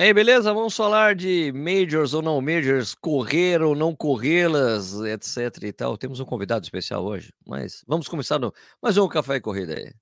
E 0.00 0.02
aí, 0.04 0.14
beleza? 0.14 0.54
Vamos 0.54 0.74
falar 0.74 1.14
de 1.14 1.52
majors 1.52 2.14
ou 2.14 2.22
não 2.22 2.40
majors, 2.40 2.94
correr 2.94 3.60
ou 3.60 3.74
não 3.74 3.94
corrê-las, 3.94 4.94
etc 4.94 5.62
e 5.62 5.72
tal. 5.74 5.98
Temos 5.98 6.18
um 6.20 6.24
convidado 6.24 6.64
especial 6.64 7.04
hoje, 7.04 7.34
mas 7.46 7.84
vamos 7.86 8.08
começar 8.08 8.38
no 8.38 8.50
mais 8.82 8.96
um 8.96 9.06
Café 9.06 9.36
e 9.36 9.40
Corrida 9.42 9.74
aí. 9.74 9.92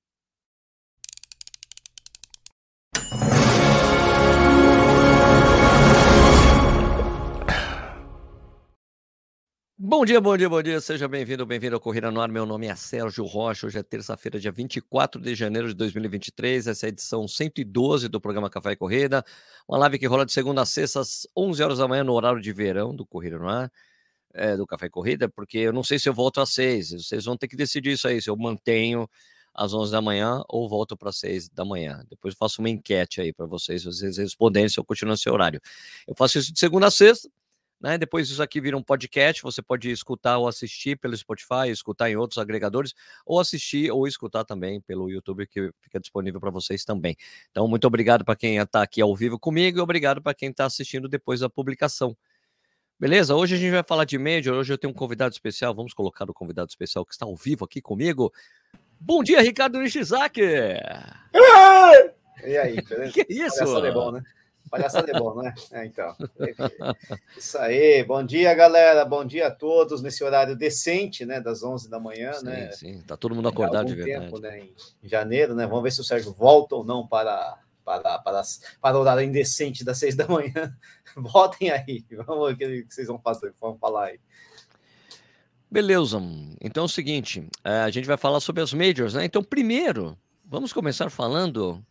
Bom 9.90 10.04
dia, 10.04 10.20
bom 10.20 10.36
dia, 10.36 10.50
bom 10.50 10.62
dia. 10.62 10.82
Seja 10.82 11.08
bem-vindo, 11.08 11.46
bem-vindo 11.46 11.74
ao 11.74 11.80
Corrida 11.80 12.10
no 12.10 12.20
Ar. 12.20 12.28
Meu 12.28 12.44
nome 12.44 12.66
é 12.66 12.74
Sérgio 12.76 13.24
Rocha. 13.24 13.66
Hoje 13.66 13.78
é 13.78 13.82
terça-feira, 13.82 14.38
dia 14.38 14.52
24 14.52 15.18
de 15.18 15.34
janeiro 15.34 15.66
de 15.66 15.72
2023. 15.72 16.66
Essa 16.66 16.84
é 16.84 16.88
a 16.88 16.90
edição 16.90 17.26
112 17.26 18.06
do 18.06 18.20
programa 18.20 18.50
Café 18.50 18.72
e 18.72 18.76
Corrida. 18.76 19.24
Uma 19.66 19.78
live 19.78 19.98
que 19.98 20.06
rola 20.06 20.26
de 20.26 20.32
segunda 20.34 20.60
a 20.60 20.66
sexta, 20.66 21.00
às 21.00 21.26
11 21.34 21.62
horas 21.62 21.78
da 21.78 21.88
manhã, 21.88 22.04
no 22.04 22.12
horário 22.12 22.38
de 22.38 22.52
verão 22.52 22.94
do 22.94 23.06
Corrida 23.06 23.38
no 23.38 23.48
Ar, 23.48 23.72
é, 24.34 24.58
do 24.58 24.66
Café 24.66 24.88
e 24.88 24.90
Corrida, 24.90 25.26
porque 25.26 25.56
eu 25.56 25.72
não 25.72 25.82
sei 25.82 25.98
se 25.98 26.06
eu 26.06 26.12
volto 26.12 26.42
às 26.42 26.50
6. 26.50 26.92
Vocês 26.92 27.24
vão 27.24 27.38
ter 27.38 27.48
que 27.48 27.56
decidir 27.56 27.92
isso 27.92 28.06
aí, 28.06 28.20
se 28.20 28.28
eu 28.28 28.36
mantenho 28.36 29.08
às 29.54 29.72
11 29.72 29.90
da 29.90 30.02
manhã 30.02 30.42
ou 30.50 30.68
volto 30.68 30.98
para 30.98 31.08
as 31.08 31.16
6 31.16 31.48
da 31.48 31.64
manhã. 31.64 32.04
Depois 32.10 32.34
eu 32.34 32.38
faço 32.38 32.60
uma 32.60 32.68
enquete 32.68 33.22
aí 33.22 33.32
para 33.32 33.46
vocês, 33.46 33.84
vocês 33.84 34.18
responderem 34.18 34.68
se 34.68 34.78
eu 34.78 34.84
continuo 34.84 35.12
nesse 35.12 35.30
horário. 35.30 35.62
Eu 36.06 36.14
faço 36.14 36.38
isso 36.38 36.52
de 36.52 36.60
segunda 36.60 36.88
a 36.88 36.90
sexta 36.90 37.26
né? 37.80 37.96
Depois 37.96 38.28
isso 38.28 38.42
aqui 38.42 38.60
vira 38.60 38.76
um 38.76 38.82
podcast, 38.82 39.42
você 39.42 39.62
pode 39.62 39.90
escutar 39.90 40.38
ou 40.38 40.48
assistir 40.48 40.96
pelo 40.96 41.16
Spotify, 41.16 41.68
escutar 41.70 42.10
em 42.10 42.16
outros 42.16 42.38
agregadores, 42.38 42.94
ou 43.24 43.38
assistir 43.38 43.90
ou 43.90 44.06
escutar 44.06 44.44
também 44.44 44.80
pelo 44.80 45.10
YouTube, 45.10 45.46
que 45.46 45.70
fica 45.80 46.00
disponível 46.00 46.40
para 46.40 46.50
vocês 46.50 46.84
também. 46.84 47.16
Então, 47.50 47.68
muito 47.68 47.86
obrigado 47.86 48.24
para 48.24 48.36
quem 48.36 48.56
está 48.56 48.82
aqui 48.82 49.00
ao 49.00 49.14
vivo 49.14 49.38
comigo 49.38 49.78
e 49.78 49.80
obrigado 49.80 50.20
para 50.20 50.34
quem 50.34 50.50
está 50.50 50.64
assistindo 50.64 51.08
depois 51.08 51.40
da 51.40 51.48
publicação. 51.48 52.16
Beleza? 52.98 53.36
Hoje 53.36 53.54
a 53.54 53.58
gente 53.58 53.70
vai 53.70 53.84
falar 53.86 54.04
de 54.04 54.18
Major, 54.18 54.56
hoje 54.56 54.72
eu 54.72 54.78
tenho 54.78 54.90
um 54.92 54.96
convidado 54.96 55.32
especial, 55.32 55.72
vamos 55.72 55.94
colocar 55.94 56.28
o 56.28 56.34
convidado 56.34 56.68
especial 56.68 57.06
que 57.06 57.12
está 57.12 57.24
ao 57.24 57.36
vivo 57.36 57.64
aqui 57.64 57.80
comigo. 57.80 58.32
Bom 59.00 59.22
dia, 59.22 59.40
Ricardo 59.40 59.78
Nishizaki! 59.80 60.42
E 62.44 62.56
aí, 62.56 62.80
beleza? 62.80 63.12
Que 63.12 63.26
isso? 63.28 63.84
é 63.84 63.90
bom, 63.90 64.12
né? 64.12 64.22
Palhaçada 64.70 65.10
é 65.10 65.18
bom, 65.18 65.42
né? 65.42 65.54
É, 65.72 65.86
então. 65.86 66.14
Isso 67.36 67.58
aí. 67.58 68.04
Bom 68.04 68.22
dia, 68.22 68.54
galera. 68.54 69.04
Bom 69.04 69.24
dia 69.24 69.48
a 69.48 69.50
todos 69.50 70.02
nesse 70.02 70.22
horário 70.22 70.56
decente, 70.56 71.24
né? 71.24 71.40
Das 71.40 71.62
11 71.62 71.88
da 71.88 71.98
manhã, 71.98 72.32
sim, 72.34 72.44
né? 72.46 72.72
Sim, 72.72 73.02
tá 73.06 73.16
todo 73.16 73.34
mundo 73.34 73.48
acordado 73.48 73.86
de 73.86 73.94
verdade. 73.94 74.26
tempo, 74.26 74.38
né? 74.38 74.60
Em 75.02 75.08
janeiro, 75.08 75.54
né? 75.54 75.66
Vamos 75.66 75.82
ver 75.82 75.92
se 75.92 76.00
o 76.00 76.04
Sérgio 76.04 76.32
volta 76.32 76.74
ou 76.76 76.84
não 76.84 77.06
para 77.06 77.58
para, 77.84 78.18
para, 78.18 78.42
para 78.82 78.98
o 78.98 79.00
horário 79.00 79.22
indecente 79.22 79.82
das 79.82 79.98
6 79.98 80.14
da 80.14 80.28
manhã. 80.28 80.76
Votem 81.16 81.70
aí. 81.70 82.04
Vamos 82.26 82.56
ver 82.56 82.82
o 82.82 82.86
que 82.86 82.94
vocês 82.94 83.08
vão 83.08 83.18
fazer. 83.18 83.54
Vamos 83.58 83.80
falar 83.80 84.08
aí. 84.08 84.20
Beleza. 85.70 86.20
Então 86.60 86.82
é 86.82 86.86
o 86.86 86.88
seguinte, 86.88 87.46
é, 87.64 87.80
a 87.80 87.90
gente 87.90 88.06
vai 88.06 88.16
falar 88.16 88.40
sobre 88.40 88.62
as 88.62 88.72
majors, 88.72 89.14
né? 89.14 89.24
Então, 89.24 89.42
primeiro, 89.42 90.18
vamos 90.44 90.72
começar 90.72 91.10
falando 91.10 91.82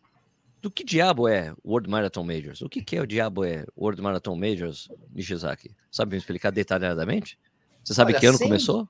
do 0.60 0.70
que 0.70 0.84
diabo 0.84 1.28
é 1.28 1.54
World 1.64 1.88
Marathon 1.88 2.24
Majors? 2.24 2.62
O 2.62 2.68
que, 2.68 2.82
que 2.82 2.96
é 2.96 3.00
o 3.00 3.06
diabo 3.06 3.44
é 3.44 3.64
World 3.76 4.02
Marathon 4.02 4.36
Majors, 4.36 4.88
Nishizaki? 5.14 5.70
Sabe 5.90 6.12
me 6.12 6.18
explicar 6.18 6.50
detalhadamente? 6.50 7.38
Você 7.84 7.94
sabe 7.94 8.12
Olha, 8.12 8.20
que 8.20 8.26
ano 8.26 8.38
sim. 8.38 8.44
começou? 8.44 8.88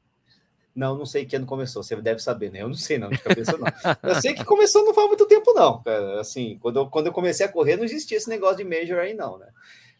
Não, 0.74 0.96
não 0.96 1.04
sei 1.04 1.26
que 1.26 1.36
ano 1.36 1.46
começou. 1.46 1.82
Você 1.82 1.96
deve 1.96 2.20
saber, 2.20 2.50
né? 2.50 2.62
Eu 2.62 2.68
não 2.68 2.74
sei, 2.74 2.98
não, 2.98 3.08
de 3.10 3.18
cabeça, 3.18 3.56
não. 3.58 3.66
eu 4.02 4.20
sei 4.20 4.32
que 4.34 4.44
começou 4.44 4.84
não 4.84 4.94
faz 4.94 5.08
muito 5.08 5.26
tempo, 5.26 5.52
não. 5.52 5.82
Cara. 5.82 6.20
Assim, 6.20 6.56
quando 6.60 6.78
eu, 6.78 6.86
quando 6.88 7.06
eu 7.06 7.12
comecei 7.12 7.44
a 7.44 7.48
correr, 7.48 7.76
não 7.76 7.84
existia 7.84 8.16
esse 8.16 8.28
negócio 8.28 8.58
de 8.58 8.64
Major 8.64 8.98
aí, 8.98 9.12
não, 9.12 9.38
né? 9.38 9.48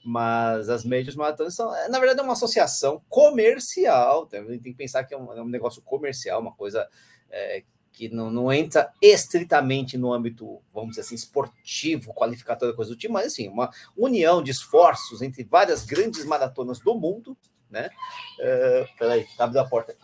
Mas 0.04 0.68
as 0.68 0.84
Majors 0.84 1.16
Maratonas 1.16 1.54
são, 1.54 1.74
é, 1.74 1.88
na 1.88 1.98
verdade, 1.98 2.20
é 2.20 2.22
uma 2.22 2.32
associação 2.32 3.02
comercial. 3.08 4.26
Tá? 4.26 4.42
Tem 4.42 4.58
que 4.60 4.74
pensar 4.74 5.04
que 5.04 5.12
é 5.12 5.18
um, 5.18 5.32
é 5.32 5.42
um 5.42 5.48
negócio 5.48 5.82
comercial, 5.82 6.40
uma 6.40 6.52
coisa 6.52 6.88
é, 7.30 7.64
que 7.98 8.08
não, 8.08 8.30
não 8.30 8.52
entra 8.52 8.92
estritamente 9.02 9.98
no 9.98 10.12
âmbito, 10.12 10.62
vamos 10.72 10.90
dizer 10.90 11.00
assim, 11.00 11.16
esportivo, 11.16 12.14
qualificatório, 12.14 12.76
coisa 12.76 12.92
do 12.92 12.96
tipo, 12.96 13.12
mas 13.12 13.26
assim, 13.26 13.48
uma 13.48 13.70
união 13.96 14.40
de 14.40 14.52
esforços 14.52 15.20
entre 15.20 15.42
várias 15.42 15.84
grandes 15.84 16.24
maratonas 16.24 16.78
do 16.78 16.94
mundo, 16.94 17.36
né? 17.68 17.90
Uh, 18.38 18.96
peraí, 18.96 19.26
abriu 19.36 19.60
a 19.60 19.68
porta 19.68 19.90
aqui. 19.90 20.00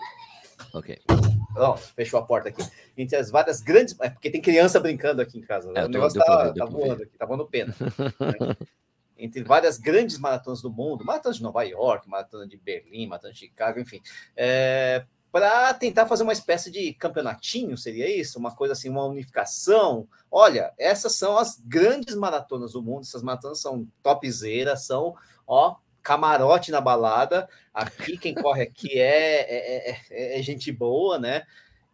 Ok. 0.72 0.98
Fechou 1.94 2.18
a 2.18 2.26
porta 2.26 2.48
aqui. 2.48 2.68
Entre 2.98 3.16
as 3.16 3.30
várias 3.30 3.60
grandes. 3.60 3.96
É 4.00 4.10
porque 4.10 4.28
tem 4.28 4.42
criança 4.42 4.80
brincando 4.80 5.22
aqui 5.22 5.38
em 5.38 5.42
casa. 5.42 5.70
Né? 5.70 5.82
É, 5.82 5.84
o 5.84 5.88
negócio 5.88 6.20
tá, 6.20 6.52
tá 6.52 6.64
voando 6.64 7.02
aqui, 7.04 7.16
tá 7.16 7.24
voando 7.24 7.46
pena. 7.46 7.72
né? 7.78 8.56
Entre 9.16 9.44
várias 9.44 9.78
grandes 9.78 10.18
maratonas 10.18 10.60
do 10.60 10.70
mundo, 10.70 11.04
maratona 11.04 11.34
de 11.34 11.42
Nova 11.42 11.62
York, 11.62 12.08
maratona 12.08 12.48
de 12.48 12.56
Berlim, 12.56 13.06
maratona 13.06 13.32
de 13.32 13.38
Chicago, 13.38 13.78
enfim. 13.78 14.00
É, 14.36 15.06
para 15.34 15.74
tentar 15.74 16.06
fazer 16.06 16.22
uma 16.22 16.32
espécie 16.32 16.70
de 16.70 16.92
campeonatinho, 16.94 17.76
seria 17.76 18.08
isso? 18.08 18.38
Uma 18.38 18.54
coisa 18.54 18.72
assim, 18.72 18.88
uma 18.88 19.04
unificação. 19.04 20.06
Olha, 20.30 20.72
essas 20.78 21.16
são 21.16 21.36
as 21.36 21.58
grandes 21.58 22.14
maratonas 22.14 22.74
do 22.74 22.80
mundo, 22.80 23.00
essas 23.00 23.20
maratonas 23.20 23.60
são 23.60 23.84
topzeiras, 24.00 24.86
são, 24.86 25.16
ó, 25.44 25.74
camarote 26.04 26.70
na 26.70 26.80
balada. 26.80 27.48
Aqui, 27.74 28.16
quem 28.16 28.32
corre 28.32 28.62
aqui 28.62 28.96
é, 28.96 29.40
é, 29.40 29.98
é, 30.08 30.38
é 30.38 30.42
gente 30.42 30.70
boa, 30.70 31.18
né? 31.18 31.42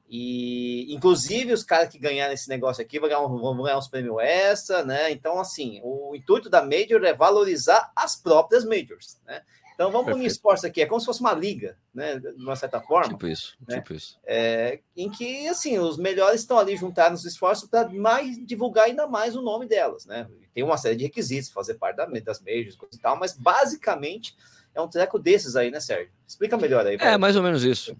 E, 0.07 0.95
inclusive, 0.95 1.55
os 1.55 1.65
caras 1.65 1.89
que 1.89 1.99
ganharem 1.99 2.35
esse 2.35 2.49
negócio 2.51 2.83
aqui 2.83 3.01
vão 3.01 3.09
ganhar, 3.09 3.27
vão 3.27 3.63
ganhar 3.63 3.79
uns 3.79 3.89
prêmios 3.89 4.19
extra, 4.21 4.85
né? 4.85 5.11
Então, 5.11 5.41
assim, 5.41 5.81
o 5.83 6.15
intuito 6.15 6.51
da 6.51 6.61
Major 6.61 7.03
é 7.05 7.15
valorizar 7.15 7.91
as 7.97 8.17
próprias 8.17 8.67
Majors, 8.67 9.19
né? 9.25 9.41
Então 9.81 9.91
vamos 9.91 10.09
Perfeito. 10.09 10.19
unir 10.19 10.31
esportes 10.31 10.63
aqui, 10.63 10.83
é 10.83 10.87
como 10.87 11.01
se 11.01 11.07
fosse 11.07 11.23
uma 11.23 11.33
liga, 11.33 11.75
né? 11.95 12.19
De 12.19 12.45
uma 12.45 12.55
certa 12.55 12.83
forma. 12.83 13.15
Tipo 13.15 13.27
isso, 13.27 13.57
né? 13.67 13.77
tipo 13.77 13.95
isso. 13.95 14.21
É, 14.27 14.79
em 14.95 15.11
que 15.11 15.49
assim, 15.49 15.79
os 15.79 15.97
melhores 15.97 16.43
estão 16.43 16.59
ali 16.59 16.77
juntados 16.77 17.25
nos 17.25 17.33
esforços 17.33 17.67
para 17.67 17.89
mais 17.89 18.37
divulgar 18.45 18.85
ainda 18.85 19.07
mais 19.07 19.35
o 19.35 19.41
nome 19.41 19.67
delas, 19.67 20.05
né? 20.05 20.29
Tem 20.53 20.63
uma 20.63 20.77
série 20.77 20.97
de 20.97 21.05
requisitos, 21.05 21.51
fazer 21.51 21.77
parte 21.77 21.97
da, 21.97 22.05
das 22.05 22.43
majors 22.43 22.77
e 22.93 22.99
tal, 22.99 23.19
mas 23.19 23.33
basicamente 23.33 24.37
é 24.75 24.83
um 24.83 24.87
treco 24.87 25.19
desses 25.19 25.57
aí, 25.57 25.71
né, 25.71 25.81
Sérgio? 25.81 26.13
Explica 26.29 26.59
melhor 26.59 26.87
aí. 26.87 26.99
É, 27.01 27.17
mais 27.17 27.35
ou 27.35 27.43
menos 27.43 27.65
isso. 27.65 27.97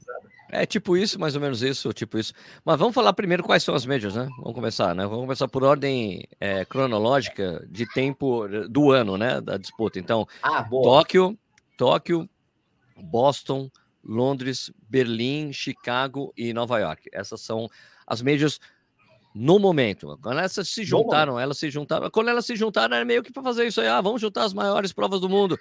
É 0.51 0.67
tipo 0.67 0.99
isso, 0.99 1.19
mais 1.19 1.35
ou 1.35 1.41
menos 1.41 1.63
isso, 1.63 1.95
tipo 1.95 2.19
isso. 2.19 2.35
Mas 2.63 2.79
vamos 2.79 2.95
falar 2.95 3.15
primeiro 3.15 3.43
quais 3.43 3.63
são 3.63 3.75
as 3.75 3.87
majors, 3.87 4.17
né? 4.17 4.29
Vamos 4.37 4.53
começar, 4.53 4.95
né? 4.95 5.07
Vamos 5.07 5.23
começar 5.23 5.49
por 5.49 5.65
ordem 5.65 6.29
é, 6.39 6.63
cronológica 6.67 7.67
de 7.71 7.91
tempo 7.91 8.47
do 8.69 8.91
ano, 8.91 9.17
né? 9.17 9.41
Da 9.41 9.57
disputa. 9.57 9.99
Então, 9.99 10.29
ah, 10.43 10.63
Tóquio, 10.69 11.39
Tóquio, 11.81 12.29
Boston, 12.95 13.71
Londres, 14.05 14.71
Berlim, 14.87 15.51
Chicago 15.51 16.31
e 16.37 16.53
Nova 16.53 16.79
York. 16.79 17.09
Essas 17.11 17.41
são 17.41 17.71
as 18.07 18.21
majors 18.21 18.61
no 19.35 19.59
momento. 19.59 20.19
Quando 20.23 20.41
elas 20.41 20.53
se 20.53 20.85
juntaram, 20.85 21.41
elas 21.41 21.57
se 21.57 21.71
juntaram. 21.71 22.11
Quando 22.11 22.29
elas 22.29 22.45
se 22.45 22.55
juntaram, 22.55 22.97
era 22.97 23.05
meio 23.07 23.23
que 23.23 23.33
para 23.33 23.43
fazer 23.43 23.67
isso 23.67 23.81
aí. 23.81 23.87
Ah, 23.89 24.03
vamos 24.03 24.21
juntar 24.21 24.45
as 24.45 24.53
maiores 24.53 24.93
provas 24.93 25.23
do 25.23 25.29
mundo. 25.31 25.59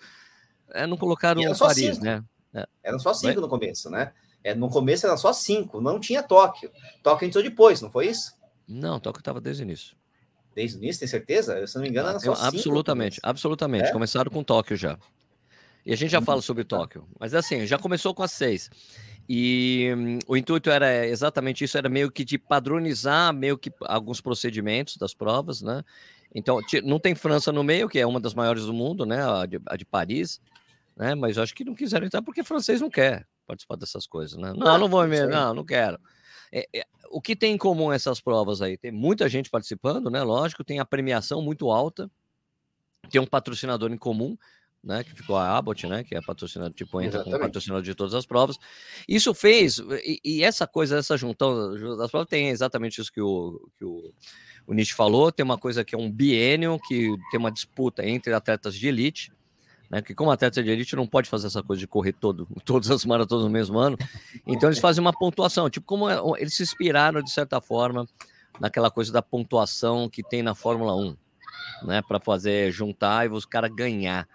É, 0.71 0.85
não 0.85 0.97
colocaram 0.97 1.41
Paris, 1.57 1.95
cinco. 1.95 2.03
né? 2.03 2.21
É. 2.53 2.67
Eram 2.83 2.99
só 2.99 3.13
cinco 3.13 3.39
no 3.39 3.47
começo, 3.47 3.89
né? 3.89 4.11
É, 4.43 4.53
no 4.53 4.69
começo 4.69 5.05
eram 5.05 5.17
só 5.17 5.31
cinco, 5.31 5.79
não 5.79 6.01
tinha 6.01 6.21
Tóquio. 6.21 6.69
Tóquio 7.01 7.27
entrou 7.27 7.41
depois, 7.41 7.81
não 7.81 7.89
foi 7.89 8.07
isso? 8.07 8.33
Não, 8.67 8.99
Tóquio 8.99 9.21
estava 9.21 9.39
desde 9.39 9.63
o 9.63 9.65
início. 9.65 9.95
Desde 10.53 10.75
o 10.75 10.79
início, 10.79 10.99
tem 10.99 11.07
certeza? 11.07 11.65
Se 11.65 11.75
não 11.75 11.83
me 11.83 11.87
engano, 11.87 12.09
era 12.09 12.19
só 12.19 12.33
absolutamente, 12.33 12.57
cinco. 12.57 12.65
Absolutamente, 12.65 13.19
absolutamente. 13.23 13.85
É? 13.85 13.93
Começaram 13.93 14.29
com 14.29 14.43
Tóquio 14.43 14.75
já. 14.75 14.99
E 15.89 15.93
a 15.93 15.95
gente 15.95 16.11
já 16.11 16.21
fala 16.21 16.39
sobre 16.39 16.63
Tóquio, 16.63 17.07
mas 17.19 17.33
assim, 17.33 17.65
já 17.65 17.79
começou 17.79 18.13
com 18.13 18.21
as 18.21 18.31
seis. 18.31 18.69
E 19.27 19.91
hum, 19.97 20.19
o 20.27 20.37
intuito 20.37 20.69
era 20.69 21.07
exatamente 21.07 21.63
isso, 21.63 21.79
era 21.79 21.89
meio 21.89 22.11
que 22.11 22.23
de 22.23 22.37
padronizar 22.37 23.33
meio 23.33 23.57
que 23.57 23.71
alguns 23.81 24.21
procedimentos 24.21 24.97
das 24.97 25.15
provas, 25.15 25.63
né? 25.63 25.83
Então, 26.33 26.59
não 26.83 26.99
tem 26.99 27.15
França 27.15 27.51
no 27.51 27.63
meio, 27.63 27.89
que 27.89 27.97
é 27.97 28.05
uma 28.05 28.19
das 28.19 28.35
maiores 28.35 28.67
do 28.67 28.73
mundo, 28.73 29.03
né? 29.03 29.27
A 29.27 29.47
de, 29.47 29.59
a 29.65 29.75
de 29.75 29.83
Paris, 29.83 30.39
né? 30.95 31.15
Mas 31.15 31.37
eu 31.37 31.43
acho 31.43 31.55
que 31.55 31.65
não 31.65 31.73
quiseram 31.73 32.05
entrar 32.05 32.21
porque 32.21 32.43
francês 32.43 32.79
não 32.79 32.89
quer 32.91 33.25
participar 33.47 33.75
dessas 33.75 34.05
coisas, 34.05 34.37
né? 34.37 34.53
Não, 34.55 34.77
não 34.77 34.87
vou 34.87 35.07
mesmo, 35.07 35.31
não, 35.31 35.55
não 35.55 35.65
quero. 35.65 35.99
É, 36.51 36.67
é, 36.71 36.85
o 37.09 37.19
que 37.19 37.35
tem 37.35 37.55
em 37.55 37.57
comum 37.57 37.91
essas 37.91 38.21
provas 38.21 38.61
aí? 38.61 38.77
Tem 38.77 38.91
muita 38.91 39.27
gente 39.27 39.49
participando, 39.49 40.11
né? 40.11 40.21
Lógico, 40.21 40.63
tem 40.63 40.79
a 40.79 40.85
premiação 40.85 41.41
muito 41.41 41.71
alta, 41.71 42.11
tem 43.09 43.19
um 43.19 43.25
patrocinador 43.25 43.91
em 43.91 43.97
comum, 43.97 44.37
né, 44.83 45.03
que 45.03 45.13
ficou 45.13 45.35
a 45.35 45.57
Abbott, 45.57 45.85
né, 45.87 46.03
que 46.03 46.15
é 46.15 46.21
patrocinador, 46.21 46.73
tipo, 46.73 46.99
entra 47.01 47.17
Exatamente. 47.17 47.33
como 47.33 47.45
patrocinador 47.47 47.83
de 47.83 47.95
todas 47.95 48.13
as 48.13 48.25
provas. 48.25 48.57
Isso 49.07 49.33
fez, 49.33 49.79
e, 50.03 50.19
e, 50.23 50.43
essa 50.43 50.65
coisa, 50.65 50.97
essa 50.97 51.17
juntão 51.17 51.97
das 51.97 52.09
provas 52.09 52.29
tem 52.29 52.49
exatamente 52.49 53.01
isso 53.01 53.11
que 53.11 53.21
o, 53.21 53.69
que 53.77 53.85
o, 53.85 54.13
o 54.65 54.73
Nietzsche 54.73 54.93
falou, 54.93 55.31
tem 55.31 55.43
uma 55.43 55.57
coisa 55.57 55.83
que 55.83 55.95
é 55.95 55.97
um 55.97 56.09
biênio, 56.09 56.79
que 56.87 57.13
tem 57.29 57.39
uma 57.39 57.51
disputa 57.51 58.05
entre 58.05 58.33
atletas 58.33 58.75
de 58.75 58.87
elite, 58.87 59.31
né, 59.89 60.01
que 60.01 60.15
como 60.15 60.31
atleta 60.31 60.63
de 60.63 60.69
elite 60.69 60.95
não 60.95 61.07
pode 61.07 61.29
fazer 61.29 61.47
essa 61.47 61.61
coisa 61.63 61.79
de 61.79 61.87
correr 61.87 62.13
todo, 62.13 62.47
todas 62.63 62.89
as 62.89 63.03
maratonas 63.03 63.43
no 63.43 63.49
mesmo 63.49 63.77
ano, 63.77 63.97
então 64.47 64.69
eles 64.69 64.79
fazem 64.79 65.01
uma 65.01 65.13
pontuação, 65.13 65.69
tipo, 65.69 65.85
como 65.85 66.09
é, 66.09 66.19
eles 66.37 66.55
se 66.55 66.63
inspiraram, 66.63 67.21
de 67.21 67.31
certa 67.31 67.59
forma, 67.59 68.07
naquela 68.59 68.89
coisa 68.89 69.11
da 69.11 69.21
pontuação 69.21 70.09
que 70.09 70.23
tem 70.23 70.41
na 70.41 70.55
Fórmula 70.55 70.95
1, 70.95 71.17
né? 71.83 72.01
Para 72.01 72.19
fazer 72.19 72.71
juntar 72.71 73.25
e 73.25 73.29
os 73.29 73.45
caras 73.45 73.71
ganhar 73.73 74.27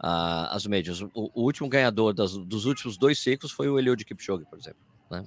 as 0.00 0.66
médias. 0.66 1.02
O, 1.02 1.10
o, 1.14 1.42
último 1.42 1.68
ganhador 1.68 2.14
das, 2.14 2.36
dos 2.36 2.64
últimos 2.64 2.96
dois 2.96 3.18
ciclos 3.18 3.52
foi 3.52 3.68
o 3.68 3.78
Eliud 3.78 4.04
Kipchoge, 4.04 4.44
por 4.46 4.58
exemplo. 4.58 4.80
Né? 5.10 5.24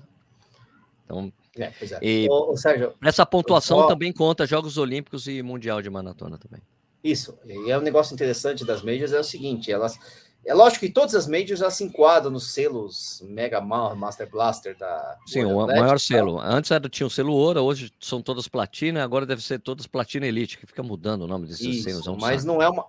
Então, 1.05 1.31
é, 1.57 1.63
é. 1.65 1.99
E 2.01 2.27
ô, 2.29 2.51
ô, 2.51 2.57
Sérgio, 2.57 2.93
essa 3.03 3.25
pontuação 3.25 3.79
ó, 3.79 3.87
também 3.87 4.11
conta 4.11 4.45
Jogos 4.45 4.77
Olímpicos 4.77 5.27
e 5.27 5.41
Mundial 5.43 5.81
de 5.81 5.89
Maratona 5.89 6.37
também. 6.37 6.61
Isso. 7.03 7.37
E 7.45 7.69
é 7.69 7.77
um 7.77 7.81
negócio 7.81 8.13
interessante 8.13 8.65
das 8.65 8.81
majors 8.81 9.13
é 9.13 9.19
o 9.19 9.23
seguinte, 9.23 9.71
elas 9.71 9.99
é 10.45 10.53
lógico 10.53 10.85
que 10.85 10.91
todas 10.91 11.15
as 11.15 11.25
majors 11.25 11.59
já 11.59 11.69
se 11.69 11.85
enquadram 11.85 12.29
nos 12.29 12.53
selos 12.53 13.23
Mega 13.25 13.61
Master 13.61 14.29
Blaster 14.29 14.77
da. 14.77 15.17
Sim, 15.25 15.45
o 15.45 15.65
maior 15.65 15.97
selo. 15.97 16.39
Antes 16.39 16.69
era, 16.69 16.89
tinha 16.89 17.07
o 17.07 17.09
selo 17.09 17.33
ouro, 17.33 17.61
hoje 17.61 17.91
são 17.97 18.21
todas 18.21 18.47
platina, 18.49 19.03
agora 19.03 19.25
deve 19.25 19.41
ser 19.41 19.59
todas 19.59 19.87
platina 19.87 20.27
elite, 20.27 20.57
que 20.57 20.65
fica 20.65 20.83
mudando 20.83 21.21
o 21.21 21.27
nome 21.27 21.47
desses 21.47 21.65
Isso, 21.65 21.83
selos. 21.83 22.07
É 22.07 22.11
um 22.11 22.17
mas 22.17 22.41
saco. 22.41 22.53
não 22.53 22.61
é 22.61 22.69
uma. 22.69 22.85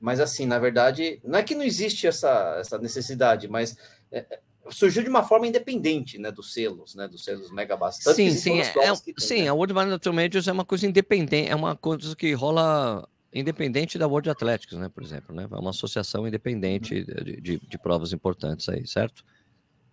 Mas 0.00 0.20
assim, 0.20 0.46
na 0.46 0.58
verdade, 0.58 1.20
não 1.24 1.38
é 1.38 1.42
que 1.42 1.54
não 1.54 1.62
existe 1.62 2.06
essa, 2.06 2.56
essa 2.60 2.78
necessidade, 2.78 3.48
mas 3.48 3.76
é, 4.12 4.18
é 4.30 4.40
surgiu 4.70 5.02
de 5.02 5.08
uma 5.08 5.22
forma 5.22 5.46
independente, 5.46 6.18
né, 6.18 6.30
dos 6.30 6.52
selos, 6.52 6.94
né, 6.94 7.08
dos 7.08 7.24
selos 7.24 7.50
Mega 7.50 7.76
Blaster. 7.76 8.14
Sim, 8.14 8.30
sim, 8.30 8.60
é, 8.60 8.62
é, 8.62 8.94
sim, 9.18 9.42
né? 9.42 9.48
a 9.48 9.54
World 9.54 9.74
Marathon 9.74 10.12
Majors 10.12 10.48
é 10.48 10.52
uma 10.52 10.64
coisa 10.64 10.86
independente, 10.86 11.50
é 11.50 11.54
uma 11.54 11.76
coisa 11.76 12.14
que 12.14 12.32
rola 12.32 13.08
independente 13.32 13.98
da 13.98 14.06
World 14.06 14.30
Athletics, 14.30 14.76
né, 14.78 14.88
por 14.88 15.02
exemplo, 15.02 15.34
né? 15.34 15.46
É 15.50 15.56
uma 15.56 15.70
associação 15.70 16.26
independente 16.26 16.94
uhum. 16.94 17.24
de, 17.24 17.40
de, 17.40 17.58
de, 17.58 17.78
provas 17.78 18.12
importantes 18.12 18.68
aí, 18.68 18.86
certo? 18.86 19.22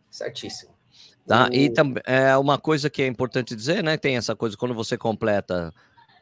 Certíssimo. 0.09 0.73
Tá, 1.27 1.49
o... 1.49 1.53
e 1.53 1.69
também 1.69 2.01
é 2.05 2.35
uma 2.37 2.57
coisa 2.57 2.89
que 2.89 3.01
é 3.01 3.07
importante 3.07 3.55
dizer, 3.55 3.83
né? 3.83 3.97
Tem 3.97 4.15
essa 4.15 4.35
coisa 4.35 4.55
quando 4.55 4.73
você 4.73 4.97
completa 4.97 5.73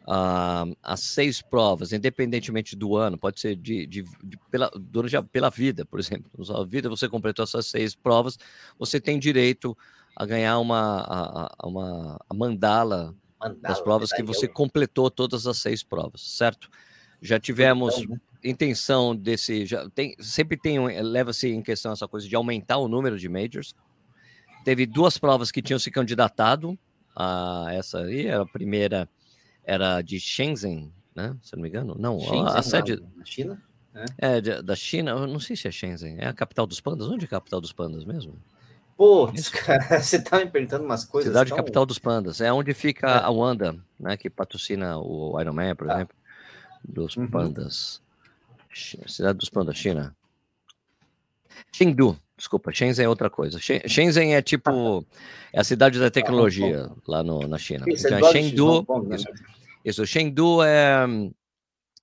uh, 0.03 0.75
as 0.81 1.01
seis 1.01 1.41
provas, 1.41 1.93
independentemente 1.93 2.75
do 2.75 2.95
ano, 2.95 3.17
pode 3.17 3.39
ser 3.39 3.55
de, 3.55 3.85
de, 3.85 4.03
de 4.23 4.37
pela, 4.49 4.69
durante 4.75 5.15
a, 5.15 5.23
pela 5.23 5.49
vida, 5.49 5.85
por 5.85 5.99
exemplo. 5.99 6.29
Na 6.37 6.45
sua 6.45 6.65
vida 6.65 6.89
você 6.89 7.07
completou 7.07 7.43
essas 7.43 7.65
seis 7.67 7.95
provas, 7.95 8.37
você 8.77 8.99
tem 8.99 9.17
direito 9.19 9.77
a 10.15 10.25
ganhar 10.25 10.59
uma, 10.59 11.01
a, 11.01 11.55
a 11.57 11.67
uma 11.67 12.19
a 12.29 12.33
mandala, 12.33 13.15
mandala 13.39 13.61
das 13.61 13.81
provas 13.81 14.11
que 14.11 14.23
você 14.23 14.47
completou 14.47 15.09
todas 15.09 15.47
as 15.47 15.57
seis 15.57 15.83
provas, 15.83 16.21
certo? 16.21 16.69
Já 17.21 17.39
tivemos 17.39 17.97
então, 17.99 18.19
intenção 18.43 19.15
desse, 19.15 19.65
já 19.65 19.89
tem, 19.89 20.13
sempre 20.19 20.57
tem 20.57 20.79
leva-se 21.01 21.47
em 21.47 21.61
questão 21.61 21.93
essa 21.93 22.07
coisa 22.07 22.27
de 22.27 22.35
aumentar 22.35 22.77
o 22.77 22.87
número 22.87 23.17
de 23.17 23.29
majors. 23.29 23.73
Teve 24.65 24.85
duas 24.85 25.17
provas 25.17 25.51
que 25.51 25.61
tinham 25.61 25.79
se 25.79 25.89
candidatado 25.89 26.77
a 27.15 27.67
essa 27.71 27.99
aí, 27.99 28.29
a 28.29 28.45
primeira 28.45 29.09
era 29.63 30.01
de 30.01 30.19
Shenzhen, 30.19 30.91
né? 31.15 31.35
Se 31.41 31.55
não 31.55 31.63
me 31.63 31.69
engano, 31.69 31.95
não, 31.97 32.19
Shenzhen, 32.19 32.47
a 32.47 32.61
sede 32.61 32.97
da 32.97 33.25
China. 33.25 33.61
É, 34.19 34.37
é 34.37 34.61
da 34.61 34.75
China, 34.75 35.11
eu 35.11 35.27
não 35.27 35.39
sei 35.39 35.55
se 35.55 35.67
é 35.67 35.71
Shenzhen, 35.71 36.17
é 36.19 36.27
a 36.27 36.33
capital 36.33 36.65
dos 36.65 36.81
pandas. 36.81 37.07
Onde 37.07 37.25
é 37.25 37.27
a 37.27 37.29
capital 37.29 37.61
dos 37.61 37.71
pandas 37.71 38.05
mesmo? 38.05 38.35
Putz, 38.97 39.49
cara, 39.49 40.01
você 40.01 40.21
tá 40.21 40.39
me 40.39 40.47
perguntando 40.47 40.83
umas 40.85 41.05
coisas. 41.05 41.31
Cidade 41.31 41.49
tão... 41.49 41.57
capital 41.57 41.85
dos 41.85 41.99
pandas, 41.99 42.41
é 42.41 42.51
onde 42.51 42.73
fica 42.73 43.07
é. 43.07 43.23
a 43.23 43.29
Wanda, 43.29 43.77
né? 43.99 44.17
Que 44.17 44.29
patrocina 44.29 44.97
o 44.97 45.39
Ironman, 45.39 45.75
por 45.75 45.89
ah. 45.89 45.95
exemplo 45.95 46.15
dos 46.83 47.15
uhum. 47.15 47.27
pandas. 47.27 48.01
Cidade 48.73 49.37
dos 49.37 49.49
pandas, 49.49 49.77
China. 49.77 50.15
Chengdu, 51.71 52.19
desculpa, 52.37 52.71
Shenzhen 52.71 53.05
é 53.05 53.09
outra 53.09 53.29
coisa. 53.29 53.59
Shenzhen 53.59 54.35
é 54.35 54.41
tipo 54.41 55.05
é 55.51 55.59
a 55.59 55.63
cidade 55.63 55.99
da 55.99 56.09
tecnologia 56.09 56.89
lá 57.07 57.23
no, 57.23 57.47
na 57.47 57.57
China. 57.57 57.85
Isso, 57.87 58.07
então, 58.07 58.27
é 58.27 58.31
Chengdu, 58.31 58.85
né? 59.07 59.15
isso, 59.15 59.27
isso, 59.85 60.05
Chengdu 60.05 60.63
é, 60.63 61.05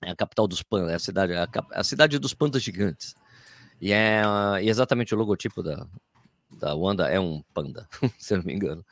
é, 0.05 0.11
a 0.11 0.17
capital 0.17 0.47
dos 0.47 0.63
pandas, 0.63 0.91
é 0.91 0.95
a 0.95 0.99
cidade, 0.99 1.33
é 1.33 1.39
a, 1.39 1.49
a 1.73 1.85
cidade 1.85 2.19
dos 2.19 2.35
pandas 2.35 2.63
gigantes. 2.63 3.15
E 3.81 3.93
é 3.93 4.23
e 4.63 4.69
exatamente 4.69 5.15
o 5.15 5.19
logotipo 5.19 5.63
da, 5.63 5.87
da 6.51 6.75
Wanda 6.75 7.09
é 7.09 7.19
um 7.19 7.43
panda, 7.55 7.89
se 8.19 8.35
eu 8.35 8.39
não 8.39 8.45
me 8.45 8.55
engano. 8.55 8.85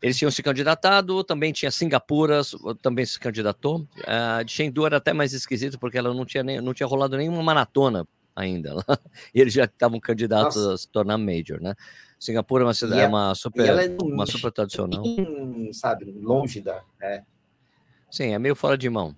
Eles 0.00 0.16
tinham 0.16 0.30
se 0.30 0.44
candidatado, 0.44 1.24
também 1.24 1.52
tinha 1.52 1.72
Singapura, 1.72 2.42
também 2.80 3.04
se 3.04 3.18
candidatou. 3.18 3.84
A 4.06 4.44
de 4.44 4.52
Chengdu 4.52 4.86
era 4.86 4.98
até 4.98 5.12
mais 5.12 5.32
esquisito, 5.32 5.76
porque 5.76 5.98
ela 5.98 6.14
não 6.14 6.24
tinha, 6.24 6.44
nem, 6.44 6.60
não 6.60 6.72
tinha 6.72 6.86
rolado 6.86 7.16
nenhuma 7.16 7.42
maratona 7.42 8.06
ainda. 8.38 8.74
e 9.34 9.40
eles 9.40 9.52
já 9.52 9.64
estavam 9.64 9.98
candidatos 9.98 10.56
Nossa. 10.56 10.74
a 10.74 10.78
se 10.78 10.88
tornar 10.88 11.18
major, 11.18 11.60
né? 11.60 11.74
Singapura 12.18 12.64
é 12.64 12.66
uma, 12.66 12.74
cidade, 12.74 13.00
é, 13.00 13.04
é 13.04 13.08
uma 13.08 13.34
super, 13.34 13.68
é 13.68 13.96
uma 14.02 14.26
super 14.26 14.50
tradicional. 14.50 15.02
Sabe, 15.72 16.04
longe 16.20 16.60
da. 16.60 16.82
É. 17.00 17.22
Sim, 18.10 18.32
é 18.32 18.38
meio 18.38 18.56
fora 18.56 18.76
de 18.76 18.88
mão. 18.88 19.14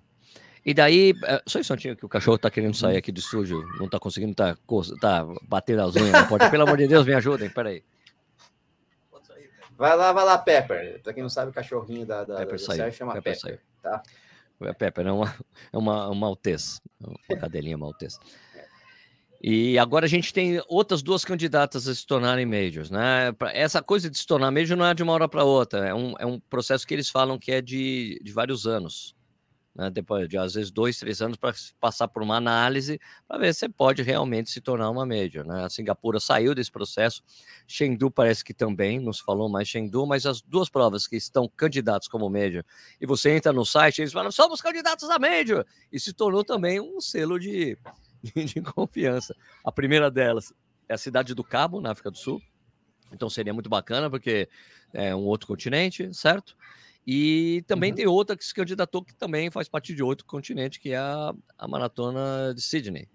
E 0.63 0.73
daí, 0.73 1.13
é, 1.23 1.41
só 1.47 1.57
um 1.57 1.61
instantinho 1.61 1.95
que 1.95 2.05
o 2.05 2.09
cachorro 2.09 2.37
tá 2.37 2.51
querendo 2.51 2.75
sair 2.75 2.97
aqui 2.97 3.11
do 3.11 3.19
estúdio, 3.19 3.65
não 3.79 3.89
tá 3.89 3.99
conseguindo, 3.99 4.35
tá, 4.35 4.55
tá 4.99 5.25
batendo 5.47 5.81
as 5.81 5.95
unhas 5.95 6.11
na 6.11 6.27
porta. 6.27 6.49
Pelo 6.51 6.63
amor 6.63 6.77
de 6.77 6.87
Deus, 6.87 7.05
me 7.05 7.13
ajudem, 7.13 7.49
peraí. 7.49 7.83
Vai 9.75 9.97
lá, 9.97 10.13
vai 10.13 10.23
lá, 10.23 10.37
Pepper. 10.37 11.01
Pra 11.01 11.11
quem 11.11 11.23
não 11.23 11.29
sabe, 11.29 11.49
o 11.49 11.53
cachorrinho 11.53 12.05
da, 12.05 12.23
da, 12.23 12.35
Pepper 12.37 12.59
saiu. 12.59 12.91
chama 12.91 13.13
Pepper. 13.13 13.41
Pepper 13.41 13.59
tá? 13.81 14.03
É 14.61 14.73
Pepper 14.73 15.07
é 15.07 15.11
uma, 15.11 15.35
é 15.73 15.77
uma, 15.77 16.05
uma 16.05 16.15
maltês, 16.15 16.79
uma 16.99 17.39
cadelinha 17.39 17.77
maltês. 17.77 18.19
E 19.43 19.79
agora 19.79 20.05
a 20.05 20.09
gente 20.09 20.31
tem 20.31 20.61
outras 20.67 21.01
duas 21.01 21.25
candidatas 21.25 21.87
a 21.87 21.95
se 21.95 22.05
tornarem 22.05 22.45
majors, 22.45 22.91
né? 22.91 23.33
Essa 23.53 23.81
coisa 23.81 24.09
de 24.09 24.17
se 24.17 24.27
tornar 24.27 24.51
major 24.51 24.77
não 24.77 24.85
é 24.85 24.93
de 24.93 25.01
uma 25.01 25.13
hora 25.13 25.27
para 25.27 25.43
outra, 25.43 25.87
é 25.87 25.93
um, 25.93 26.13
é 26.19 26.25
um 26.25 26.39
processo 26.39 26.85
que 26.85 26.93
eles 26.93 27.09
falam 27.09 27.39
que 27.39 27.51
é 27.51 27.61
de, 27.61 28.19
de 28.23 28.31
vários 28.31 28.67
anos 28.67 29.15
né, 29.75 29.89
depois 29.89 30.27
de 30.27 30.37
às 30.37 30.53
vezes 30.53 30.71
dois, 30.71 30.99
três 30.99 31.21
anos 31.21 31.37
para 31.37 31.53
passar 31.79 32.07
por 32.07 32.21
uma 32.21 32.35
análise 32.35 32.99
para 33.27 33.37
ver 33.37 33.53
se 33.53 33.67
pode 33.69 34.01
realmente 34.01 34.49
se 34.49 34.61
tornar 34.61 34.89
uma 34.89 35.05
major. 35.05 35.45
Né? 35.45 35.63
A 35.63 35.69
Singapura 35.69 36.19
saiu 36.19 36.53
desse 36.53 36.71
processo, 36.71 37.23
Chengdu 37.67 38.11
parece 38.11 38.43
que 38.43 38.53
também, 38.53 38.99
nos 38.99 39.19
falou 39.19 39.49
mais 39.49 39.67
Chengdu, 39.67 40.05
mas 40.05 40.25
as 40.25 40.41
duas 40.41 40.69
provas 40.69 41.07
que 41.07 41.15
estão 41.15 41.47
candidatos 41.47 42.07
como 42.07 42.29
major, 42.29 42.63
e 42.99 43.05
você 43.05 43.31
entra 43.31 43.53
no 43.53 43.65
site, 43.65 44.01
eles 44.01 44.13
falam, 44.13 44.31
somos 44.31 44.61
candidatos 44.61 45.09
a 45.09 45.17
major, 45.17 45.65
e 45.91 45.99
se 45.99 46.13
tornou 46.13 46.43
também 46.43 46.79
um 46.79 46.99
selo 46.99 47.39
de, 47.39 47.77
de, 48.23 48.61
confiança. 48.61 49.35
A 49.63 49.71
primeira 49.71 50.09
delas 50.11 50.53
é 50.87 50.93
a 50.93 50.97
cidade 50.97 51.33
do 51.33 51.43
Cabo, 51.43 51.81
na 51.81 51.91
África 51.91 52.11
do 52.11 52.17
Sul, 52.17 52.41
então 53.11 53.29
seria 53.29 53.53
muito 53.53 53.69
bacana, 53.69 54.09
porque 54.09 54.47
é 54.93 55.15
um 55.15 55.23
outro 55.25 55.47
continente, 55.47 56.13
certo? 56.13 56.55
E 57.05 57.63
também 57.67 57.91
uhum. 57.91 57.95
tem 57.95 58.07
outra 58.07 58.37
que 58.37 58.45
se 58.45 58.53
candidatou 58.53 59.03
que 59.03 59.13
também 59.15 59.49
faz 59.49 59.67
parte 59.67 59.93
de 59.93 60.03
outro 60.03 60.25
continente, 60.25 60.79
que 60.79 60.91
é 60.91 60.97
a, 60.97 61.33
a 61.57 61.67
maratona 61.67 62.53
de 62.53 62.61
Sydney. 62.61 63.07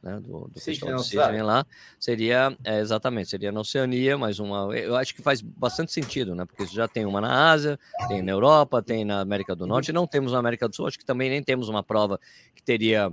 Né, 0.00 0.20
do, 0.20 0.46
do 0.46 0.60
Sydney, 0.60 0.94
de 0.94 1.04
Sydney 1.04 1.42
lá, 1.42 1.66
seria, 1.98 2.56
é, 2.62 2.78
exatamente, 2.78 3.30
seria 3.30 3.50
na 3.50 3.60
Oceania, 3.60 4.16
mas 4.16 4.38
uma, 4.38 4.72
eu 4.76 4.94
acho 4.94 5.12
que 5.12 5.20
faz 5.20 5.40
bastante 5.40 5.90
sentido, 5.90 6.36
né, 6.36 6.44
porque 6.44 6.64
já 6.66 6.86
tem 6.86 7.04
uma 7.04 7.20
na 7.20 7.50
Ásia, 7.50 7.76
tem 8.06 8.22
na 8.22 8.30
Europa, 8.30 8.80
tem 8.80 9.04
na 9.04 9.20
América 9.20 9.56
do 9.56 9.66
Norte, 9.66 9.90
uhum. 9.90 9.96
não 9.96 10.06
temos 10.06 10.30
na 10.30 10.38
América 10.38 10.68
do 10.68 10.76
Sul, 10.76 10.86
acho 10.86 10.98
que 10.98 11.04
também 11.04 11.28
nem 11.28 11.42
temos 11.42 11.68
uma 11.68 11.82
prova 11.82 12.20
que 12.54 12.62
teria 12.62 13.12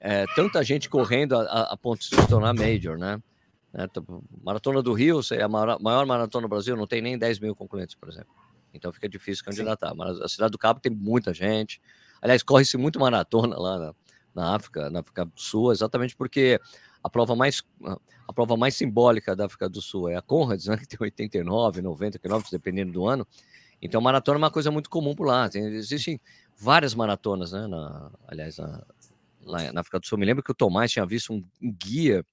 é, 0.00 0.24
tanta 0.34 0.62
gente 0.62 0.88
correndo 0.88 1.36
a, 1.36 1.62
a, 1.72 1.76
ponto 1.76 2.00
de 2.00 2.06
se 2.06 2.28
tornar 2.28 2.54
major, 2.54 2.98
né, 2.98 3.20
né 3.72 3.86
Maratona 4.42 4.82
do 4.82 4.92
Rio, 4.92 5.22
seria 5.22 5.46
a 5.46 5.48
maior, 5.48 5.80
maior 5.80 6.06
maratona 6.06 6.46
do 6.46 6.50
Brasil, 6.50 6.76
não 6.76 6.86
tem 6.86 7.00
nem 7.00 7.18
10 7.18 7.40
mil 7.40 7.54
concorrentes, 7.54 7.94
por 7.94 8.08
exemplo. 8.08 8.30
Então 8.72 8.92
fica 8.92 9.08
difícil 9.08 9.44
candidatar. 9.44 9.90
Sim. 9.90 9.96
Mas 9.96 10.20
a 10.20 10.28
Cidade 10.28 10.52
do 10.52 10.58
Cabo 10.58 10.80
tem 10.80 10.92
muita 10.92 11.32
gente. 11.32 11.80
Aliás, 12.20 12.42
corre-se 12.42 12.76
muito 12.76 13.00
maratona 13.00 13.58
lá 13.58 13.78
na, 13.78 13.94
na, 14.34 14.54
África, 14.54 14.90
na 14.90 15.00
África 15.00 15.24
do 15.24 15.40
Sul, 15.40 15.72
exatamente 15.72 16.14
porque 16.14 16.60
a 17.02 17.08
prova 17.08 17.34
mais 17.34 17.62
a 18.28 18.32
prova 18.32 18.56
mais 18.56 18.74
simbólica 18.74 19.36
da 19.36 19.46
África 19.46 19.68
do 19.68 19.80
Sul 19.80 20.08
é 20.08 20.16
a 20.16 20.22
Conrads, 20.22 20.66
né, 20.66 20.76
que 20.78 20.86
tem 20.86 20.98
89, 21.00 21.80
90 21.80 22.18
quilômetros, 22.18 22.50
dependendo 22.50 22.92
do 22.92 23.06
ano. 23.06 23.26
Então, 23.80 24.00
maratona 24.00 24.38
é 24.38 24.42
uma 24.42 24.50
coisa 24.50 24.70
muito 24.70 24.88
comum 24.88 25.14
por 25.14 25.26
lá. 25.26 25.48
Tem, 25.48 25.62
existem 25.62 26.20
várias 26.56 26.94
maratonas, 26.94 27.52
né? 27.52 27.66
Na, 27.66 28.10
aliás, 28.26 28.56
na, 28.58 28.82
lá 29.46 29.72
na 29.72 29.80
África 29.80 29.98
do 29.98 30.06
Sul. 30.06 30.18
Me 30.18 30.26
lembro 30.26 30.42
que 30.42 30.50
o 30.50 30.54
Tomás 30.54 30.92
tinha 30.92 31.06
visto 31.06 31.32
um, 31.32 31.42
um 31.62 31.72
guia, 31.72 32.24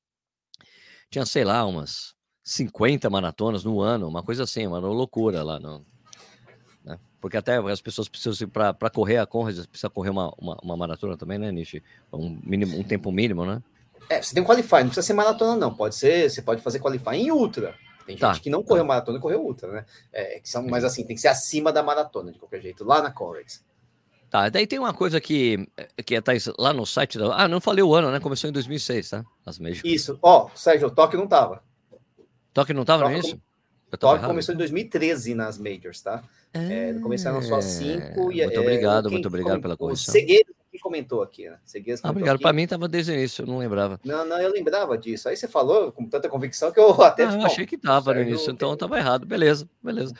tinha, 1.09 1.25
sei 1.25 1.43
lá, 1.43 1.65
umas 1.65 2.13
50 2.43 3.09
maratonas 3.09 3.63
no 3.63 3.79
ano, 3.79 4.07
uma 4.07 4.23
coisa 4.23 4.43
assim, 4.43 4.67
uma 4.67 4.79
loucura 4.79 5.43
lá 5.43 5.59
no, 5.59 5.85
porque 7.23 7.37
até 7.37 7.55
as 7.55 7.79
pessoas 7.79 8.09
precisam, 8.09 8.49
para 8.49 8.89
correr 8.89 9.17
a 9.17 9.25
Conrad, 9.25 9.57
precisa 9.67 9.89
correr 9.89 10.09
uma, 10.09 10.33
uma, 10.37 10.57
uma, 10.61 10.75
maratona 10.75 11.15
também, 11.15 11.39
né, 11.39 11.53
Nishi? 11.53 11.81
Um, 12.11 12.37
mínimo, 12.43 12.77
um 12.77 12.83
tempo 12.83 13.13
mínimo, 13.13 13.45
né? 13.45 13.63
É, 14.09 14.21
você 14.21 14.33
tem 14.33 14.43
um 14.43 14.45
qualify, 14.45 14.79
não 14.79 14.87
precisa 14.87 15.03
ser 15.03 15.13
maratona, 15.13 15.55
não. 15.55 15.73
Pode 15.73 15.95
ser, 15.95 16.29
você 16.29 16.41
pode 16.41 16.61
fazer 16.61 16.81
qualify 16.81 17.15
em 17.15 17.31
ultra. 17.31 17.75
Tem 18.05 18.17
tá, 18.17 18.33
gente 18.33 18.43
que 18.43 18.49
não 18.49 18.61
tá. 18.61 18.67
correu 18.67 18.83
maratona 18.83 19.19
e 19.19 19.21
correu 19.21 19.41
ultra, 19.41 19.71
né? 19.71 19.85
É, 20.11 20.41
que 20.41 20.49
são, 20.49 20.67
mas 20.67 20.83
assim, 20.83 21.05
tem 21.05 21.15
que 21.15 21.21
ser 21.21 21.29
acima 21.29 21.71
da 21.71 21.81
maratona, 21.81 22.29
de 22.29 22.37
qualquer 22.37 22.59
jeito, 22.59 22.83
lá 22.83 23.01
na 23.01 23.09
Conrad. 23.09 23.47
Tá, 24.33 24.49
daí 24.49 24.65
tem 24.65 24.79
uma 24.79 24.95
coisa 24.95 25.21
que, 25.21 25.69
que 26.03 26.19
tá 26.19 26.31
lá 26.57 26.73
no 26.73 26.87
site 26.87 27.19
da. 27.19 27.35
Ah, 27.35 27.47
não 27.47 27.61
falei 27.61 27.83
o 27.83 27.93
ano, 27.93 28.09
né? 28.09 28.19
Começou 28.19 28.49
em 28.49 28.53
2006, 28.53 29.11
tá? 29.11 29.23
As 29.45 29.59
Majors. 29.59 29.83
Isso, 29.85 30.17
ó, 30.23 30.47
oh, 30.47 30.57
Sérgio, 30.57 30.87
o 30.87 30.89
Tóquio 30.89 31.19
não 31.19 31.27
tava. 31.27 31.61
Tóquio 32.51 32.73
não 32.73 32.83
tava, 32.83 33.03
não 33.03 33.11
é 33.11 33.19
isso? 33.19 33.39
Tóquio 33.99 34.25
começou 34.25 34.55
em 34.55 34.57
2013 34.57 35.35
nas 35.35 35.59
Majors, 35.59 36.01
tá? 36.01 36.23
É, 36.51 36.93
começaram 36.93 37.43
só 37.43 37.61
cinco. 37.61 38.31
E, 38.31 38.43
muito 38.43 38.57
é, 38.57 38.59
obrigado, 38.59 39.11
muito 39.11 39.27
obrigado 39.27 39.61
pela 39.61 39.77
correção. 39.77 40.11
O 40.11 40.17
Segueiro 40.17 40.51
Quem 40.71 40.79
comentou 40.79 41.21
aqui, 41.21 41.47
né? 41.47 41.59
Seguias 41.63 42.03
ah, 42.03 42.09
obrigado. 42.09 42.39
Para 42.39 42.53
mim 42.53 42.63
estava 42.63 42.87
desde 42.87 43.11
o 43.11 43.13
início, 43.13 43.43
eu 43.43 43.45
não 43.45 43.59
lembrava. 43.59 43.99
Não, 44.03 44.25
não, 44.25 44.39
eu 44.39 44.51
lembrava 44.51 44.97
disso. 44.97 45.29
Aí 45.29 45.37
você 45.37 45.47
falou 45.47 45.91
com 45.91 46.09
tanta 46.09 46.27
convicção 46.27 46.71
que 46.71 46.79
eu 46.79 46.89
até. 47.03 47.25
Ah, 47.25 47.35
eu 47.35 47.45
achei 47.45 47.67
que 47.67 47.75
estava 47.75 48.11
no 48.15 48.21
início, 48.23 48.51
então 48.51 48.73
estava 48.73 48.97
errado. 48.97 49.27
Beleza, 49.27 49.69
beleza. 49.79 50.15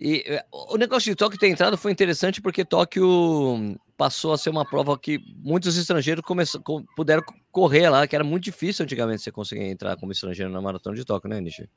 E 0.00 0.22
eh, 0.26 0.44
o 0.52 0.76
negócio 0.76 1.10
de 1.10 1.16
Tóquio 1.16 1.38
ter 1.38 1.48
entrado 1.48 1.76
foi 1.76 1.90
interessante 1.90 2.40
porque 2.40 2.64
Tóquio 2.64 3.76
passou 3.96 4.32
a 4.32 4.38
ser 4.38 4.50
uma 4.50 4.64
prova 4.64 4.96
que 4.96 5.18
muitos 5.38 5.76
estrangeiros 5.76 6.24
começam, 6.24 6.62
puderam 6.94 7.22
correr 7.50 7.88
lá, 7.88 8.06
que 8.06 8.14
era 8.14 8.24
muito 8.24 8.44
difícil 8.44 8.84
antigamente 8.84 9.22
você 9.22 9.32
conseguir 9.32 9.64
entrar 9.64 9.96
como 9.96 10.12
estrangeiro 10.12 10.52
na 10.52 10.60
maratona 10.60 10.94
de 10.94 11.04
Tóquio, 11.04 11.28
né, 11.28 11.40
Nishi? 11.40 11.68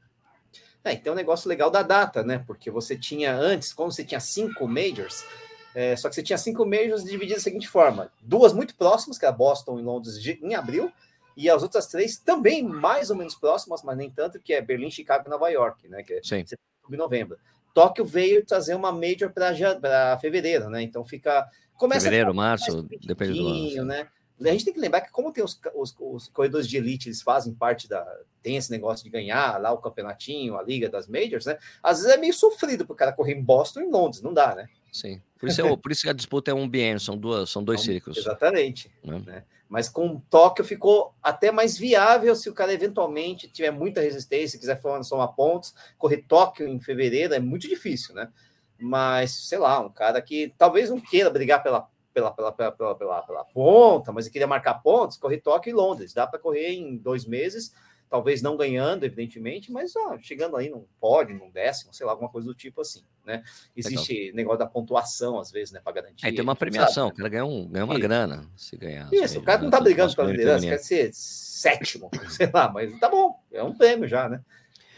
É, 0.84 0.94
então 0.94 1.12
é 1.12 1.14
um 1.14 1.18
negócio 1.18 1.50
legal 1.50 1.72
da 1.72 1.82
data, 1.82 2.24
né? 2.24 2.44
Porque 2.46 2.70
você 2.70 2.96
tinha 2.96 3.36
antes, 3.36 3.74
como 3.74 3.92
você 3.92 4.04
tinha 4.04 4.20
cinco 4.20 4.68
majors, 4.68 5.26
é, 5.74 5.96
só 5.96 6.08
que 6.10 6.16
você 6.16 6.24
tinha 6.24 6.38
cinco 6.38 6.66
majors 6.66 7.04
divididas 7.04 7.44
da 7.44 7.44
seguinte 7.44 7.68
forma: 7.68 8.12
duas 8.22 8.54
muito 8.54 8.76
próximas, 8.76 9.18
que 9.18 9.26
é 9.26 9.32
Boston 9.32 9.80
e 9.80 9.84
Londres 9.84 10.16
em 10.26 10.54
abril, 10.54 10.92
e 11.36 11.50
as 11.50 11.64
outras 11.64 11.88
três 11.88 12.18
também 12.18 12.64
mais 12.64 13.10
ou 13.10 13.16
menos 13.16 13.36
próximas, 13.36 13.82
mas 13.84 13.98
nem 13.98 14.10
tanto, 14.12 14.40
que 14.40 14.54
é 14.54 14.62
Berlim, 14.62 14.92
Chicago 14.92 15.24
e 15.26 15.30
Nova 15.30 15.50
York, 15.50 15.88
né? 15.88 16.04
Que 16.04 16.14
é 16.14 16.22
Sim. 16.24 16.44
em 16.92 16.98
novembro. 16.98 17.38
Tóquio 17.74 18.06
veio 18.06 18.46
trazer 18.46 18.76
uma 18.76 18.92
major 18.92 19.32
para 19.32 20.18
fevereiro, 20.20 20.70
né? 20.70 20.82
Então 20.82 21.04
fica. 21.04 21.48
Começa 21.76 22.06
fevereiro, 22.06 22.34
março, 22.34 22.84
depende 23.04 23.40
do 23.40 23.48
ano. 23.48 23.86
né? 23.86 24.08
A 24.40 24.52
gente 24.54 24.66
tem 24.66 24.74
que 24.74 24.80
lembrar 24.80 25.02
que, 25.02 25.12
como 25.12 25.32
tem 25.32 25.44
os, 25.44 25.60
os, 25.76 25.96
os, 26.00 26.28
corredores 26.30 26.68
de 26.68 26.76
elite, 26.76 27.10
eles 27.10 27.22
fazem 27.22 27.54
parte 27.54 27.88
da. 27.88 28.06
Tem 28.42 28.58
esse 28.58 28.72
negócio 28.72 29.04
de 29.04 29.10
ganhar 29.10 29.62
lá 29.62 29.72
o 29.72 29.78
campeonatinho, 29.78 30.58
a 30.58 30.64
liga 30.64 30.90
das 30.90 31.08
majors, 31.08 31.46
né? 31.46 31.58
Às 31.82 32.00
vezes 32.00 32.14
é 32.14 32.18
meio 32.18 32.34
sofrido 32.34 32.86
para 32.86 32.94
o 32.94 32.98
cara 32.98 33.14
correr 33.14 33.34
em 33.34 33.44
Boston 33.44 33.82
e 33.82 33.84
em 33.84 33.92
Londres, 33.92 34.22
não 34.22 34.34
dá, 34.34 34.56
né? 34.56 34.68
Sim. 34.92 35.22
Por 35.40 35.50
isso, 35.50 35.62
é, 35.62 35.78
por 35.78 35.92
isso 35.92 36.02
que 36.04 36.10
a 36.10 36.14
disputa 36.14 36.52
é 36.52 36.54
um 36.54 36.68
bienio, 36.68 37.00
são, 37.00 37.18
duas, 37.18 37.50
são 37.50 37.64
dois 37.64 37.82
círculos. 37.82 38.18
Exatamente. 38.18 38.92
Né? 39.04 39.22
Né? 39.26 39.44
Mas 39.68 39.88
com 39.88 40.20
Tóquio 40.30 40.66
ficou 40.66 41.16
até 41.24 41.50
mais 41.50 41.78
viável 41.78 42.36
se 42.36 42.50
o 42.50 42.54
cara 42.54 42.74
eventualmente 42.74 43.48
tiver 43.48 43.72
muita 43.72 44.02
resistência, 44.02 44.60
quiser 44.60 44.80
somar 45.04 45.30
pontos, 45.30 45.74
correr 45.98 46.26
Tóquio 46.28 46.68
em 46.68 46.80
fevereiro 46.80 47.34
é 47.34 47.40
muito 47.40 47.68
difícil, 47.68 48.14
né? 48.14 48.30
Mas, 48.78 49.32
sei 49.48 49.58
lá, 49.58 49.80
um 49.80 49.90
cara 49.90 50.22
que 50.22 50.54
talvez 50.58 50.90
não 50.90 51.00
queira 51.00 51.30
brigar 51.30 51.64
pela, 51.64 51.88
pela, 52.14 52.32
pela, 52.32 52.52
pela, 52.52 52.72
pela, 52.72 52.96
pela, 52.96 53.22
pela 53.22 53.46
ponta, 53.46 54.12
mas 54.12 54.26
ele 54.26 54.34
queria 54.34 54.48
marcar 54.48 54.76
pontos, 54.76 55.18
correr 55.18 55.38
Tóquio 55.38 55.72
e 55.72 55.74
Londres. 55.74 56.14
Dá 56.14 56.28
para 56.28 56.40
correr 56.40 56.74
em 56.74 56.98
dois 56.98 57.26
meses 57.26 57.74
talvez 58.12 58.42
não 58.42 58.58
ganhando, 58.58 59.06
evidentemente, 59.06 59.72
mas 59.72 59.96
ó, 59.96 60.18
chegando 60.20 60.58
aí 60.58 60.70
num 60.70 60.86
pódio, 61.00 61.34
num 61.34 61.50
décimo, 61.50 61.94
sei 61.94 62.06
lá, 62.06 62.12
alguma 62.12 62.30
coisa 62.30 62.46
do 62.46 62.54
tipo 62.54 62.82
assim, 62.82 63.06
né? 63.26 63.42
Existe 63.74 64.14
Legal. 64.14 64.36
negócio 64.36 64.60
da 64.60 64.68
pontuação, 64.68 65.40
às 65.40 65.50
vezes, 65.50 65.72
né, 65.72 65.80
para 65.82 65.94
garantir. 65.94 66.26
Aí 66.26 66.34
tem 66.34 66.44
uma 66.44 66.54
premiação, 66.54 67.08
sabe, 67.08 67.14
o 67.14 67.16
cara 67.16 67.30
ganha, 67.30 67.46
um, 67.46 67.66
ganha 67.70 67.86
uma 67.86 67.98
grana 67.98 68.46
se 68.58 68.76
ganhar. 68.76 69.08
Isso, 69.14 69.40
o 69.40 69.42
cara 69.42 69.62
não 69.62 69.70
tá 69.70 69.80
brigando 69.80 70.14
pela 70.14 70.30
liderança, 70.30 70.68
quer 70.68 70.80
ser 70.80 71.10
sétimo, 71.14 72.12
sei 72.30 72.50
lá, 72.54 72.70
mas 72.70 73.00
tá 73.00 73.08
bom, 73.08 73.40
é 73.50 73.64
um 73.64 73.74
prêmio 73.74 74.10
já, 74.10 74.28
né? 74.28 74.44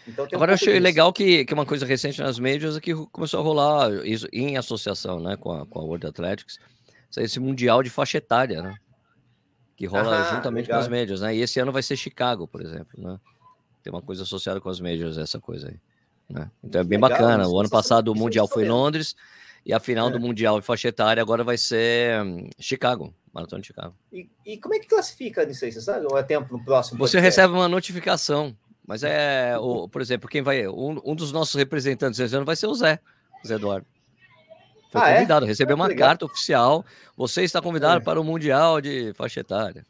Então, 0.08 0.26
Agora 0.34 0.50
um 0.50 0.54
eu 0.54 0.56
achei 0.56 0.74
disso. 0.74 0.84
legal 0.84 1.14
que, 1.14 1.46
que 1.46 1.54
uma 1.54 1.68
coisa 1.68 1.86
recente 1.86 2.20
nas 2.20 2.40
médias 2.40 2.76
é 2.76 2.82
que 2.82 2.96
começou 3.12 3.40
a 3.40 3.44
rolar 3.44 4.06
isso 4.08 4.28
em 4.34 4.58
associação 4.58 5.20
né, 5.20 5.38
com, 5.38 5.52
a, 5.52 5.68
com 5.68 5.80
a 5.80 5.84
World 5.84 6.08
Athletics, 6.08 6.58
esse 7.16 7.40
mundial 7.40 7.84
de 7.84 7.92
faixa 7.92 8.18
etária, 8.18 8.64
né? 8.64 8.76
Que 9.76 9.86
rola 9.86 10.22
ah, 10.22 10.36
juntamente 10.36 10.66
legal. 10.66 10.80
com 10.80 10.84
as 10.84 10.90
médias, 10.90 11.22
né? 11.22 11.36
E 11.36 11.42
esse 11.42 11.60
ano 11.60 11.72
vai 11.72 11.84
ser 11.84 11.96
Chicago, 11.96 12.48
por 12.48 12.62
exemplo, 12.62 13.02
né? 13.02 13.20
Tem 13.84 13.92
uma 13.92 14.02
coisa 14.02 14.24
associada 14.24 14.62
com 14.62 14.70
as 14.70 14.80
médias, 14.80 15.18
essa 15.18 15.40
coisa 15.40 15.68
aí. 15.68 15.80
Né? 16.30 16.50
Então 16.64 16.82
é 16.82 16.84
bem 16.84 17.00
legal, 17.00 17.10
bacana. 17.10 17.48
O 17.48 17.60
ano 17.60 17.70
passado 17.70 18.10
o 18.10 18.16
Mundial 18.16 18.48
foi 18.48 18.66
em 18.66 18.70
Londres 18.70 19.16
e 19.66 19.74
a 19.74 19.80
final 19.80 20.10
é. 20.10 20.12
do 20.12 20.20
Mundial 20.20 20.60
de 20.60 20.66
faixa 20.66 20.88
etária 20.88 21.22
agora 21.22 21.44
vai 21.44 21.58
ser 21.58 22.24
hum, 22.24 22.50
Chicago, 22.60 23.14
Maratona 23.34 23.62
de 23.62 23.68
Chicago. 23.68 23.96
E, 24.12 24.30
e, 24.46 24.58
como 24.58 24.76
é 24.76 24.80
que 24.80 24.88
classifica 24.88 25.46
nisso 25.46 25.66
aí, 25.66 25.72
você 25.72 25.82
sabe? 25.82 26.06
Ou 26.10 26.18
é 26.18 26.24
tempo 26.24 26.56
no 26.56 26.64
próximo? 26.64 26.98
Você 27.00 27.20
recebe 27.20 27.54
uma 27.54 27.68
notificação, 27.68 28.56
mas 28.86 29.04
é, 29.04 29.58
o, 29.58 29.88
por 29.88 30.02
exemplo, 30.02 30.30
quem 30.30 30.42
vai. 30.42 30.68
Um, 30.68 31.00
um 31.04 31.16
dos 31.16 31.32
nossos 31.32 31.56
representantes 31.56 32.20
esse 32.20 32.36
ano 32.36 32.46
vai 32.46 32.56
ser 32.56 32.68
o 32.68 32.76
Zé, 32.76 33.00
Zé 33.46 33.56
Eduardo. 33.56 33.86
Foi 34.94 35.02
ah, 35.02 35.10
é? 35.10 35.14
convidado, 35.16 35.46
é? 35.46 35.48
recebeu 35.48 35.76
uma 35.76 35.94
carta 35.96 36.24
oficial. 36.24 36.86
Você 37.18 37.42
está 37.42 37.60
convidado 37.60 37.98
é. 37.98 38.04
para 38.04 38.22
o 38.22 38.24
Mundial 38.24 38.80
de 38.80 39.12
faixa 39.16 39.40
etária. 39.40 39.84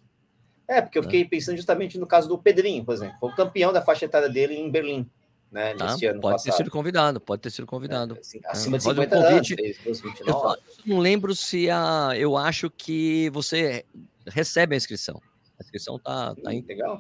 É, 0.66 0.82
porque 0.82 0.98
eu 0.98 1.04
fiquei 1.04 1.26
pensando 1.26 1.58
justamente 1.58 2.00
no 2.00 2.08
caso 2.08 2.30
do 2.30 2.38
Pedrinho, 2.38 2.86
por 2.86 2.94
exemplo. 2.94 3.18
Foi 3.20 3.30
o 3.30 3.36
campeão 3.36 3.74
da 3.74 3.82
faixa 3.82 4.06
etária 4.06 4.30
dele 4.30 4.56
em 4.56 4.72
Berlim. 4.72 5.10
Né, 5.52 5.76
tá, 5.76 5.92
ano 5.92 5.98
pode 6.00 6.22
passado. 6.22 6.44
ter 6.46 6.52
sido 6.54 6.72
convidado, 6.72 7.20
pode 7.20 7.42
ter 7.42 7.52
sido 7.52 7.68
convidado. 7.68 8.16
É, 8.16 8.20
assim, 8.20 8.40
acima 8.46 8.78
de 8.78 8.84
50 8.86 9.16
um 9.16 9.22
convite, 9.22 9.56
anos, 9.86 10.02
eu 10.26 10.58
não 10.86 10.98
lembro 10.98 11.36
se 11.36 11.70
a. 11.70 12.12
Eu 12.18 12.36
acho 12.36 12.72
que 12.72 13.30
você 13.30 13.86
recebe 14.26 14.74
a 14.74 14.78
inscrição. 14.78 15.22
A 15.60 15.64
inscrição 15.64 16.00
tá, 16.00 16.34
tá 16.34 16.50
hum, 16.50 16.54
em... 16.54 16.66
legal. 16.66 17.00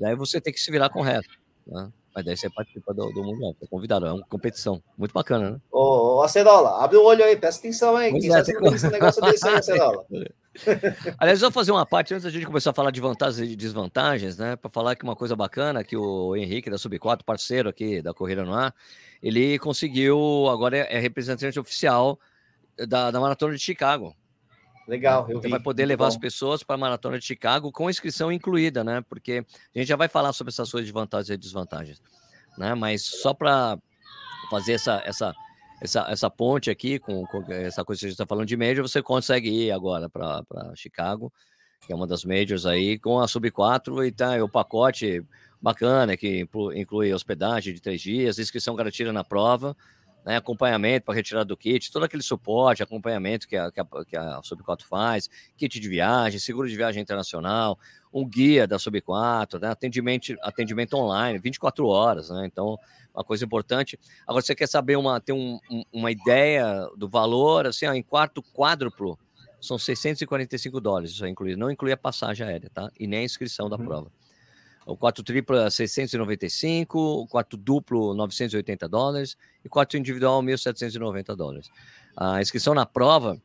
E 0.00 0.06
aí 0.06 0.14
você 0.14 0.40
tem 0.40 0.50
que 0.50 0.60
se 0.60 0.70
virar 0.70 0.88
correto. 0.88 1.28
Né? 1.66 1.92
Mas 2.14 2.24
daí 2.24 2.36
você 2.36 2.48
participa 2.48 2.94
do, 2.94 3.10
do 3.10 3.24
Mundial, 3.24 3.56
é 3.60 3.66
convidado, 3.66 4.06
é 4.06 4.12
uma 4.12 4.24
competição. 4.26 4.80
Muito 4.96 5.12
bacana, 5.12 5.50
né? 5.50 5.60
Ô, 5.72 6.18
ô 6.18 6.22
Acerola, 6.22 6.82
abre 6.82 6.96
o 6.96 7.02
olho 7.02 7.24
aí, 7.24 7.36
presta 7.36 7.60
atenção 7.60 7.96
aí. 7.96 8.12
Quem 8.12 8.32
é, 8.32 8.44
sabe 8.44 8.58
tem... 8.58 8.74
esse 8.74 8.88
negócio 8.88 9.20
desse 9.22 9.48
aí, 9.48 9.56
Acerola. 9.56 10.06
Aliás, 11.18 11.42
eu 11.42 11.50
vou 11.50 11.52
fazer 11.52 11.72
uma 11.72 11.84
parte 11.84 12.14
antes 12.14 12.22
da 12.22 12.30
gente 12.30 12.46
começar 12.46 12.70
a 12.70 12.74
falar 12.74 12.92
de 12.92 13.00
vantagens 13.00 13.50
e 13.50 13.56
desvantagens, 13.56 14.38
né? 14.38 14.54
Para 14.54 14.70
falar 14.70 14.94
que 14.94 15.02
uma 15.02 15.16
coisa 15.16 15.34
bacana 15.34 15.82
que 15.82 15.96
o 15.96 16.36
Henrique 16.36 16.70
da 16.70 16.78
Sub 16.78 16.96
4, 16.96 17.24
parceiro 17.24 17.68
aqui 17.68 18.00
da 18.00 18.14
Corrida 18.14 18.44
no 18.44 18.54
Ar, 18.54 18.72
ele 19.20 19.58
conseguiu, 19.58 20.48
agora 20.48 20.76
é, 20.76 20.96
é 20.96 21.00
representante 21.00 21.58
oficial 21.58 22.16
da, 22.88 23.10
da 23.10 23.18
Maratona 23.18 23.54
de 23.54 23.60
Chicago. 23.60 24.14
Legal, 24.86 25.26
eu 25.30 25.40
vi. 25.40 25.48
vai 25.48 25.60
poder 25.60 25.86
levar 25.86 26.08
as 26.08 26.16
pessoas 26.16 26.62
para 26.62 26.74
a 26.74 26.78
Maratona 26.78 27.18
de 27.18 27.24
Chicago 27.24 27.72
com 27.72 27.88
inscrição 27.88 28.30
incluída, 28.30 28.84
né? 28.84 29.02
Porque 29.08 29.44
a 29.74 29.78
gente 29.78 29.88
já 29.88 29.96
vai 29.96 30.08
falar 30.08 30.32
sobre 30.32 30.50
essas 30.50 30.70
coisas 30.70 30.86
de 30.86 30.92
vantagens 30.92 31.30
e 31.30 31.36
desvantagens, 31.36 32.02
né? 32.58 32.74
Mas 32.74 33.02
só 33.02 33.32
para 33.32 33.78
fazer 34.50 34.74
essa, 34.74 35.02
essa, 35.06 35.34
essa, 35.80 36.06
essa 36.10 36.30
ponte 36.30 36.70
aqui 36.70 36.98
com, 36.98 37.24
com 37.26 37.44
essa 37.50 37.84
coisa 37.84 38.00
que 38.00 38.06
a 38.06 38.08
gente 38.08 38.14
está 38.14 38.26
falando 38.26 38.46
de 38.46 38.56
major, 38.56 38.86
você 38.86 39.02
consegue 39.02 39.48
ir 39.48 39.72
agora 39.72 40.08
para 40.08 40.44
Chicago, 40.74 41.32
que 41.86 41.92
é 41.92 41.96
uma 41.96 42.06
das 42.06 42.24
majors 42.24 42.66
aí, 42.66 42.98
com 42.98 43.18
a 43.18 43.26
Sub 43.26 43.50
4 43.50 44.04
e 44.04 44.12
tá 44.12 44.42
o 44.42 44.48
pacote 44.48 45.24
bacana, 45.60 46.14
que 46.14 46.46
inclui 46.74 47.12
hospedagem 47.12 47.72
de 47.72 47.80
três 47.80 48.02
dias, 48.02 48.38
inscrição 48.38 48.76
garantida 48.76 49.12
na 49.14 49.24
prova, 49.24 49.74
né, 50.24 50.36
acompanhamento 50.36 51.04
para 51.04 51.14
retirar 51.14 51.44
do 51.44 51.56
kit, 51.56 51.92
todo 51.92 52.04
aquele 52.04 52.22
suporte, 52.22 52.82
acompanhamento 52.82 53.46
que 53.46 53.56
a, 53.56 53.70
que 53.70 53.80
a, 53.80 53.84
que 54.06 54.16
a 54.16 54.40
Sub4 54.40 54.82
faz, 54.82 55.28
kit 55.56 55.78
de 55.78 55.88
viagem, 55.88 56.40
seguro 56.40 56.68
de 56.68 56.76
viagem 56.76 57.02
internacional, 57.02 57.78
um 58.12 58.26
guia 58.26 58.66
da 58.66 58.76
Sub4, 58.76 59.60
né, 59.60 59.68
atendimento, 59.68 60.34
atendimento 60.42 60.94
online, 60.94 61.38
24 61.38 61.86
horas, 61.86 62.30
né, 62.30 62.46
então 62.46 62.78
uma 63.14 63.22
coisa 63.22 63.44
importante. 63.44 63.98
Agora, 64.26 64.42
você 64.42 64.54
quer 64.54 64.66
saber 64.66 64.96
uma, 64.96 65.20
ter 65.20 65.32
um, 65.32 65.58
um, 65.70 65.82
uma 65.92 66.10
ideia 66.10 66.88
do 66.96 67.08
valor, 67.08 67.66
assim, 67.66 67.86
ó, 67.86 67.92
em 67.92 68.02
quarto 68.02 68.42
quádruplo, 68.42 69.18
são 69.60 69.78
645 69.78 70.80
dólares, 70.80 71.12
isso 71.12 71.24
é 71.24 71.28
incluído, 71.28 71.58
não 71.58 71.70
inclui 71.70 71.92
a 71.92 71.96
passagem 71.96 72.46
aérea, 72.46 72.70
tá? 72.74 72.90
E 72.98 73.06
nem 73.06 73.20
a 73.20 73.24
inscrição 73.24 73.70
da 73.70 73.76
uhum. 73.76 73.84
prova. 73.84 74.12
O 74.86 74.96
quarto 74.96 75.22
triplo 75.22 75.56
é 75.56 75.70
695, 75.70 76.98
o 76.98 77.26
quarto 77.26 77.56
duplo 77.56 78.14
980 78.14 78.88
dólares 78.88 79.36
e 79.64 79.66
o 79.66 79.70
quarto 79.70 79.96
individual 79.96 80.42
1.790 80.42 81.34
dólares. 81.34 81.70
A 82.16 82.40
inscrição 82.42 82.74
na 82.74 82.84
prova 82.84 83.40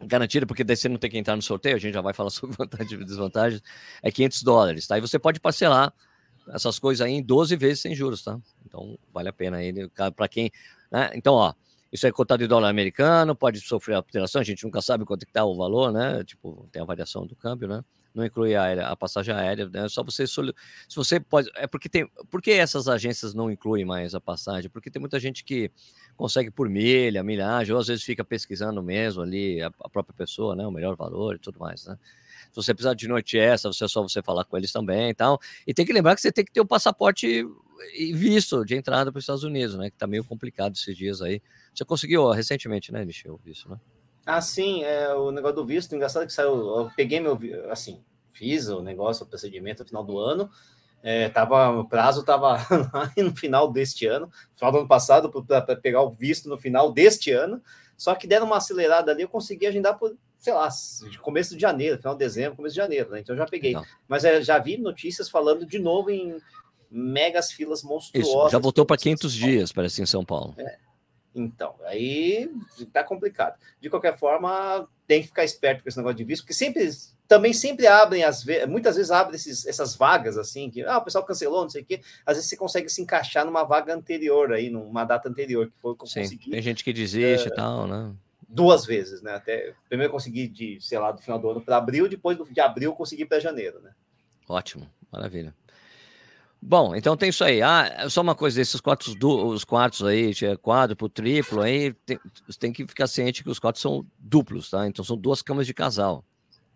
garantida, 0.00 0.46
porque 0.46 0.64
daí 0.64 0.76
você 0.76 0.88
não 0.88 0.96
tem 0.96 1.10
que 1.10 1.18
entrar 1.18 1.36
no 1.36 1.42
sorteio, 1.42 1.76
a 1.76 1.78
gente 1.78 1.94
já 1.94 2.00
vai 2.00 2.14
falar 2.14 2.30
sobre 2.30 2.56
vantagens 2.56 3.00
e 3.00 3.04
desvantagens, 3.04 3.62
é 4.02 4.10
500 4.10 4.42
dólares, 4.42 4.86
tá? 4.86 4.96
E 4.96 5.00
você 5.00 5.18
pode 5.18 5.40
parcelar 5.40 5.92
essas 6.50 6.78
coisas 6.78 7.04
aí 7.04 7.12
em 7.12 7.22
12 7.22 7.54
vezes 7.56 7.80
sem 7.80 7.94
juros, 7.94 8.22
tá? 8.22 8.38
Então 8.64 8.98
vale 9.12 9.28
a 9.28 9.32
pena 9.32 9.58
aí 9.58 9.72
para 10.16 10.28
quem, 10.28 10.50
né? 10.90 11.10
Então, 11.14 11.34
ó, 11.34 11.52
isso 11.92 12.06
é 12.06 12.12
cotado 12.12 12.42
em 12.42 12.48
dólar 12.48 12.70
americano, 12.70 13.34
pode 13.34 13.60
sofrer 13.60 13.94
alteração, 13.94 14.40
a 14.40 14.44
gente 14.44 14.64
nunca 14.64 14.80
sabe 14.80 15.04
quanto 15.04 15.24
está 15.24 15.44
o 15.44 15.54
valor, 15.54 15.92
né? 15.92 16.24
Tipo, 16.24 16.66
tem 16.72 16.80
a 16.80 16.84
variação 16.84 17.26
do 17.26 17.36
câmbio, 17.36 17.68
né? 17.68 17.84
Não 18.18 18.26
inclui 18.26 18.54
a, 18.54 18.62
aérea, 18.62 18.86
a 18.88 18.96
passagem 18.96 19.34
aérea, 19.34 19.68
né? 19.68 19.88
Só 19.88 20.02
você 20.02 20.26
se 20.26 20.42
você 20.94 21.20
pode, 21.20 21.50
é 21.54 21.66
porque 21.66 21.88
tem, 21.88 22.06
por 22.30 22.42
que 22.42 22.50
essas 22.50 22.88
agências 22.88 23.32
não 23.32 23.50
incluem 23.50 23.84
mais 23.84 24.14
a 24.14 24.20
passagem? 24.20 24.68
Porque 24.68 24.90
tem 24.90 25.00
muita 25.00 25.18
gente 25.18 25.44
que 25.44 25.70
consegue 26.16 26.50
por 26.50 26.68
milha, 26.68 27.22
milhagem, 27.22 27.72
ou 27.72 27.80
às 27.80 27.86
vezes 27.86 28.04
fica 28.04 28.24
pesquisando 28.24 28.82
mesmo 28.82 29.22
ali 29.22 29.62
a, 29.62 29.68
a 29.80 29.88
própria 29.88 30.14
pessoa, 30.14 30.54
né, 30.56 30.66
o 30.66 30.70
melhor 30.70 30.96
valor 30.96 31.36
e 31.36 31.38
tudo 31.38 31.58
mais, 31.58 31.86
né? 31.86 31.96
Se 32.50 32.56
você 32.56 32.74
precisar 32.74 32.94
de 32.94 33.06
noite 33.06 33.38
essa, 33.38 33.72
você 33.72 33.84
é 33.84 33.88
só 33.88 34.02
você 34.02 34.22
falar 34.22 34.44
com 34.44 34.56
eles 34.56 34.72
também 34.72 35.10
e 35.10 35.14
tal. 35.14 35.38
E 35.66 35.74
tem 35.74 35.84
que 35.84 35.92
lembrar 35.92 36.14
que 36.14 36.20
você 36.20 36.32
tem 36.32 36.44
que 36.44 36.52
ter 36.52 36.60
o 36.60 36.66
passaporte 36.66 37.46
e 37.96 38.12
visto 38.12 38.64
de 38.64 38.74
entrada 38.74 39.12
para 39.12 39.18
os 39.18 39.22
Estados 39.22 39.44
Unidos, 39.44 39.76
né? 39.76 39.90
Que 39.90 39.96
tá 39.96 40.06
meio 40.06 40.24
complicado 40.24 40.74
esses 40.74 40.96
dias 40.96 41.22
aí. 41.22 41.42
Você 41.74 41.84
conseguiu 41.84 42.28
recentemente, 42.30 42.90
né, 42.90 43.04
Michel, 43.04 43.34
o 43.34 43.38
visto, 43.38 43.68
né? 43.68 43.78
Ah, 44.30 44.42
sim, 44.42 44.82
é 44.82 45.14
o 45.14 45.30
negócio 45.30 45.56
do 45.56 45.64
visto, 45.64 45.94
engraçado 45.94 46.26
que 46.26 46.32
saiu, 46.32 46.50
eu 46.50 46.90
peguei 46.94 47.18
meu, 47.18 47.38
assim, 47.70 48.04
fiz 48.38 48.68
o 48.68 48.80
negócio, 48.80 49.24
o 49.24 49.28
procedimento 49.28 49.82
no 49.82 49.88
final 49.88 50.04
do 50.04 50.18
ano, 50.18 50.48
é, 51.02 51.28
tava, 51.28 51.70
o 51.70 51.84
prazo 51.88 52.20
estava 52.20 52.58
lá 52.94 53.12
no 53.16 53.36
final 53.36 53.70
deste 53.70 54.06
ano, 54.06 54.30
final 54.54 54.72
do 54.72 54.78
ano 54.78 54.88
passado, 54.88 55.30
para 55.30 55.76
pegar 55.76 56.02
o 56.02 56.10
visto 56.10 56.48
no 56.48 56.56
final 56.56 56.92
deste 56.92 57.32
ano, 57.32 57.60
só 57.96 58.14
que 58.14 58.26
deram 58.26 58.46
uma 58.46 58.58
acelerada 58.58 59.10
ali, 59.10 59.22
eu 59.22 59.28
consegui 59.28 59.66
agendar 59.66 59.98
por 59.98 60.16
sei 60.38 60.52
lá, 60.52 60.68
de 61.10 61.18
começo 61.18 61.56
de 61.56 61.60
janeiro, 61.60 61.98
final 61.98 62.14
de 62.14 62.20
dezembro, 62.20 62.56
começo 62.56 62.74
de 62.74 62.80
janeiro, 62.80 63.10
né? 63.10 63.18
Então 63.18 63.36
já 63.36 63.44
peguei. 63.44 63.72
Não. 63.72 63.84
Mas 64.06 64.24
é, 64.24 64.40
já 64.40 64.56
vi 64.56 64.76
notícias 64.76 65.28
falando 65.28 65.66
de 65.66 65.80
novo 65.80 66.10
em 66.10 66.38
megas 66.88 67.50
filas 67.50 67.82
monstruosas. 67.82 68.44
Isso, 68.44 68.50
já 68.50 68.58
voltou 68.58 68.86
para 68.86 68.96
500 68.96 69.32
dias, 69.32 69.72
parece, 69.72 70.00
em 70.00 70.06
São 70.06 70.24
Paulo. 70.24 70.54
É. 70.56 70.78
Então, 71.34 71.74
aí 71.84 72.50
tá 72.92 73.04
complicado. 73.04 73.58
De 73.80 73.90
qualquer 73.90 74.16
forma, 74.16 74.88
tem 75.06 75.22
que 75.22 75.28
ficar 75.28 75.44
esperto 75.44 75.82
com 75.82 75.88
esse 75.88 75.98
negócio 75.98 76.16
de 76.16 76.24
visto, 76.24 76.42
porque 76.42 76.54
sempre, 76.54 76.88
também 77.28 77.52
sempre 77.52 77.86
abrem, 77.86 78.24
as 78.24 78.42
muitas 78.66 78.96
vezes 78.96 79.10
abrem 79.10 79.36
esses, 79.36 79.66
essas 79.66 79.94
vagas, 79.94 80.38
assim, 80.38 80.70
que 80.70 80.82
ah, 80.82 80.96
o 80.96 81.04
pessoal 81.04 81.22
cancelou, 81.22 81.62
não 81.62 81.68
sei 81.68 81.82
o 81.82 81.84
quê. 81.84 82.00
Às 82.24 82.36
vezes 82.36 82.48
você 82.48 82.56
consegue 82.56 82.88
se 82.88 83.02
encaixar 83.02 83.44
numa 83.44 83.64
vaga 83.64 83.94
anterior, 83.94 84.50
aí, 84.50 84.70
numa 84.70 85.04
data 85.04 85.28
anterior, 85.28 85.66
que 85.66 85.74
foi 85.78 85.94
que 85.94 86.04
eu 86.04 86.06
Sim, 86.06 86.22
consegui. 86.22 86.50
Tem 86.50 86.62
gente 86.62 86.82
que 86.82 86.92
desiste 86.92 87.48
e 87.48 87.52
uh, 87.52 87.54
tal, 87.54 87.86
né? 87.86 88.14
Duas 88.48 88.86
vezes, 88.86 89.20
né? 89.20 89.34
Até, 89.34 89.74
primeiro 89.90 90.08
eu 90.08 90.14
consegui 90.14 90.48
de, 90.48 90.78
sei 90.80 90.98
lá, 90.98 91.12
do 91.12 91.20
final 91.20 91.38
do 91.38 91.50
ano 91.50 91.60
para 91.60 91.76
abril, 91.76 92.08
depois 92.08 92.38
de 92.50 92.60
abril 92.60 92.92
eu 92.92 92.96
consegui 92.96 93.26
para 93.26 93.38
janeiro, 93.38 93.78
né? 93.82 93.90
Ótimo, 94.48 94.88
maravilha. 95.12 95.54
Bom, 96.60 96.96
então 96.96 97.14
tem 97.14 97.28
isso 97.28 97.44
aí. 97.44 97.60
Ah, 97.60 98.08
só 98.08 98.22
uma 98.22 98.34
coisa, 98.34 98.60
esses 98.60 98.80
quartos, 98.80 99.14
os 99.22 99.64
quartos 99.64 100.02
aí, 100.02 100.32
quádruplo, 100.62 101.10
triplo, 101.10 101.60
aí 101.60 101.92
tem, 102.06 102.18
tem 102.58 102.72
que 102.72 102.86
ficar 102.86 103.06
ciente 103.06 103.44
que 103.44 103.50
os 103.50 103.58
quartos 103.58 103.82
são 103.82 104.04
duplos, 104.18 104.70
tá? 104.70 104.88
Então 104.88 105.04
são 105.04 105.16
duas 105.16 105.42
camas 105.42 105.66
de 105.66 105.74
casal. 105.74 106.24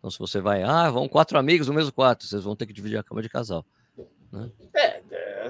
Então 0.02 0.10
se 0.10 0.18
você 0.18 0.40
vai, 0.40 0.64
ah, 0.64 0.90
vão 0.90 1.08
quatro 1.08 1.38
amigos 1.38 1.68
no 1.68 1.74
mesmo 1.74 1.92
quarto, 1.92 2.26
vocês 2.26 2.42
vão 2.42 2.56
ter 2.56 2.66
que 2.66 2.72
dividir 2.72 2.98
a 2.98 3.04
cama 3.04 3.22
de 3.22 3.28
casal. 3.28 3.64
Né? 4.32 4.50
É, 4.74 4.86
é, 4.86 5.48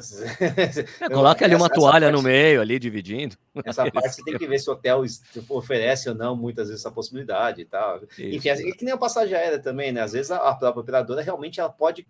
é 1.00 1.08
coloca 1.08 1.42
ali 1.42 1.54
uma 1.54 1.70
toalha 1.70 2.08
parte, 2.08 2.16
no 2.16 2.22
meio, 2.22 2.60
ali 2.60 2.78
dividindo. 2.78 3.34
Essa 3.64 3.88
parte 3.90 4.12
você 4.12 4.22
tem 4.22 4.36
que 4.36 4.46
ver 4.46 4.58
se 4.58 4.68
o 4.68 4.74
hotel 4.74 5.02
oferece 5.48 6.10
ou 6.10 6.14
não, 6.14 6.36
muitas 6.36 6.68
vezes, 6.68 6.82
essa 6.82 6.90
possibilidade 6.90 7.62
e 7.62 7.64
tal. 7.64 8.02
Isso, 8.18 8.36
Enfim, 8.36 8.48
é 8.50 8.72
que 8.72 8.84
nem 8.84 8.92
a 8.92 8.98
passagem 8.98 9.34
aérea 9.34 9.58
também, 9.58 9.90
né? 9.90 10.02
Às 10.02 10.12
vezes 10.12 10.30
a, 10.30 10.36
a 10.36 10.54
própria 10.54 10.82
operadora 10.82 11.22
realmente 11.22 11.58
ela 11.58 11.70
pode 11.70 12.06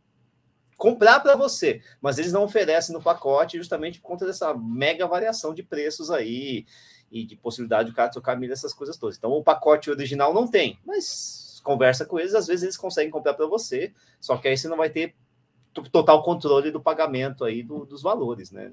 comprar 0.76 1.20
para 1.20 1.36
você, 1.36 1.80
mas 2.00 2.18
eles 2.18 2.32
não 2.32 2.42
oferecem 2.42 2.92
no 2.92 3.00
pacote 3.00 3.56
justamente 3.56 4.00
por 4.00 4.08
conta 4.08 4.26
dessa 4.26 4.52
mega 4.52 5.06
variação 5.06 5.54
de 5.54 5.62
preços 5.62 6.10
aí 6.10 6.66
e 7.08 7.24
de 7.24 7.36
possibilidade 7.36 7.86
de 7.86 7.92
o 7.92 7.94
cara 7.94 8.10
trocar 8.10 8.36
milha, 8.36 8.54
essas 8.54 8.74
coisas 8.74 8.96
todas. 8.96 9.16
Então, 9.16 9.30
o 9.30 9.44
pacote 9.44 9.90
original 9.90 10.34
não 10.34 10.48
tem, 10.48 10.78
mas 10.84 11.51
conversa 11.62 12.04
com 12.04 12.18
eles, 12.18 12.34
às 12.34 12.46
vezes 12.46 12.62
eles 12.62 12.76
conseguem 12.76 13.10
comprar 13.10 13.34
para 13.34 13.46
você, 13.46 13.92
só 14.20 14.36
que 14.36 14.48
aí 14.48 14.56
você 14.56 14.68
não 14.68 14.76
vai 14.76 14.90
ter 14.90 15.14
total 15.90 16.22
controle 16.22 16.70
do 16.70 16.80
pagamento 16.80 17.44
aí 17.44 17.62
do, 17.62 17.86
dos 17.86 18.02
valores, 18.02 18.50
né, 18.50 18.70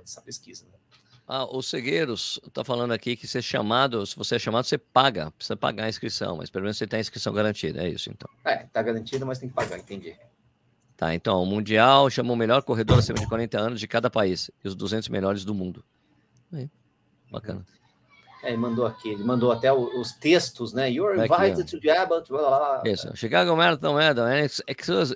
dessa 0.00 0.20
pesquisa. 0.20 0.64
Né? 0.64 0.78
Ah, 1.26 1.44
o 1.44 1.62
Cegueiros 1.62 2.40
está 2.44 2.64
falando 2.64 2.92
aqui 2.92 3.14
que 3.14 3.28
ser 3.28 3.40
chamado, 3.40 4.04
se 4.04 4.16
você 4.16 4.34
é 4.34 4.38
chamado, 4.38 4.64
você 4.64 4.76
paga, 4.76 5.30
precisa 5.30 5.56
pagar 5.56 5.84
a 5.84 5.88
inscrição, 5.88 6.38
mas 6.38 6.50
pelo 6.50 6.64
menos 6.64 6.76
você 6.76 6.86
tem 6.86 6.96
a 6.96 7.00
inscrição 7.00 7.32
garantida, 7.32 7.84
é 7.84 7.88
isso 7.88 8.10
então. 8.10 8.28
É, 8.44 8.66
tá 8.66 8.82
garantido, 8.82 9.24
mas 9.24 9.38
tem 9.38 9.48
que 9.48 9.54
pagar, 9.54 9.78
entendi. 9.78 10.16
Tá, 10.96 11.14
então, 11.14 11.42
o 11.42 11.46
Mundial 11.46 12.10
chamou 12.10 12.34
o 12.34 12.38
melhor 12.38 12.62
corredor 12.62 12.98
acima 12.98 13.18
de 13.18 13.26
40 13.26 13.58
anos 13.58 13.80
de 13.80 13.86
cada 13.86 14.10
país 14.10 14.50
e 14.62 14.68
os 14.68 14.74
200 14.74 15.08
melhores 15.08 15.44
do 15.44 15.54
mundo. 15.54 15.84
Aí, 16.52 16.68
bacana. 17.30 17.64
É, 18.42 18.48
ele 18.48 18.56
mandou 18.56 18.86
aqui, 18.86 19.10
ele 19.10 19.22
mandou 19.22 19.52
até 19.52 19.70
os 19.72 20.12
textos, 20.12 20.72
né? 20.72 20.90
You're 20.90 21.14
invited 21.18 21.60
aqui, 21.60 21.64
to 21.64 21.80
Jabba. 21.82 22.24
Isso. 22.84 23.14
Chicago 23.14 23.54
Marathon 23.54 23.94
Medal 23.94 24.26
and 24.26 24.46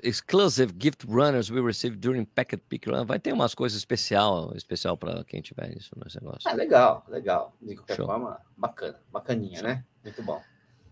exclusive 0.03 0.75
gift 0.79 1.07
runners 1.09 1.51
we 1.51 1.61
receive 1.63 1.97
during 1.97 2.25
Packet 2.27 2.61
Peak 2.69 2.89
Run. 2.89 3.07
Vai 3.07 3.19
ter 3.19 3.33
umas 3.33 3.55
coisas 3.55 3.79
especial, 3.79 4.53
especial 4.55 4.97
para 4.97 5.25
quem 5.25 5.41
tiver 5.41 5.75
isso 5.77 5.91
nesse 6.03 6.23
negócio. 6.23 6.43
Ah, 6.49 6.53
legal, 6.53 7.05
legal. 7.09 7.55
De 7.63 7.75
qualquer 7.77 7.97
Show. 7.97 8.07
forma, 8.07 8.39
bacana, 8.57 9.01
bacaninha, 9.11 9.59
Show. 9.59 9.69
né? 9.69 9.85
Muito 10.05 10.23
bom. 10.23 10.41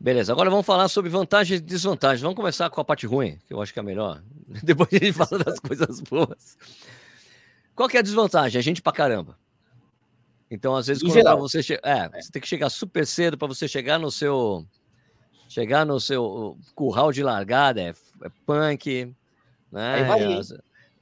Beleza, 0.00 0.32
agora 0.32 0.50
vamos 0.50 0.66
falar 0.66 0.88
sobre 0.88 1.10
vantagens 1.10 1.60
e 1.60 1.62
desvantagens. 1.62 2.22
Vamos 2.22 2.34
começar 2.36 2.68
com 2.70 2.80
a 2.80 2.84
parte 2.84 3.06
ruim, 3.06 3.38
que 3.46 3.52
eu 3.54 3.60
acho 3.60 3.72
que 3.72 3.78
é 3.78 3.82
a 3.82 3.84
melhor. 3.84 4.22
Depois 4.64 4.88
a 4.90 4.96
gente 4.96 5.12
fala 5.12 5.44
das 5.44 5.60
coisas 5.60 6.00
boas. 6.00 6.56
Qual 7.74 7.88
que 7.88 7.96
é 7.96 8.00
a 8.00 8.02
desvantagem? 8.02 8.58
A 8.58 8.62
gente 8.62 8.80
pra 8.82 8.92
caramba. 8.92 9.38
Então, 10.52 10.76
às 10.76 10.86
vezes, 10.86 11.02
quando 11.02 11.38
você, 11.38 11.62
che... 11.62 11.80
é, 11.82 12.10
é, 12.12 12.20
você 12.20 12.30
tem 12.30 12.42
que 12.42 12.46
chegar 12.46 12.68
super 12.68 13.06
cedo 13.06 13.38
para 13.38 13.48
você 13.48 13.66
chegar 13.66 13.98
no 13.98 14.10
seu 14.10 14.66
chegar 15.48 15.86
no 15.86 15.98
seu 15.98 16.58
curral 16.74 17.10
de 17.10 17.22
largada, 17.22 17.80
é, 17.80 17.94
é 18.22 18.28
punk, 18.44 19.14
né? 19.70 19.94
Aí 19.94 20.04
varia. 20.04 20.40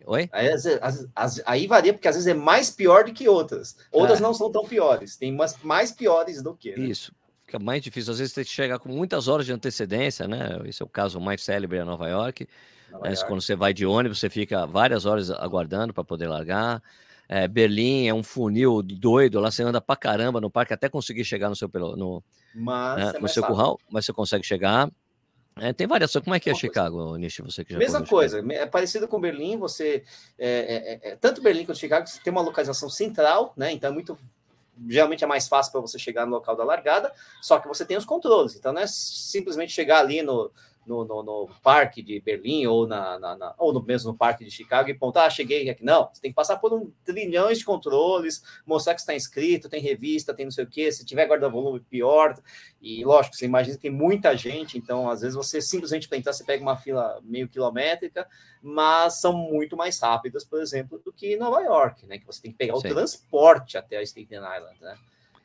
Oi? 0.07 0.29
Aí, 0.33 0.49
as, 0.49 0.67
as, 0.67 1.07
as, 1.17 1.43
aí, 1.45 1.67
varia, 1.67 1.93
porque 1.93 2.07
às 2.07 2.15
vezes 2.15 2.29
é 2.29 2.35
mais 2.35 2.71
pior 2.71 3.05
do 3.05 3.13
que 3.13 3.29
outras. 3.29 3.77
Outras 3.91 4.21
é. 4.21 4.23
não 4.23 4.33
são 4.33 4.53
tão 4.53 4.65
piores, 4.65 5.17
tem 5.17 5.35
umas 5.35 5.57
mais 5.65 5.91
piores 5.91 6.41
do 6.43 6.55
que. 6.55 6.77
Né? 6.77 6.87
Isso 6.87 7.13
fica 7.45 7.59
mais 7.59 7.83
difícil. 7.83 8.13
Às 8.13 8.21
vezes 8.21 8.33
tem 8.33 8.45
que 8.45 8.51
chegar 8.51 8.79
com 8.79 8.89
muitas 8.89 9.27
horas 9.27 9.45
de 9.45 9.53
antecedência, 9.53 10.29
né? 10.29 10.61
Esse 10.65 10.81
é 10.81 10.87
o 10.87 10.89
caso 10.89 11.21
mais 11.21 11.43
célebre 11.43 11.79
em 11.79 11.85
Nova 11.85 12.09
York. 12.09 12.49
Nova 12.93 13.05
né? 13.05 13.11
York. 13.11 13.27
Quando 13.27 13.43
você 13.43 13.57
vai 13.57 13.75
de 13.75 13.85
ônibus, 13.85 14.21
você 14.21 14.31
fica 14.31 14.65
várias 14.65 15.05
horas 15.07 15.29
aguardando 15.33 15.93
para 15.93 16.05
poder 16.05 16.29
largar. 16.29 16.81
É, 17.33 17.47
Berlim 17.47 18.09
é 18.09 18.13
um 18.13 18.25
funil 18.25 18.83
doido, 18.83 19.39
lá 19.39 19.53
você 19.53 19.63
anda 19.63 19.81
pra 19.81 19.95
caramba 19.95 20.41
no 20.41 20.51
parque 20.51 20.75
até 20.75 20.89
conseguir 20.89 21.25
chegar 21.25 21.49
no 21.49 21.55
seu, 21.55 21.71
no, 21.73 22.25
mas 22.53 22.97
né, 22.97 23.13
é 23.15 23.21
no 23.21 23.29
seu 23.29 23.45
curral, 23.45 23.79
mas 23.89 24.05
você 24.05 24.13
consegue 24.13 24.45
chegar. 24.45 24.91
É, 25.55 25.73
tem 25.73 25.87
variação. 25.87 26.21
Como 26.21 26.35
é 26.35 26.41
que 26.41 26.51
é 26.51 26.55
Chicago, 26.57 27.17
Nishi? 27.17 27.41
Você 27.43 27.65
que 27.65 27.73
já 27.73 27.79
Mesma 27.79 28.05
coisa, 28.05 28.45
é 28.53 28.67
parecido 28.67 29.07
com 29.07 29.21
Berlim. 29.21 29.57
Você 29.59 30.03
é, 30.37 30.99
é, 31.05 31.11
é, 31.11 31.17
tanto 31.17 31.41
Berlim 31.41 31.65
quanto 31.65 31.79
Chicago 31.79 32.05
você 32.05 32.21
tem 32.21 32.33
uma 32.33 32.41
localização 32.41 32.91
central, 32.91 33.53
né? 33.57 33.71
Então 33.71 33.91
é 33.91 33.95
muito 33.95 34.19
geralmente 34.89 35.23
é 35.23 35.27
mais 35.27 35.47
fácil 35.47 35.71
para 35.71 35.83
você 35.83 36.01
chegar 36.01 36.27
no 36.27 36.33
local 36.33 36.57
da 36.57 36.65
largada, 36.65 37.13
só 37.41 37.61
que 37.61 37.69
você 37.69 37.85
tem 37.85 37.97
os 37.97 38.05
controles. 38.05 38.57
Então 38.57 38.73
não 38.73 38.83
é 38.83 38.89
simplesmente 38.89 39.73
chegar 39.73 40.01
ali 40.01 40.21
no, 40.21 40.51
no, 40.91 41.05
no, 41.05 41.23
no 41.23 41.49
parque 41.63 42.03
de 42.03 42.21
Berlim 42.21 42.67
ou, 42.67 42.85
na, 42.85 43.17
na, 43.17 43.37
na, 43.37 43.55
ou 43.57 43.73
no 43.73 43.81
mesmo 43.81 44.11
no 44.11 44.19
parque 44.19 44.45
de 44.45 44.51
Chicago 44.51 44.91
e 44.91 44.95
pontar, 44.95 45.27
ah, 45.27 45.31
cheguei 45.31 45.71
aqui. 45.71 45.85
Não, 45.85 46.11
você 46.13 46.21
tem 46.21 46.33
que 46.33 46.35
passar 46.35 46.57
por 46.57 46.73
um 46.73 46.93
trilhões 47.05 47.59
de 47.59 47.65
controles, 47.65 48.43
mostrar 48.67 48.95
que 48.95 49.01
está 49.01 49.15
inscrito, 49.15 49.69
tem 49.69 49.81
revista, 49.81 50.35
tem 50.35 50.45
não 50.45 50.51
sei 50.51 50.65
o 50.65 50.69
que, 50.69 50.91
se 50.91 51.05
tiver 51.05 51.29
guarda-volume, 51.29 51.79
pior. 51.79 52.37
E 52.83 53.05
lógico, 53.05 53.37
você 53.37 53.45
imagina 53.45 53.77
que 53.77 53.83
tem 53.83 53.91
muita 53.91 54.37
gente, 54.37 54.77
então 54.77 55.09
às 55.09 55.21
vezes 55.21 55.37
você 55.37 55.63
simplesmente 55.63 56.09
para 56.09 56.19
entrar, 56.19 56.33
você 56.33 56.45
pega 56.45 56.61
uma 56.61 56.77
fila 56.77 57.21
meio 57.23 57.49
quilométrica, 57.49 58.27
mas 58.61 59.21
são 59.21 59.33
muito 59.33 59.77
mais 59.77 60.01
rápidas, 60.01 60.45
por 60.45 60.61
exemplo, 60.61 61.01
do 61.05 61.13
que 61.13 61.37
Nova 61.37 61.61
York, 61.61 62.05
né? 62.07 62.19
Que 62.19 62.27
você 62.27 62.43
tem 62.43 62.51
que 62.51 62.59
pegar 62.59 62.75
Sim. 62.75 62.89
o 62.89 62.91
transporte 62.91 63.79
até 63.79 63.99
a 63.99 64.03
Staten 64.03 64.39
Island, 64.39 64.81
né? 64.81 64.97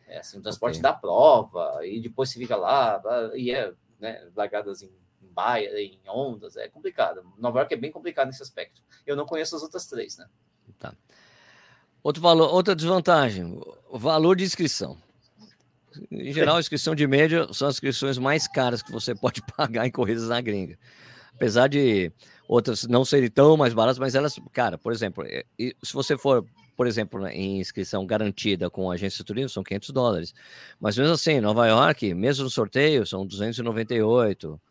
É 0.07 0.19
assim, 0.19 0.39
o 0.39 0.41
transporte 0.41 0.79
okay. 0.79 0.83
da 0.83 0.93
prova, 0.93 1.79
e 1.83 1.99
depois 1.99 2.29
você 2.29 2.39
fica 2.39 2.55
lá, 2.55 3.01
e 3.35 3.51
é 3.51 3.71
né, 3.99 4.27
largadas 4.35 4.81
em 4.81 4.91
baia, 5.35 5.69
em 5.77 5.99
ondas, 6.07 6.55
é 6.55 6.69
complicado. 6.69 7.21
Nova 7.37 7.59
York 7.59 7.73
é 7.73 7.77
bem 7.77 7.91
complicado 7.91 8.27
nesse 8.27 8.41
aspecto. 8.41 8.81
Eu 9.05 9.15
não 9.15 9.25
conheço 9.25 9.55
as 9.55 9.61
outras 9.61 9.85
três, 9.85 10.17
né? 10.17 10.27
Tá. 10.79 10.95
Outro 12.01 12.21
valor, 12.21 12.53
outra 12.53 12.75
desvantagem, 12.75 13.59
o 13.89 13.99
valor 13.99 14.35
de 14.35 14.45
inscrição. 14.45 14.97
Em 16.11 16.31
geral, 16.31 16.57
a 16.57 16.59
inscrição 16.59 16.95
de 16.95 17.05
média 17.07 17.47
são 17.51 17.67
as 17.67 17.75
inscrições 17.75 18.17
mais 18.17 18.47
caras 18.47 18.81
que 18.81 18.91
você 18.91 19.13
pode 19.15 19.41
pagar 19.55 19.85
em 19.85 19.91
corridas 19.91 20.29
na 20.29 20.39
gringa. 20.39 20.77
Apesar 21.33 21.67
de 21.67 22.11
outras 22.47 22.83
não 22.87 23.03
serem 23.03 23.29
tão 23.29 23.57
mais 23.57 23.73
baratas, 23.73 23.99
mas 23.99 24.15
elas, 24.15 24.39
cara, 24.53 24.77
por 24.77 24.93
exemplo, 24.93 25.25
se 25.57 25.93
você 25.93 26.17
for, 26.17 26.45
por 26.77 26.87
exemplo, 26.87 27.27
em 27.27 27.59
inscrição 27.59 28.05
garantida 28.05 28.69
com 28.69 28.89
a 28.89 28.93
agência 28.93 29.17
de 29.17 29.25
turismo, 29.25 29.49
são 29.49 29.63
500 29.63 29.89
dólares. 29.89 30.33
Mas 30.79 30.97
mesmo 30.97 31.13
assim, 31.13 31.41
Nova 31.41 31.67
York, 31.67 32.13
mesmo 32.13 32.45
no 32.45 32.49
sorteio, 32.49 33.05
são 33.05 33.25
298. 33.25 34.61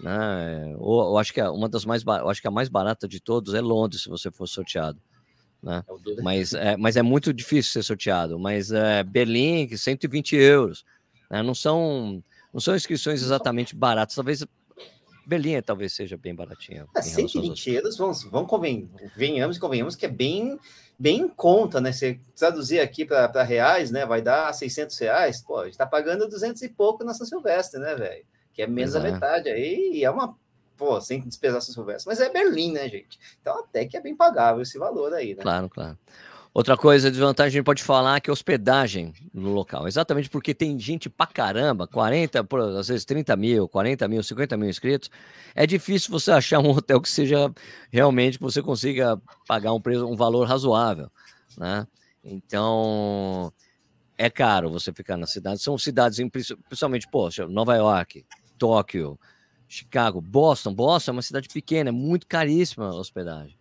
Né? 0.00 0.74
Ou, 0.78 1.02
eu 1.02 1.18
acho 1.18 1.32
que 1.32 1.42
uma 1.42 1.68
das 1.68 1.84
mais, 1.84 2.02
eu 2.04 2.28
acho 2.28 2.40
que 2.40 2.48
a 2.48 2.50
mais 2.50 2.68
barata 2.68 3.06
de 3.06 3.20
todos 3.20 3.54
é 3.54 3.60
Londres, 3.60 4.02
se 4.02 4.08
você 4.08 4.30
for 4.30 4.46
sorteado. 4.46 5.00
Né? 5.62 5.82
É 5.88 6.22
mas, 6.22 6.52
é, 6.52 6.76
mas 6.76 6.96
é 6.96 7.02
muito 7.02 7.32
difícil 7.32 7.72
ser 7.72 7.82
sorteado. 7.82 8.38
Mas 8.38 8.70
é, 8.70 9.02
Berlim, 9.02 9.68
120 9.74 10.36
euros. 10.36 10.84
Né? 11.30 11.42
Não, 11.42 11.54
são, 11.54 12.22
não 12.52 12.60
são 12.60 12.76
inscrições 12.76 13.22
exatamente 13.22 13.74
baratas. 13.74 14.14
Talvez 14.14 14.44
Berlim 15.26 15.60
talvez 15.62 15.94
seja 15.94 16.16
bem 16.16 16.34
baratinha. 16.34 16.86
É, 16.94 17.02
120 17.02 17.70
euros, 17.70 17.96
vamos, 17.96 18.24
vamos 18.24 18.48
conven, 18.48 18.90
venhamos 19.16 19.56
e 19.56 19.60
convenhamos 19.60 19.96
que 19.96 20.04
é 20.04 20.08
bem, 20.08 20.58
bem 20.98 21.20
em 21.20 21.28
conta, 21.28 21.80
né? 21.80 21.92
Se 21.92 22.20
traduzir 22.36 22.80
aqui 22.80 23.04
para 23.04 23.42
reais, 23.42 23.90
né? 23.90 24.04
Vai 24.04 24.20
dar 24.20 24.52
600 24.52 24.98
reais. 24.98 25.42
Pô, 25.42 25.60
a 25.60 25.64
gente 25.64 25.78
tá 25.78 25.86
pagando 25.86 26.28
200 26.28 26.60
e 26.62 26.68
pouco 26.68 27.02
na 27.04 27.14
São 27.14 27.26
Silvestre, 27.26 27.80
né, 27.80 27.94
velho? 27.94 28.24
Que 28.54 28.62
é 28.62 28.66
menos 28.66 28.94
da 28.94 29.00
é. 29.00 29.12
metade 29.12 29.48
aí, 29.50 29.90
e 29.94 30.04
é 30.04 30.10
uma, 30.10 30.34
pô, 30.76 31.00
sem 31.00 31.20
despesar 31.20 31.60
São 31.60 31.74
Silvestre, 31.74 32.08
mas 32.08 32.20
é 32.20 32.30
Berlim, 32.30 32.72
né, 32.72 32.88
gente? 32.88 33.18
Então 33.40 33.58
até 33.58 33.84
que 33.84 33.96
é 33.96 34.00
bem 34.00 34.16
pagável 34.16 34.62
esse 34.62 34.78
valor 34.78 35.12
aí, 35.12 35.34
né? 35.34 35.42
Claro, 35.42 35.68
claro. 35.68 35.98
Outra 36.54 36.76
coisa, 36.76 37.10
desvantagem, 37.10 37.48
a 37.48 37.50
gente 37.50 37.64
pode 37.64 37.82
falar 37.82 38.20
que 38.20 38.30
é 38.30 38.32
hospedagem 38.32 39.12
no 39.34 39.52
local. 39.52 39.88
Exatamente 39.88 40.30
porque 40.30 40.54
tem 40.54 40.78
gente 40.78 41.10
pra 41.10 41.26
caramba, 41.26 41.88
40, 41.88 42.46
às 42.78 42.86
vezes 42.86 43.04
30 43.04 43.34
mil, 43.34 43.68
40 43.68 44.06
mil, 44.06 44.22
50 44.22 44.56
mil 44.56 44.68
inscritos. 44.68 45.10
É 45.52 45.66
difícil 45.66 46.12
você 46.12 46.30
achar 46.30 46.60
um 46.60 46.70
hotel 46.78 47.00
que 47.00 47.10
seja 47.10 47.52
realmente 47.90 48.38
que 48.38 48.44
você 48.44 48.62
consiga 48.62 49.20
pagar 49.48 49.72
um 49.72 49.80
preço, 49.80 50.06
um 50.06 50.14
valor 50.14 50.46
razoável, 50.46 51.10
né? 51.58 51.88
Então, 52.22 53.52
é 54.16 54.30
caro 54.30 54.70
você 54.70 54.92
ficar 54.92 55.16
na 55.16 55.26
cidade. 55.26 55.60
São 55.60 55.76
cidades, 55.76 56.20
principalmente, 56.68 57.08
poxa, 57.10 57.48
Nova 57.48 57.74
York, 57.74 58.24
Tóquio, 58.64 59.20
Chicago, 59.68 60.22
Boston. 60.22 60.72
Boston 60.72 61.10
é 61.10 61.12
uma 61.12 61.22
cidade 61.22 61.48
pequena, 61.48 61.90
é 61.90 61.92
muito 61.92 62.26
caríssima 62.26 62.86
a 62.86 62.94
hospedagem. 62.94 63.58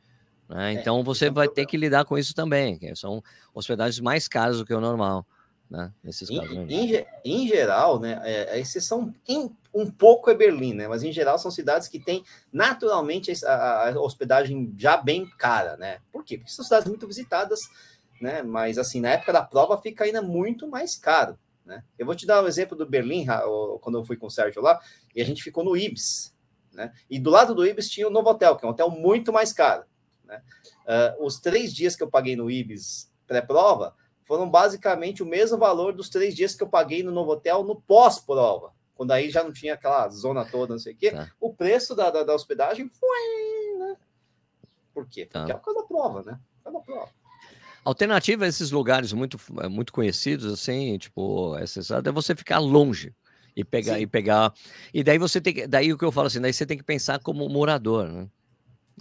Né? 0.47 0.69
É, 0.69 0.79
então 0.79 1.03
você 1.03 1.25
é 1.25 1.29
vai 1.29 1.49
ter 1.49 1.65
que 1.65 1.75
lidar 1.75 2.05
com 2.05 2.17
isso 2.17 2.33
também, 2.33 2.79
são 2.95 3.21
hospedagens 3.53 3.99
mais 3.99 4.29
caras 4.29 4.59
do 4.59 4.65
que 4.65 4.73
o 4.73 4.79
normal. 4.79 5.25
Né? 5.69 5.91
Nesses 6.01 6.29
em, 6.29 6.37
casos, 6.37 6.55
em, 6.55 7.05
em, 7.25 7.47
geral, 7.49 7.99
né, 7.99 8.21
é, 8.23 8.51
a 8.53 8.57
exceção 8.57 9.13
em, 9.27 9.51
um 9.73 9.91
pouco 9.91 10.29
é 10.29 10.35
Berlim, 10.35 10.73
né? 10.73 10.87
Mas 10.87 11.03
em 11.03 11.11
geral 11.11 11.37
são 11.37 11.51
cidades 11.51 11.89
que 11.89 11.99
têm 11.99 12.23
naturalmente 12.51 13.33
a, 13.45 13.89
a, 13.89 13.99
hospedagem 13.99 14.73
já 14.77 14.95
bem 14.95 15.25
cara, 15.37 15.75
né? 15.75 15.97
Por 16.13 16.23
quê? 16.23 16.37
Porque 16.37 16.51
são 16.51 16.63
cidades 16.63 16.87
muito 16.87 17.07
visitadas, 17.07 17.59
né? 18.21 18.41
Mas 18.41 18.77
assim, 18.77 19.01
na 19.01 19.09
época 19.09 19.33
da 19.33 19.41
prova 19.41 19.81
fica 19.81 20.05
ainda 20.05 20.21
muito 20.21 20.65
mais 20.67 20.95
caro. 20.95 21.37
Né? 21.65 21.83
Eu 21.97 22.05
vou 22.05 22.15
te 22.15 22.25
dar 22.25 22.43
um 22.43 22.47
exemplo 22.47 22.77
do 22.77 22.85
Berlim, 22.85 23.25
quando 23.81 23.97
eu 23.97 24.03
fui 24.03 24.17
com 24.17 24.27
o 24.27 24.31
Sérgio 24.31 24.61
lá, 24.61 24.79
e 25.15 25.21
a 25.21 25.25
gente 25.25 25.43
ficou 25.43 25.63
no 25.63 25.77
Ibis. 25.77 26.35
Né? 26.71 26.91
E 27.09 27.19
do 27.19 27.29
lado 27.29 27.53
do 27.53 27.65
Ibis 27.65 27.89
tinha 27.89 28.07
o 28.07 28.11
Novo 28.11 28.29
Hotel, 28.29 28.55
que 28.55 28.65
é 28.65 28.67
um 28.67 28.71
hotel 28.71 28.89
muito 28.89 29.31
mais 29.31 29.53
caro. 29.53 29.85
Né? 30.25 30.41
Uh, 30.83 31.25
os 31.25 31.39
três 31.39 31.73
dias 31.73 31.95
que 31.95 32.03
eu 32.03 32.09
paguei 32.09 32.35
no 32.35 32.49
Ibis 32.49 33.11
pré-prova 33.27 33.95
foram 34.23 34.49
basicamente 34.49 35.21
o 35.21 35.25
mesmo 35.25 35.57
valor 35.57 35.93
dos 35.93 36.09
três 36.09 36.35
dias 36.35 36.55
que 36.55 36.63
eu 36.63 36.67
paguei 36.67 37.03
no 37.03 37.11
Novo 37.11 37.31
Hotel 37.31 37.63
no 37.63 37.79
pós-prova. 37.81 38.73
Quando 38.95 39.11
aí 39.11 39.29
já 39.29 39.43
não 39.43 39.51
tinha 39.51 39.73
aquela 39.73 40.07
zona 40.09 40.45
toda, 40.45 40.73
não 40.73 40.79
sei 40.79 40.93
o 40.93 40.97
quê. 40.97 41.11
Tá. 41.11 41.31
O 41.39 41.53
preço 41.53 41.95
da, 41.95 42.09
da, 42.09 42.23
da, 42.23 42.33
hospedagem 42.33 42.89
foi. 42.89 43.77
Né? 43.79 43.97
Por 44.93 45.07
quê? 45.07 45.25
Porque 45.25 45.51
tá. 45.51 45.53
é 45.53 45.57
por 45.57 45.65
causa 45.65 45.81
da 45.81 45.87
prova, 45.87 46.23
né? 46.23 46.39
Por 46.57 46.63
causa 46.63 46.79
da 46.79 46.85
prova. 46.85 47.11
Alternativa 47.85 48.45
a 48.45 48.47
esses 48.47 48.71
lugares 48.71 49.11
muito, 49.11 49.37
eh, 49.61 49.67
muito 49.67 49.91
conhecidos, 49.91 50.51
assim, 50.51 50.97
tipo, 50.97 51.55
é 51.57 52.11
você 52.11 52.35
ficar 52.35 52.59
longe 52.59 53.13
e 53.55 53.63
pegar 53.63 53.95
Sim. 53.95 54.01
e 54.01 54.07
pegar. 54.07 54.53
E 54.93 55.03
daí 55.03 55.17
você 55.17 55.41
tem 55.41 55.53
que. 55.53 55.67
Daí 55.67 55.91
o 55.91 55.97
que 55.97 56.05
eu 56.05 56.11
falo 56.11 56.27
assim, 56.27 56.41
daí 56.41 56.53
você 56.53 56.65
tem 56.65 56.77
que 56.77 56.83
pensar 56.83 57.19
como 57.19 57.47
morador, 57.49 58.07
né? 58.07 58.27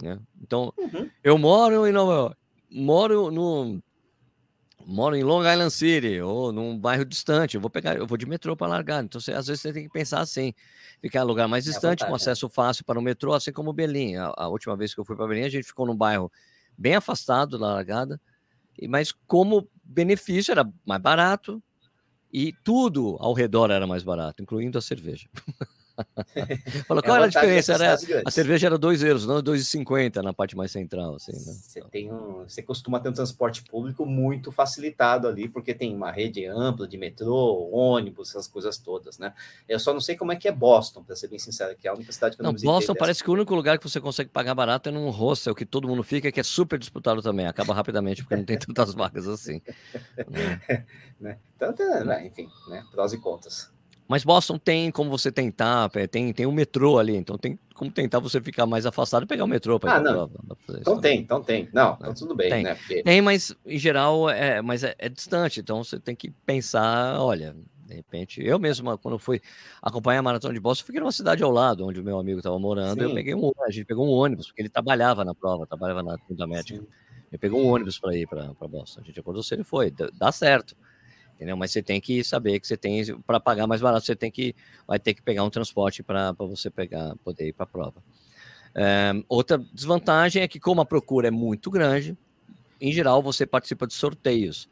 né? 0.01 0.19
Então, 0.41 0.73
uhum. 0.77 1.09
eu 1.23 1.37
moro 1.37 1.87
em 1.87 1.91
Nova 1.91 2.13
York, 2.13 2.37
moro 2.71 3.31
no. 3.31 3.81
Moro 4.85 5.15
em 5.15 5.23
Long 5.23 5.49
Island 5.49 5.71
City 5.71 6.19
ou 6.19 6.51
num 6.51 6.77
bairro 6.77 7.05
distante. 7.05 7.55
Eu 7.55 7.61
vou 7.61 7.69
pegar, 7.69 7.95
eu 7.95 8.05
vou 8.05 8.17
de 8.17 8.25
metrô 8.25 8.53
para 8.53 8.67
largar. 8.67 9.01
Então, 9.01 9.21
você, 9.21 9.31
às 9.31 9.47
vezes 9.47 9.61
você 9.61 9.71
tem 9.71 9.83
que 9.83 9.89
pensar 9.89 10.19
assim, 10.19 10.53
ficar 11.01 11.21
em 11.21 11.23
lugar 11.23 11.47
mais 11.47 11.65
é 11.65 11.71
distante, 11.71 12.03
é 12.03 12.07
com 12.07 12.13
acesso 12.13 12.49
fácil 12.49 12.83
para 12.83 12.99
o 12.99 13.01
metrô, 13.01 13.33
assim 13.33 13.53
como 13.53 13.71
Berlim. 13.71 14.17
A, 14.17 14.33
a 14.35 14.49
última 14.49 14.75
vez 14.75 14.93
que 14.93 14.99
eu 14.99 15.05
fui 15.05 15.15
para 15.15 15.25
Berlim, 15.25 15.45
a 15.45 15.49
gente 15.49 15.63
ficou 15.63 15.87
num 15.87 15.95
bairro 15.95 16.29
bem 16.77 16.95
afastado 16.95 17.57
da 17.57 17.65
largada 17.65 18.19
mas 18.87 19.11
como 19.27 19.67
benefício 19.83 20.51
era 20.51 20.69
mais 20.85 21.01
barato 21.01 21.61
e 22.31 22.53
tudo 22.63 23.17
ao 23.19 23.33
redor 23.33 23.71
era 23.71 23.87
mais 23.87 24.03
barato, 24.03 24.41
incluindo 24.41 24.77
a 24.77 24.81
cerveja. 24.81 25.29
Falou, 26.87 27.03
é 27.03 27.05
qual 27.05 27.17
era 27.17 27.25
a 27.25 27.29
diferença? 27.29 27.73
Era, 27.73 27.97
a 28.25 28.31
cerveja 28.31 28.67
era 28.67 28.77
2 28.77 29.03
euros, 29.03 29.25
não 29.25 29.41
2,50 29.41 30.21
na 30.23 30.33
parte 30.33 30.55
mais 30.55 30.71
central. 30.71 31.15
Assim, 31.15 31.31
né? 31.33 31.53
você, 31.53 31.81
tem 31.81 32.11
um, 32.11 32.43
você 32.47 32.61
costuma 32.61 32.99
ter 32.99 33.09
um 33.09 33.13
transporte 33.13 33.63
público 33.63 34.05
muito 34.05 34.51
facilitado 34.51 35.27
ali, 35.27 35.47
porque 35.47 35.73
tem 35.73 35.95
uma 35.95 36.11
rede 36.11 36.45
ampla 36.45 36.87
de 36.87 36.97
metrô, 36.97 37.69
ônibus, 37.71 38.29
essas 38.29 38.47
coisas 38.47 38.77
todas, 38.77 39.19
né? 39.19 39.33
Eu 39.67 39.79
só 39.79 39.93
não 39.93 40.01
sei 40.01 40.15
como 40.15 40.31
é 40.31 40.35
que 40.35 40.47
é 40.47 40.51
Boston, 40.51 41.03
para 41.03 41.15
ser 41.15 41.27
bem 41.27 41.39
sincero, 41.39 41.75
que 41.75 41.87
é 41.87 41.91
a 41.91 41.93
única 41.93 42.11
cidade 42.11 42.35
que 42.35 42.41
eu 42.41 42.43
não, 42.43 42.53
não 42.53 42.59
Boston 42.59 42.95
parece 42.95 43.23
que 43.23 43.29
o 43.29 43.33
único 43.33 43.53
lugar 43.53 43.77
que 43.77 43.87
você 43.87 44.01
consegue 44.01 44.29
pagar 44.29 44.55
barato 44.55 44.89
é 44.89 44.91
num 44.91 45.09
hostel, 45.09 45.55
que 45.55 45.65
todo 45.65 45.87
mundo 45.87 46.03
fica, 46.03 46.31
que 46.31 46.39
é 46.39 46.43
super 46.43 46.79
disputado 46.79 47.21
também, 47.21 47.45
acaba 47.45 47.73
rapidamente, 47.73 48.23
porque 48.23 48.35
não 48.35 48.45
tem 48.45 48.57
tantas 48.59 48.93
vagas 48.93 49.27
assim. 49.27 49.61
né? 50.29 50.85
né? 51.19 51.37
Então, 51.55 51.73
né, 52.05 52.25
enfim, 52.25 52.49
né? 52.67 52.83
prós 52.91 53.13
e 53.13 53.17
contras. 53.17 53.72
Mas 54.07 54.23
Boston 54.23 54.57
tem 54.57 54.91
como 54.91 55.09
você 55.09 55.31
tentar, 55.31 55.89
tem, 56.11 56.33
tem 56.33 56.45
um 56.45 56.51
metrô 56.51 56.99
ali, 56.99 57.15
então 57.15 57.37
tem 57.37 57.57
como 57.73 57.89
tentar 57.89 58.19
você 58.19 58.41
ficar 58.41 58.65
mais 58.65 58.85
afastado 58.85 59.23
e 59.23 59.25
pegar 59.25 59.45
o 59.45 59.47
metrô 59.47 59.79
para 59.79 59.95
ah, 59.95 59.99
não. 59.99 60.29
então 60.69 60.99
tem, 60.99 61.19
então 61.19 61.41
tem. 61.41 61.69
Não, 61.73 61.97
então 61.99 62.13
tudo 62.13 62.35
bem, 62.35 62.49
tem. 62.49 62.63
né? 62.63 62.75
Porque... 62.75 63.01
Tem, 63.01 63.21
mas 63.21 63.55
em 63.65 63.77
geral 63.77 64.29
é, 64.29 64.61
mas 64.61 64.83
é, 64.83 64.93
é, 64.99 65.09
distante, 65.09 65.61
então 65.61 65.83
você 65.83 65.99
tem 65.99 66.15
que 66.15 66.29
pensar, 66.45 67.19
olha, 67.19 67.55
de 67.87 67.95
repente, 67.95 68.41
eu 68.43 68.59
mesmo, 68.59 68.97
quando 68.97 69.17
fui 69.17 69.41
acompanhar 69.81 70.19
a 70.19 70.23
maratona 70.23 70.53
de 70.53 70.59
Boston, 70.59 70.85
fiquei 70.85 70.99
numa 70.99 71.11
cidade 71.11 71.41
ao 71.41 71.51
lado, 71.51 71.85
onde 71.85 71.99
o 71.99 72.03
meu 72.03 72.19
amigo 72.19 72.39
estava 72.39 72.59
morando, 72.59 73.01
Sim. 73.01 73.09
eu 73.09 73.13
peguei 73.13 73.33
um, 73.33 73.51
a 73.65 73.71
gente 73.71 73.85
pegou 73.85 74.05
um 74.05 74.11
ônibus, 74.11 74.47
porque 74.47 74.61
ele 74.61 74.69
trabalhava 74.69 75.23
na 75.23 75.33
prova, 75.33 75.65
trabalhava 75.65 76.03
na 76.03 76.47
Médica. 76.47 76.79
Sim. 76.79 76.87
Eu 77.31 77.39
peguei 77.39 77.57
um 77.57 77.67
ônibus 77.67 77.97
para 77.97 78.15
ir 78.15 78.27
para 78.27 78.53
Boston. 78.67 79.01
A 79.01 79.03
gente 79.03 79.19
acordou 79.19 79.41
cedo 79.41 79.61
e 79.61 79.65
foi, 79.65 79.91
dá 80.13 80.31
certo 80.31 80.75
entendeu? 81.43 81.57
Mas 81.57 81.71
você 81.71 81.83
tem 81.83 81.99
que 81.99 82.23
saber 82.23 82.59
que 82.59 82.67
você 82.67 82.77
tem 82.77 83.03
para 83.27 83.39
pagar 83.39 83.67
mais 83.67 83.81
barato, 83.81 84.05
você 84.05 84.15
tem 84.15 84.31
que 84.31 84.55
vai 84.87 84.97
ter 84.97 85.13
que 85.13 85.21
pegar 85.21 85.43
um 85.43 85.49
transporte 85.49 86.01
para 86.01 86.31
você 86.31 86.69
pegar, 86.69 87.15
poder 87.23 87.49
ir 87.49 87.53
para 87.53 87.65
a 87.65 87.67
prova. 87.67 88.01
É, 88.73 89.11
outra 89.27 89.57
desvantagem 89.73 90.41
é 90.41 90.47
que 90.47 90.59
como 90.59 90.81
a 90.81 90.85
procura 90.85 91.27
é 91.27 91.31
muito 91.31 91.69
grande, 91.69 92.17
em 92.79 92.91
geral 92.91 93.21
você 93.21 93.45
participa 93.45 93.85
de 93.85 93.93
sorteios. 93.93 94.69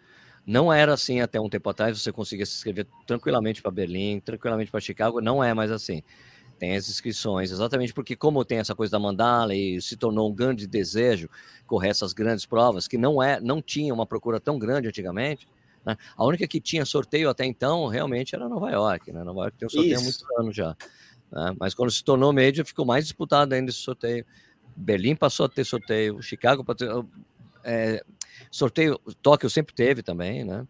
Não 0.47 0.73
era 0.73 0.93
assim 0.93 1.19
até 1.19 1.39
um 1.39 1.49
tempo 1.49 1.69
atrás, 1.69 2.01
você 2.01 2.11
conseguia 2.11 2.45
se 2.45 2.55
inscrever 2.55 2.87
tranquilamente 3.05 3.61
para 3.61 3.69
Berlim, 3.69 4.19
tranquilamente 4.21 4.71
para 4.71 4.79
Chicago, 4.79 5.21
não 5.21 5.43
é 5.43 5.53
mais 5.53 5.69
assim. 5.69 6.01
Tem 6.57 6.75
as 6.75 6.89
inscrições, 6.89 7.51
exatamente 7.51 7.93
porque 7.93 8.15
como 8.15 8.45
tem 8.45 8.59
essa 8.59 8.73
coisa 8.73 8.91
da 8.91 8.99
mandala 8.99 9.53
e 9.53 9.81
se 9.81 9.97
tornou 9.97 10.29
um 10.29 10.33
grande 10.33 10.67
desejo 10.67 11.29
correr 11.67 11.89
essas 11.89 12.13
grandes 12.13 12.45
provas, 12.45 12.87
que 12.87 12.97
não 12.97 13.21
é, 13.21 13.39
não 13.41 13.61
tinha 13.61 13.93
uma 13.93 14.05
procura 14.05 14.39
tão 14.39 14.57
grande 14.57 14.87
antigamente, 14.87 15.47
né? 15.85 15.97
A 16.15 16.25
única 16.25 16.47
que 16.47 16.59
tinha 16.59 16.85
sorteio 16.85 17.29
até 17.29 17.45
então 17.45 17.87
realmente 17.87 18.35
era 18.35 18.47
Nova 18.47 18.69
York. 18.69 19.11
Né? 19.11 19.23
Nova 19.23 19.41
York 19.41 19.57
tem 19.57 19.65
um 19.65 19.69
sorteio 19.69 19.93
Isso. 19.93 20.01
há 20.01 20.03
muitos 20.03 20.39
anos 20.39 20.55
já. 20.55 20.77
Né? 21.31 21.55
Mas 21.59 21.73
quando 21.73 21.91
se 21.91 22.03
tornou 22.03 22.31
média, 22.31 22.65
ficou 22.65 22.85
mais 22.85 23.05
disputado 23.05 23.53
ainda 23.53 23.69
esse 23.69 23.79
sorteio. 23.79 24.25
Berlim 24.75 25.15
passou 25.15 25.45
a 25.45 25.49
ter 25.49 25.65
sorteio, 25.65 26.21
Chicago 26.21 26.63
passou 26.63 27.05
é, 27.63 28.03
sorteio, 28.49 28.99
Tóquio 29.21 29.49
sempre 29.49 29.75
teve 29.75 30.01
também, 30.01 30.43
né? 30.43 30.65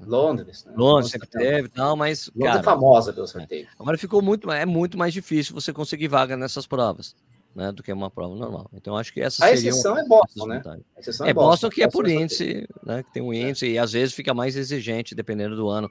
Londres, 0.00 0.64
né? 0.64 0.72
Londres 0.76 1.10
sempre 1.10 1.28
teve 1.28 1.68
tal, 1.68 1.96
mas. 1.96 2.30
Londres 2.34 2.42
é 2.42 2.46
cara, 2.46 2.60
é 2.60 2.62
famosa 2.62 3.12
pelo 3.12 3.26
sorteio. 3.26 3.66
Agora 3.78 3.98
ficou 3.98 4.22
muito, 4.22 4.50
é 4.50 4.64
muito 4.64 4.96
mais 4.96 5.12
difícil 5.12 5.54
você 5.54 5.72
conseguir 5.72 6.08
vaga 6.08 6.36
nessas 6.36 6.66
provas 6.66 7.16
né, 7.58 7.72
do 7.72 7.82
que 7.82 7.92
uma 7.92 8.08
prova 8.08 8.36
normal. 8.36 8.70
Então, 8.72 8.96
acho 8.96 9.12
que 9.12 9.20
essa 9.20 9.44
a 9.44 9.50
exceção 9.50 9.98
é 9.98 10.06
Boston, 10.06 10.46
né? 10.46 10.62
A 10.96 11.00
exceção 11.00 11.26
é, 11.26 11.30
é 11.30 11.34
Boston, 11.34 11.50
Boston 11.50 11.70
que 11.70 11.82
é 11.82 11.88
por 11.88 12.08
índice, 12.08 12.68
né, 12.84 13.02
que 13.02 13.12
tem 13.12 13.20
um 13.20 13.34
índice 13.34 13.66
é. 13.66 13.70
e 13.70 13.78
às 13.78 13.92
vezes 13.92 14.14
fica 14.14 14.32
mais 14.32 14.54
exigente 14.54 15.12
dependendo 15.12 15.56
do 15.56 15.68
ano, 15.68 15.90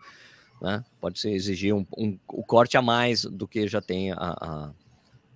né? 0.61 0.81
Pode 1.01 1.19
ser 1.19 1.31
exigir 1.31 1.75
um, 1.75 1.85
um, 1.97 2.17
um 2.33 2.41
corte 2.41 2.77
a 2.77 2.81
mais 2.81 3.25
do 3.25 3.45
que 3.45 3.67
já 3.67 3.81
tem 3.81 4.13
a, 4.13 4.15
a 4.17 4.71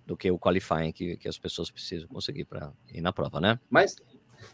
do 0.08 0.16
que 0.16 0.32
o 0.32 0.40
qualifying 0.40 0.94
que, 0.94 1.18
que 1.18 1.28
as 1.28 1.38
pessoas 1.38 1.70
precisam 1.70 2.08
conseguir 2.08 2.46
para 2.46 2.72
ir 2.94 3.02
na 3.02 3.12
prova, 3.12 3.42
né? 3.42 3.60
Mas 3.70 3.98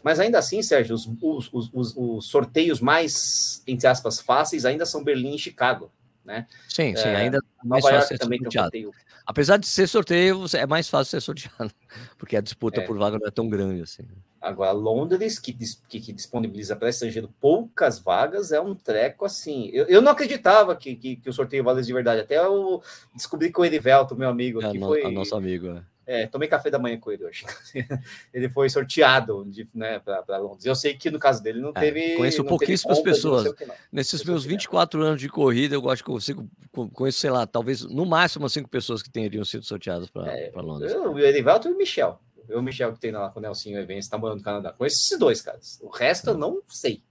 mas 0.02 0.18
ainda 0.18 0.38
assim, 0.38 0.60
Sérgio, 0.60 0.96
os, 0.96 1.08
os, 1.22 1.70
os, 1.72 1.96
os, 1.96 2.26
sorteios 2.26 2.78
mais, 2.78 3.62
entre 3.66 3.86
aspas, 3.86 4.20
fáceis 4.20 4.66
ainda 4.66 4.84
são 4.84 5.02
Berlim 5.02 5.34
e 5.34 5.38
Chicago, 5.38 5.90
né? 6.24 6.46
Sim, 6.68 6.94
sim, 6.94 7.08
é, 7.08 7.16
ainda 7.16 7.38
mais 7.64 7.84
Nova 7.84 7.96
York 7.96 8.18
também 8.18 8.38
tem 8.38 8.48
um 8.48 8.50
sorteio 8.50 8.92
Apesar 9.28 9.58
de 9.58 9.66
ser 9.66 9.86
sorteio, 9.86 10.46
é 10.54 10.66
mais 10.66 10.88
fácil 10.88 11.10
ser 11.10 11.20
sorteado, 11.20 11.70
porque 12.16 12.34
a 12.34 12.40
disputa 12.40 12.80
é. 12.80 12.86
por 12.86 12.96
vaga 12.96 13.18
não 13.18 13.26
é 13.26 13.30
tão 13.30 13.46
grande 13.46 13.82
assim. 13.82 14.02
Agora, 14.40 14.72
Londres, 14.72 15.38
que, 15.38 15.52
que, 15.86 16.00
que 16.00 16.12
disponibiliza 16.14 16.74
para 16.74 16.88
estrangeiro 16.88 17.28
poucas 17.38 17.98
vagas, 17.98 18.52
é 18.52 18.60
um 18.60 18.74
treco 18.74 19.26
assim. 19.26 19.68
Eu, 19.70 19.84
eu 19.84 20.00
não 20.00 20.12
acreditava 20.12 20.74
que, 20.74 20.96
que, 20.96 21.16
que 21.16 21.28
o 21.28 21.32
sorteio 21.32 21.62
valesse 21.62 21.88
de 21.88 21.92
verdade. 21.92 22.22
Até 22.22 22.38
eu 22.38 22.82
descobri 23.14 23.52
com 23.52 23.60
o 23.60 23.64
Erivelto, 23.66 24.16
meu 24.16 24.30
amigo, 24.30 24.64
é, 24.64 24.70
que 24.70 24.78
no, 24.78 24.86
foi. 24.86 25.12
nosso 25.12 25.36
amigo, 25.36 25.66
é. 25.66 25.82
É, 26.10 26.26
tomei 26.26 26.48
café 26.48 26.70
da 26.70 26.78
manhã 26.78 26.98
com 26.98 27.12
ele 27.12 27.22
hoje. 27.22 27.44
ele 28.32 28.48
foi 28.48 28.70
sorteado 28.70 29.44
de, 29.44 29.68
né, 29.74 29.98
para 29.98 30.38
Londres. 30.38 30.64
Eu 30.64 30.74
sei 30.74 30.94
que 30.94 31.10
no 31.10 31.18
caso 31.18 31.42
dele 31.42 31.60
não 31.60 31.68
é, 31.68 31.80
teve. 31.80 32.16
Conheço 32.16 32.42
não 32.42 32.48
pouquíssimas 32.48 32.96
teve 32.96 33.10
pessoas. 33.10 33.54
Nesses 33.92 34.24
meus 34.24 34.42
24 34.42 35.02
anos 35.02 35.20
de 35.20 35.28
corrida, 35.28 35.74
eu 35.74 35.90
acho 35.90 36.02
que 36.02 36.08
eu 36.08 36.14
consigo. 36.14 36.48
Conheço, 36.94 37.18
sei 37.18 37.28
lá, 37.28 37.46
talvez 37.46 37.84
no 37.84 38.06
máximo 38.06 38.48
cinco 38.48 38.70
pessoas 38.70 39.02
que 39.02 39.10
teriam 39.10 39.44
sido 39.44 39.66
sorteadas 39.66 40.08
para 40.08 40.32
é, 40.32 40.50
Londres. 40.54 40.92
Eu, 40.92 41.12
o 41.12 41.18
Erivaldo 41.18 41.68
e 41.68 41.72
o 41.72 41.76
Michel. 41.76 42.18
Eu 42.48 42.56
e 42.56 42.60
o 42.60 42.62
Michel 42.62 42.94
que 42.94 43.00
tem 43.00 43.12
lá 43.12 43.28
com 43.28 43.38
o 43.38 43.42
Nelsinho 43.42 43.78
Evans, 43.78 44.06
está 44.06 44.16
morando 44.16 44.38
no 44.38 44.44
Canadá. 44.44 44.72
Conheço 44.72 44.96
esses 44.96 45.18
dois 45.18 45.42
caras. 45.42 45.78
O 45.82 45.90
resto 45.90 46.30
eu 46.30 46.38
não 46.38 46.62
sei. 46.68 47.02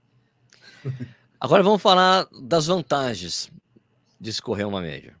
Agora 1.40 1.62
vamos 1.62 1.80
falar 1.80 2.26
das 2.42 2.66
vantagens 2.66 3.48
de 4.20 4.30
escorrer 4.30 4.66
uma 4.66 4.80
média. 4.80 5.14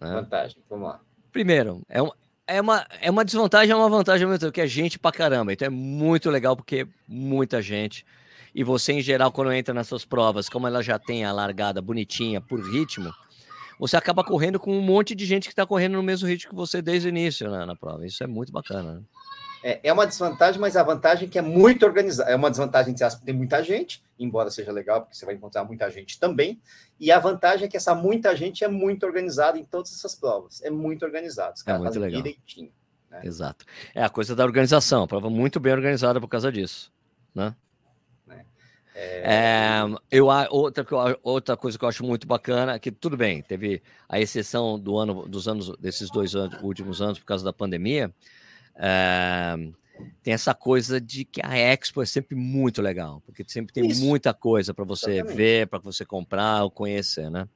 Né? 0.00 0.08
Vantagem, 0.08 0.56
vamos 0.70 0.88
lá. 0.88 1.00
Primeiro, 1.30 1.82
é, 1.86 2.02
um, 2.02 2.10
é 2.46 2.60
uma, 2.60 2.86
é 3.00 3.10
uma 3.10 3.24
desvantagem, 3.24 3.72
é 3.72 3.76
uma 3.76 3.88
vantagem 3.88 4.26
muito, 4.26 4.52
que 4.52 4.60
é 4.60 4.66
gente 4.66 4.98
pra 4.98 5.12
caramba. 5.12 5.52
Então 5.52 5.66
é 5.66 5.70
muito 5.70 6.30
legal 6.30 6.56
porque 6.56 6.86
muita 7.08 7.62
gente. 7.62 8.04
E 8.54 8.62
você, 8.62 8.92
em 8.92 9.00
geral, 9.00 9.32
quando 9.32 9.52
entra 9.52 9.74
nessas 9.74 10.04
provas, 10.04 10.48
como 10.48 10.66
ela 10.66 10.82
já 10.82 10.98
tem 10.98 11.24
a 11.24 11.32
largada 11.32 11.82
bonitinha 11.82 12.40
por 12.40 12.60
ritmo, 12.60 13.12
você 13.78 13.96
acaba 13.96 14.22
correndo 14.22 14.60
com 14.60 14.76
um 14.76 14.80
monte 14.80 15.14
de 15.14 15.26
gente 15.26 15.44
que 15.44 15.52
está 15.52 15.66
correndo 15.66 15.94
no 15.94 16.02
mesmo 16.02 16.28
ritmo 16.28 16.50
que 16.50 16.56
você 16.56 16.80
desde 16.80 17.08
o 17.08 17.10
início 17.10 17.50
né, 17.50 17.64
na 17.64 17.74
prova. 17.74 18.06
Isso 18.06 18.22
é 18.22 18.26
muito 18.26 18.52
bacana. 18.52 18.94
Né? 18.94 19.02
É, 19.66 19.80
é 19.82 19.92
uma 19.94 20.06
desvantagem, 20.06 20.60
mas 20.60 20.76
a 20.76 20.82
vantagem 20.82 21.26
é 21.26 21.30
que 21.30 21.38
é 21.38 21.42
muito 21.42 21.86
organizada. 21.86 22.30
É 22.30 22.36
uma 22.36 22.50
desvantagem 22.50 22.94
que 22.94 23.00
tem 23.24 23.34
muita 23.34 23.64
gente, 23.64 24.04
embora 24.18 24.50
seja 24.50 24.70
legal, 24.70 25.00
porque 25.00 25.16
você 25.16 25.24
vai 25.24 25.34
encontrar 25.34 25.64
muita 25.64 25.90
gente 25.90 26.20
também. 26.20 26.60
E 27.00 27.10
a 27.10 27.18
vantagem 27.18 27.64
é 27.64 27.68
que 27.70 27.78
essa 27.78 27.94
muita 27.94 28.36
gente 28.36 28.62
é 28.62 28.68
muito 28.68 29.06
organizada 29.06 29.58
em 29.58 29.64
todas 29.64 29.90
essas 29.90 30.14
provas. 30.14 30.62
É 30.62 30.68
muito 30.68 31.02
organizado. 31.02 31.54
Os 31.56 31.66
é 31.66 31.78
muito 31.78 31.98
legal. 31.98 32.20
direitinho. 32.20 32.70
Né? 33.10 33.22
Exato. 33.24 33.64
É 33.94 34.04
a 34.04 34.10
coisa 34.10 34.36
da 34.36 34.44
organização. 34.44 35.06
Prova 35.06 35.30
muito 35.30 35.58
bem 35.58 35.72
organizada 35.72 36.20
por 36.20 36.28
causa 36.28 36.52
disso. 36.52 36.92
Né? 37.34 37.56
É, 38.94 39.22
é 39.24 39.82
eu, 40.10 40.26
outra, 40.50 40.84
outra 41.22 41.56
coisa 41.56 41.78
que 41.78 41.84
eu 41.86 41.88
acho 41.88 42.04
muito 42.04 42.26
bacana, 42.26 42.78
que 42.78 42.92
tudo 42.92 43.16
bem, 43.16 43.40
teve 43.40 43.82
a 44.06 44.20
exceção 44.20 44.78
do 44.78 44.98
ano, 44.98 45.26
dos 45.26 45.48
anos, 45.48 45.74
desses 45.78 46.10
dois 46.10 46.34
anos, 46.34 46.62
últimos 46.62 47.00
anos, 47.00 47.18
por 47.18 47.24
causa 47.24 47.42
da 47.42 47.52
pandemia. 47.52 48.12
Tem 50.22 50.34
essa 50.34 50.54
coisa 50.54 51.00
de 51.00 51.24
que 51.24 51.40
a 51.44 51.56
Expo 51.56 52.02
é 52.02 52.06
sempre 52.06 52.34
muito 52.34 52.82
legal, 52.82 53.22
porque 53.24 53.44
sempre 53.46 53.72
tem 53.72 53.86
Isso. 53.86 54.04
muita 54.04 54.34
coisa 54.34 54.74
para 54.74 54.84
você 54.84 55.12
Exatamente. 55.12 55.36
ver, 55.36 55.66
para 55.68 55.78
você 55.78 56.04
comprar 56.04 56.64
ou 56.64 56.70
conhecer, 56.70 57.30
né? 57.30 57.48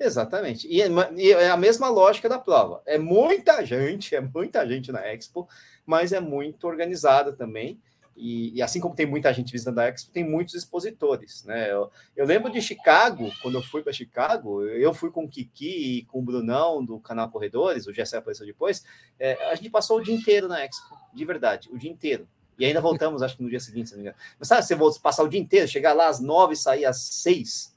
Exatamente. 0.00 0.68
E 0.68 0.80
é, 0.80 0.88
e 1.16 1.32
é, 1.32 1.50
a 1.50 1.56
mesma 1.56 1.88
lógica 1.88 2.28
da 2.28 2.38
prova. 2.38 2.82
É 2.86 2.98
muita 2.98 3.64
gente, 3.64 4.14
é 4.16 4.20
muita 4.20 4.66
gente 4.66 4.92
na 4.92 5.06
Expo, 5.12 5.48
mas 5.84 6.12
é 6.12 6.20
muito 6.20 6.66
organizada 6.66 7.32
também. 7.32 7.80
E, 8.18 8.56
e, 8.56 8.62
assim 8.62 8.80
como 8.80 8.96
tem 8.96 9.06
muita 9.06 9.32
gente 9.32 9.52
visitando 9.52 9.78
a 9.78 9.88
Expo, 9.88 10.10
tem 10.10 10.28
muitos 10.28 10.54
expositores, 10.54 11.44
né? 11.44 11.70
Eu, 11.70 11.88
eu 12.16 12.26
lembro 12.26 12.50
de 12.50 12.60
Chicago, 12.60 13.30
quando 13.40 13.54
eu 13.54 13.62
fui 13.62 13.80
para 13.80 13.92
Chicago, 13.92 14.64
eu 14.64 14.92
fui 14.92 15.10
com 15.10 15.24
o 15.24 15.28
Kiki 15.28 15.98
e 15.98 16.04
com 16.06 16.18
o 16.18 16.22
Brunão 16.22 16.84
do 16.84 16.98
canal 16.98 17.30
Corredores, 17.30 17.86
o 17.86 17.92
Gessé 17.92 18.16
apareceu 18.16 18.44
depois, 18.44 18.84
é, 19.20 19.34
a 19.50 19.54
gente 19.54 19.70
passou 19.70 19.98
o 19.98 20.02
dia 20.02 20.14
inteiro 20.14 20.48
na 20.48 20.64
Expo, 20.64 20.96
de 21.14 21.24
verdade, 21.24 21.68
o 21.70 21.78
dia 21.78 21.90
inteiro. 21.90 22.28
E 22.58 22.64
ainda 22.64 22.80
voltamos, 22.80 23.22
acho 23.22 23.36
que 23.36 23.42
no 23.42 23.48
dia 23.48 23.60
seguinte, 23.60 23.90
se 23.90 23.94
não 23.94 24.02
me 24.02 24.08
engano. 24.08 24.20
Mas 24.36 24.48
sabe, 24.48 24.66
você 24.66 25.00
passar 25.00 25.22
o 25.22 25.28
dia 25.28 25.40
inteiro, 25.40 25.68
chegar 25.68 25.92
lá 25.92 26.08
às 26.08 26.18
nove 26.18 26.54
e 26.54 26.56
sair 26.56 26.84
às 26.84 27.00
seis? 27.00 27.72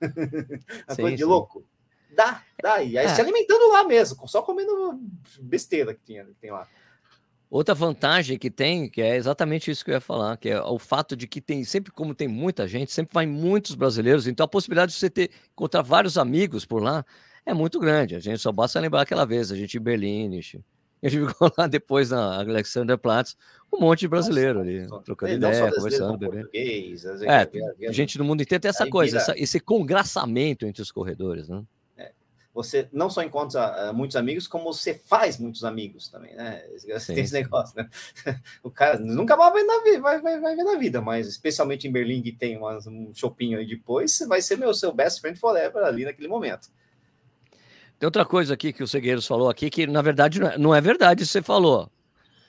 a 0.88 0.94
sim, 0.94 1.02
coisa 1.02 1.16
de 1.16 1.22
sim. 1.22 1.28
louco. 1.28 1.64
Dá, 2.10 2.42
dá. 2.60 2.82
E 2.82 2.98
aí 2.98 3.06
é. 3.06 3.14
se 3.14 3.20
alimentando 3.20 3.68
lá 3.68 3.84
mesmo, 3.84 4.26
só 4.26 4.42
comendo 4.42 5.00
besteira 5.40 5.94
que, 5.94 6.00
tinha, 6.04 6.24
que 6.24 6.34
tem 6.34 6.50
lá. 6.50 6.68
Outra 7.50 7.74
vantagem 7.74 8.38
que 8.38 8.50
tem, 8.50 8.88
que 8.88 9.00
é 9.00 9.16
exatamente 9.16 9.70
isso 9.70 9.84
que 9.84 9.90
eu 9.90 9.94
ia 9.94 10.00
falar, 10.00 10.36
que 10.36 10.48
é 10.48 10.60
o 10.60 10.78
fato 10.78 11.16
de 11.16 11.28
que 11.28 11.40
tem, 11.40 11.62
sempre 11.62 11.92
como 11.92 12.14
tem 12.14 12.26
muita 12.26 12.66
gente, 12.66 12.92
sempre 12.92 13.14
vai 13.14 13.26
muitos 13.26 13.74
brasileiros, 13.74 14.26
então 14.26 14.44
a 14.44 14.48
possibilidade 14.48 14.92
de 14.92 14.98
você 14.98 15.08
ter, 15.08 15.30
encontrar 15.52 15.82
vários 15.82 16.18
amigos 16.18 16.64
por 16.64 16.82
lá 16.82 17.04
é 17.46 17.54
muito 17.54 17.78
grande. 17.78 18.16
A 18.16 18.20
gente 18.20 18.38
só 18.38 18.50
basta 18.50 18.80
lembrar 18.80 19.02
aquela 19.02 19.24
vez, 19.24 19.52
a 19.52 19.56
gente 19.56 19.76
em 19.76 19.80
Berlim, 19.80 20.28
a 20.28 20.30
gente 20.30 20.64
ficou 21.28 21.52
lá 21.56 21.66
depois 21.66 22.10
na 22.10 22.40
Alexanderplatz, 22.40 23.36
um 23.72 23.78
monte 23.78 24.00
de 24.00 24.08
brasileiro 24.08 24.60
Nossa, 24.60 24.70
ali, 24.70 25.04
trocando 25.04 25.32
é, 25.32 25.36
ideia, 25.36 25.72
conversando, 25.72 26.18
bebendo. 26.18 26.48
É, 26.52 27.92
gente 27.92 28.16
do 28.18 28.24
mundo 28.24 28.42
inteiro 28.42 28.62
tem 28.62 28.68
essa 28.68 28.88
coisa, 28.88 29.18
essa, 29.18 29.38
esse 29.38 29.60
congraçamento 29.60 30.66
entre 30.66 30.82
os 30.82 30.90
corredores, 30.90 31.48
né? 31.48 31.62
Você 32.54 32.88
não 32.92 33.10
só 33.10 33.20
encontra 33.20 33.90
uh, 33.90 33.94
muitos 33.94 34.16
amigos, 34.16 34.46
como 34.46 34.72
você 34.72 34.94
faz 34.94 35.38
muitos 35.38 35.64
amigos 35.64 36.08
também, 36.08 36.36
né? 36.36 36.62
Tem 37.04 37.18
esse 37.18 37.34
negócio, 37.34 37.74
né? 37.76 37.90
O 38.62 38.70
cara 38.70 38.98
nunca 38.98 39.36
mais 39.36 39.52
vai, 39.52 39.64
na, 39.64 40.00
vai, 40.00 40.20
vai, 40.20 40.40
vai 40.40 40.56
ver 40.56 40.62
na 40.62 40.76
vida, 40.76 41.00
mas 41.00 41.26
especialmente 41.26 41.88
em 41.88 41.92
Berlim, 41.92 42.22
que 42.22 42.30
tem 42.30 42.56
umas, 42.56 42.86
um 42.86 43.12
shopping 43.12 43.56
aí 43.56 43.66
depois, 43.66 44.12
você 44.12 44.26
vai 44.26 44.40
ser 44.40 44.56
meu 44.56 44.72
seu 44.72 44.92
best 44.92 45.20
friend 45.20 45.38
forever 45.38 45.82
ali 45.82 46.04
naquele 46.04 46.28
momento. 46.28 46.68
Tem 47.98 48.06
outra 48.06 48.24
coisa 48.24 48.54
aqui 48.54 48.72
que 48.72 48.82
o 48.82 48.88
Segueiros 48.88 49.26
falou 49.26 49.50
aqui, 49.50 49.68
que 49.68 49.86
na 49.86 50.02
verdade 50.02 50.38
não 50.58 50.74
é, 50.74 50.78
é 50.78 50.80
verdade, 50.80 51.26
você 51.26 51.42
falou. 51.42 51.90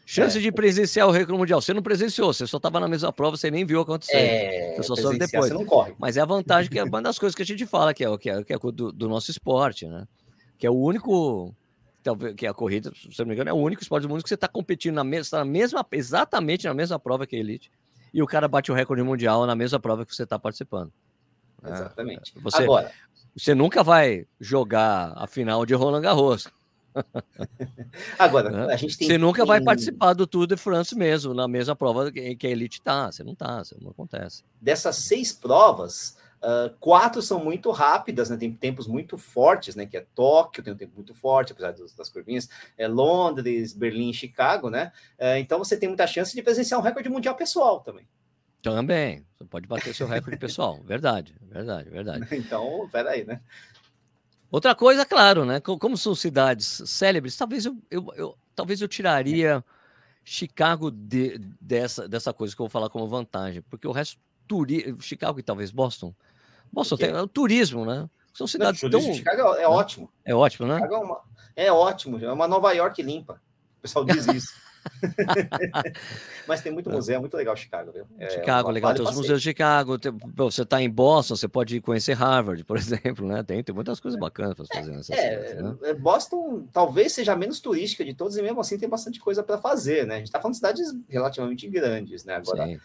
Chance 0.05 0.37
é. 0.37 0.41
de 0.41 0.51
presenciar 0.51 1.07
o 1.07 1.11
recorde 1.11 1.37
mundial. 1.37 1.59
Você 1.59 1.73
não 1.73 1.81
presenciou, 1.81 2.31
você 2.31 2.45
só 2.45 2.57
estava 2.57 2.79
na 2.79 2.87
mesma 2.87 3.11
prova, 3.11 3.35
você 3.35 3.49
nem 3.49 3.65
viu 3.65 3.81
acontecer. 3.81 4.15
É, 4.15 4.75
você 4.75 4.83
só 4.83 4.95
soube 4.95 5.17
depois. 5.17 5.47
Você 5.47 5.53
não 5.53 5.65
corre. 5.65 5.95
Mas 5.97 6.15
é 6.15 6.21
a 6.21 6.25
vantagem 6.25 6.69
que 6.69 6.77
é 6.77 6.83
uma 6.83 7.01
das 7.01 7.17
coisas 7.17 7.35
que 7.35 7.41
a 7.41 7.45
gente 7.45 7.65
fala, 7.65 7.93
que 7.93 8.05
é, 8.05 8.17
que 8.17 8.29
é, 8.29 8.43
que 8.43 8.53
é 8.53 8.57
do, 8.57 8.91
do 8.91 9.09
nosso 9.09 9.31
esporte, 9.31 9.87
né? 9.87 10.07
Que 10.57 10.67
é 10.67 10.69
o 10.69 10.75
único 10.75 11.53
talvez 12.05 12.35
que 12.35 12.45
a 12.45 12.53
corrida, 12.53 12.91
se 12.95 13.19
não 13.19 13.25
me 13.25 13.33
engano, 13.33 13.49
é 13.49 13.53
o 13.53 13.57
único 13.57 13.81
esporte 13.81 14.03
do 14.03 14.09
mundo 14.09 14.21
que 14.21 14.29
você 14.29 14.35
está 14.35 14.47
competindo 14.47 14.93
na 14.93 15.03
mesma, 15.03 15.39
tá 15.39 15.43
na 15.43 15.51
mesma, 15.51 15.85
exatamente 15.91 16.67
na 16.67 16.73
mesma 16.73 16.99
prova 16.99 17.25
que 17.25 17.35
a 17.35 17.39
elite, 17.39 17.71
e 18.13 18.21
o 18.21 18.27
cara 18.27 18.47
bate 18.47 18.71
o 18.71 18.75
recorde 18.75 19.01
mundial 19.01 19.45
na 19.47 19.55
mesma 19.55 19.79
prova 19.79 20.05
que 20.05 20.15
você 20.15 20.23
está 20.23 20.37
participando. 20.37 20.93
Exatamente. 21.65 22.31
É, 22.37 22.39
você, 22.39 22.63
Agora, 22.63 22.91
você 23.35 23.55
nunca 23.55 23.83
vai 23.83 24.27
jogar 24.39 25.13
a 25.15 25.25
final 25.25 25.65
de 25.65 25.73
Roland 25.73 26.01
Garros. 26.01 26.47
Agora, 28.17 28.49
né? 28.49 28.73
a 28.73 28.77
gente 28.77 28.97
tem. 28.97 29.07
Você 29.07 29.17
nunca 29.17 29.45
vai 29.45 29.61
participar 29.61 30.13
do 30.13 30.25
Tour 30.25 30.47
de 30.47 30.57
France 30.57 30.95
mesmo, 30.95 31.33
na 31.33 31.47
mesma 31.47 31.75
prova 31.75 32.11
que 32.11 32.47
a 32.47 32.49
Elite 32.49 32.81
tá. 32.81 33.11
Você 33.11 33.23
não 33.23 33.35
tá, 33.35 33.63
não 33.81 33.91
acontece. 33.91 34.43
Dessas 34.61 34.97
seis 34.97 35.31
provas, 35.33 36.17
uh, 36.41 36.73
quatro 36.79 37.21
são 37.21 37.43
muito 37.43 37.71
rápidas, 37.71 38.29
né? 38.29 38.37
Tem 38.37 38.51
tempos 38.51 38.87
muito 38.87 39.17
fortes, 39.17 39.75
né? 39.75 39.85
Que 39.85 39.97
é 39.97 40.05
Tóquio, 40.15 40.63
tem 40.63 40.73
um 40.73 40.77
tempo 40.77 40.93
muito 40.95 41.13
forte, 41.13 41.51
apesar 41.51 41.71
das, 41.71 41.93
das 41.93 42.09
curvinhas, 42.09 42.49
é 42.77 42.87
Londres, 42.87 43.73
Berlim, 43.73 44.13
Chicago, 44.13 44.69
né? 44.69 44.91
Uh, 45.19 45.37
então 45.37 45.59
você 45.59 45.77
tem 45.77 45.89
muita 45.89 46.07
chance 46.07 46.35
de 46.35 46.41
presenciar 46.41 46.79
um 46.79 46.83
recorde 46.83 47.09
mundial 47.09 47.35
pessoal 47.35 47.81
também. 47.81 48.07
Também, 48.61 49.23
você 49.37 49.45
pode 49.45 49.67
bater 49.67 49.93
seu 49.93 50.07
recorde 50.07 50.37
pessoal, 50.37 50.81
verdade, 50.83 51.35
verdade, 51.51 51.87
verdade. 51.87 52.27
Então, 52.31 52.89
peraí, 52.91 53.23
né? 53.23 53.39
Outra 54.51 54.75
coisa, 54.75 55.05
claro, 55.05 55.45
né? 55.45 55.59
Como 55.59 55.97
são 55.97 56.15
cidades 56.15 56.81
célebres, 56.85 57.35
talvez 57.35 57.65
eu, 57.65 57.77
eu, 57.89 58.13
eu 58.15 58.37
talvez 58.55 58.81
eu 58.81 58.87
tiraria 58.87 59.63
Chicago 60.23 60.89
de, 60.89 61.37
dessa, 61.59 62.07
dessa 62.07 62.33
coisa 62.33 62.55
que 62.55 62.61
eu 62.61 62.65
vou 62.65 62.69
falar 62.69 62.89
como 62.89 63.07
vantagem, 63.07 63.61
porque 63.63 63.87
o 63.87 63.91
resto, 63.91 64.17
turi, 64.47 64.95
Chicago 64.99 65.39
e 65.39 65.43
talvez 65.43 65.71
Boston. 65.71 66.13
Boston 66.71 66.97
tem 66.97 67.13
o 67.13 67.27
turismo, 67.27 67.85
né? 67.85 68.09
São 68.33 68.47
cidades 68.47 68.81
Não, 68.81 68.89
tão. 68.89 69.01
Chicago 69.13 69.55
é, 69.55 69.63
é 69.63 69.67
ótimo. 69.67 70.09
É 70.25 70.35
ótimo, 70.35 70.67
né? 70.67 70.79
É, 70.81 70.97
uma, 70.97 71.21
é 71.55 71.71
ótimo, 71.71 72.17
é 72.23 72.31
uma 72.31 72.47
Nova 72.47 72.71
York 72.73 73.01
limpa. 73.01 73.41
O 73.77 73.81
pessoal 73.81 74.03
diz 74.03 74.27
isso. 74.27 74.53
Mas 76.47 76.61
tem 76.61 76.71
muito 76.71 76.89
museu, 76.89 77.15
é 77.15 77.19
muito 77.19 77.35
legal 77.35 77.55
Chicago, 77.55 77.91
viu? 77.91 78.05
É, 78.19 78.29
Chicago, 78.29 78.69
legal. 78.69 78.93
Tem 78.93 79.03
os 79.03 79.15
museus 79.15 79.41
de 79.41 79.49
Chicago. 79.49 79.97
Tem, 79.97 80.11
você 80.35 80.61
está 80.61 80.81
em 80.81 80.89
Boston, 80.89 81.35
você 81.35 81.47
pode 81.47 81.79
conhecer 81.81 82.13
Harvard, 82.13 82.63
por 82.63 82.77
exemplo, 82.77 83.27
né? 83.27 83.43
Tem, 83.43 83.63
tem 83.63 83.73
muitas 83.73 83.99
coisas 83.99 84.19
bacanas 84.19 84.55
para 84.55 84.65
fazer 84.65 84.91
nessa 84.91 85.13
é, 85.13 85.49
cidade, 85.49 85.63
né? 85.63 85.77
É, 85.83 85.93
Boston 85.93 86.67
talvez 86.71 87.13
seja 87.13 87.33
a 87.33 87.35
menos 87.35 87.59
turística 87.59 88.03
de 88.03 88.13
todos, 88.13 88.37
e 88.37 88.41
mesmo 88.41 88.59
assim 88.59 88.77
tem 88.77 88.89
bastante 88.89 89.19
coisa 89.19 89.43
para 89.43 89.57
fazer, 89.57 90.05
né? 90.05 90.15
A 90.15 90.17
gente 90.17 90.27
está 90.27 90.39
falando 90.39 90.53
de 90.53 90.57
cidades 90.57 90.93
relativamente 91.09 91.67
grandes, 91.67 92.23
né? 92.23 92.35
Agora. 92.35 92.65
Sim. 92.65 92.79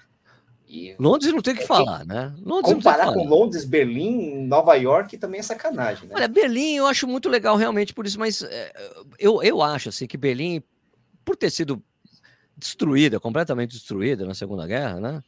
E... 0.70 0.94
Londres 1.00 1.32
não 1.32 1.42
tem 1.42 1.52
o 1.52 1.56
que 1.56 1.64
é 1.64 1.66
falar, 1.66 2.06
né? 2.06 2.32
Londres 2.44 2.74
comparar 2.74 3.12
com 3.12 3.26
Londres, 3.26 3.64
Berlim, 3.64 4.46
Nova 4.46 4.76
York 4.76 5.18
também 5.18 5.40
é 5.40 5.42
sacanagem, 5.42 6.06
né? 6.06 6.14
Olha, 6.14 6.28
Berlim 6.28 6.76
eu 6.76 6.86
acho 6.86 7.08
muito 7.08 7.28
legal 7.28 7.56
realmente 7.56 7.92
por 7.92 8.06
isso, 8.06 8.16
mas 8.20 8.42
é, 8.42 8.72
eu, 9.18 9.42
eu 9.42 9.60
acho 9.60 9.88
assim 9.88 10.06
que 10.06 10.16
Berlim, 10.16 10.62
por 11.24 11.36
ter 11.36 11.50
sido 11.50 11.82
destruída, 12.60 13.18
completamente 13.18 13.72
destruída 13.72 14.24
na 14.24 14.34
Segunda 14.34 14.66
Guerra, 14.66 15.00
né? 15.00 15.22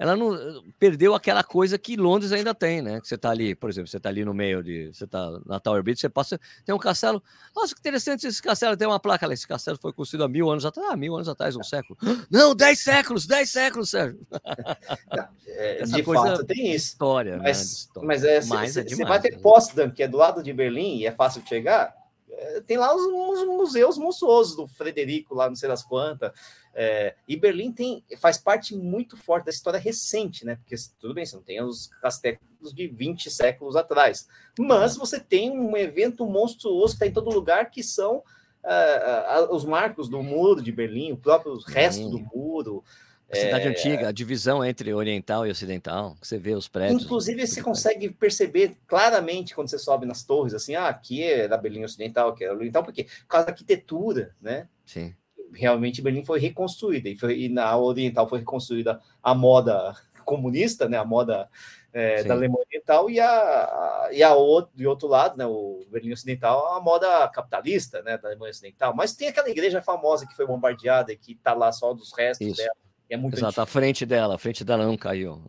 Ela 0.00 0.14
não 0.14 0.62
perdeu 0.78 1.12
aquela 1.12 1.42
coisa 1.42 1.76
que 1.76 1.96
Londres 1.96 2.30
ainda 2.30 2.54
tem, 2.54 2.80
né? 2.80 3.00
Que 3.00 3.08
você 3.08 3.18
tá 3.18 3.30
ali, 3.30 3.52
por 3.52 3.68
exemplo, 3.68 3.90
você 3.90 3.98
tá 3.98 4.08
ali 4.08 4.24
no 4.24 4.32
meio 4.32 4.62
de, 4.62 4.92
você 4.94 5.08
tá 5.08 5.40
na 5.44 5.58
Tower 5.58 5.82
Bridge, 5.82 6.00
você 6.00 6.08
passa, 6.08 6.38
tem 6.64 6.72
um 6.72 6.78
castelo. 6.78 7.20
Nossa, 7.54 7.74
que 7.74 7.80
interessante 7.80 8.24
esse 8.24 8.40
castelo, 8.40 8.76
tem 8.76 8.86
uma 8.86 9.00
placa 9.00 9.26
lá. 9.26 9.34
Esse 9.34 9.46
castelo 9.46 9.76
foi 9.82 9.92
construído 9.92 10.22
há 10.22 10.28
mil 10.28 10.48
anos 10.48 10.64
atrás, 10.64 10.88
ah, 10.88 10.96
mil 10.96 11.16
anos 11.16 11.28
atrás, 11.28 11.56
um 11.56 11.64
século. 11.64 11.98
Não, 12.30 12.54
dez 12.54 12.78
séculos, 12.78 13.26
dez 13.26 13.50
séculos, 13.50 13.90
Sérgio. 13.90 14.24
É, 15.50 15.82
de 15.82 16.02
fato, 16.04 16.44
tem 16.44 16.72
isso. 16.72 16.92
História, 16.92 17.38
mas, 17.38 17.56
né? 17.58 17.64
História. 17.64 18.06
mas 18.06 18.24
é, 18.24 18.44
mas 18.44 18.76
é 18.76 18.84
você 18.84 19.04
vai 19.04 19.20
ter 19.20 19.32
né? 19.32 19.38
Potsdam, 19.42 19.90
que 19.90 20.02
é 20.04 20.06
do 20.06 20.16
lado 20.16 20.42
de 20.42 20.52
Berlim 20.52 20.98
e 20.98 21.06
é 21.06 21.10
fácil 21.10 21.42
de 21.42 21.48
chegar. 21.48 21.92
É, 22.38 22.60
tem 22.60 22.76
lá 22.76 22.94
os, 22.94 23.02
os 23.02 23.46
museus 23.46 23.98
monstruosos 23.98 24.54
do 24.54 24.66
Frederico, 24.66 25.34
lá 25.34 25.48
não 25.48 25.56
sei 25.56 25.68
das 25.68 25.82
quantas. 25.82 26.32
É, 26.72 27.16
e 27.26 27.36
Berlim 27.36 27.72
tem, 27.72 28.04
faz 28.18 28.38
parte 28.38 28.76
muito 28.76 29.16
forte 29.16 29.46
da 29.46 29.50
história 29.50 29.80
recente, 29.80 30.46
né? 30.46 30.56
Porque 30.56 30.76
tudo 31.00 31.14
bem, 31.14 31.26
você 31.26 31.34
não 31.34 31.42
tem 31.42 31.60
os 31.60 31.88
castelos 32.00 32.38
de 32.72 32.86
20 32.86 33.30
séculos 33.30 33.74
atrás, 33.74 34.28
mas 34.58 34.96
você 34.96 35.18
tem 35.18 35.50
um 35.50 35.76
evento 35.76 36.24
monstruoso 36.24 36.92
que 36.92 37.04
está 37.04 37.06
em 37.06 37.12
todo 37.12 37.34
lugar, 37.34 37.70
que 37.70 37.82
são 37.82 38.18
uh, 38.18 39.50
uh, 39.50 39.54
os 39.54 39.64
marcos 39.64 40.08
do 40.08 40.22
muro 40.22 40.62
de 40.62 40.70
Berlim, 40.70 41.12
o 41.12 41.16
próprio 41.16 41.58
resto 41.66 42.08
do 42.08 42.20
muro. 42.20 42.84
A 43.30 43.36
cidade 43.36 43.66
é... 43.66 43.68
antiga, 43.68 44.08
a 44.08 44.12
divisão 44.12 44.64
entre 44.64 44.92
oriental 44.94 45.46
e 45.46 45.50
ocidental, 45.50 46.16
você 46.20 46.38
vê 46.38 46.54
os 46.54 46.66
prédios. 46.66 47.02
Inclusive, 47.02 47.46
você 47.46 47.60
consegue 47.60 48.08
perceber 48.10 48.74
claramente 48.86 49.54
quando 49.54 49.68
você 49.68 49.78
sobe 49.78 50.06
nas 50.06 50.24
torres, 50.24 50.54
assim, 50.54 50.74
ah, 50.74 50.88
aqui 50.88 51.22
é 51.22 51.46
da 51.46 51.58
Berlim 51.58 51.84
Ocidental, 51.84 52.30
aqui 52.30 52.44
é 52.44 52.52
Oriental, 52.52 52.82
porque 52.82 53.04
por 53.04 53.26
causa 53.28 53.46
da 53.46 53.52
arquitetura, 53.52 54.34
né? 54.40 54.66
Sim. 54.86 55.14
Realmente 55.52 56.00
Berlim 56.00 56.24
foi 56.24 56.40
reconstruída, 56.40 57.08
e, 57.08 57.18
foi, 57.18 57.38
e 57.38 57.48
na 57.50 57.76
Oriental 57.76 58.26
foi 58.26 58.38
reconstruída 58.38 58.98
a 59.22 59.34
moda 59.34 59.94
comunista, 60.24 60.88
né? 60.88 60.96
A 60.96 61.04
moda 61.04 61.50
é, 61.92 62.22
da 62.22 62.32
Alemanha 62.32 62.64
Oriental 62.66 63.10
e 63.10 63.20
a, 63.20 64.08
e 64.10 64.22
a 64.22 64.34
outro, 64.34 64.70
de 64.74 64.86
outro 64.86 65.06
lado, 65.06 65.36
né? 65.36 65.44
O 65.44 65.84
Berlim 65.90 66.12
Ocidental, 66.12 66.74
a 66.74 66.80
moda 66.80 67.28
capitalista, 67.28 68.00
né? 68.00 68.16
Da 68.16 68.28
Alemanha 68.28 68.50
Ocidental. 68.50 68.94
Mas 68.94 69.14
tem 69.14 69.28
aquela 69.28 69.50
igreja 69.50 69.82
famosa 69.82 70.26
que 70.26 70.34
foi 70.34 70.46
bombardeada 70.46 71.12
e 71.12 71.16
que 71.16 71.32
está 71.32 71.52
lá 71.52 71.70
só 71.72 71.92
dos 71.92 72.10
restos 72.16 72.46
Isso. 72.46 72.56
dela. 72.56 72.87
É 73.10 73.16
muito 73.16 73.34
Exato, 73.34 73.48
antigo. 73.48 73.62
a 73.62 73.66
frente 73.66 74.06
dela, 74.06 74.34
a 74.34 74.38
frente 74.38 74.64
dela 74.64 74.84
não 74.84 74.96
caiu. 74.96 75.40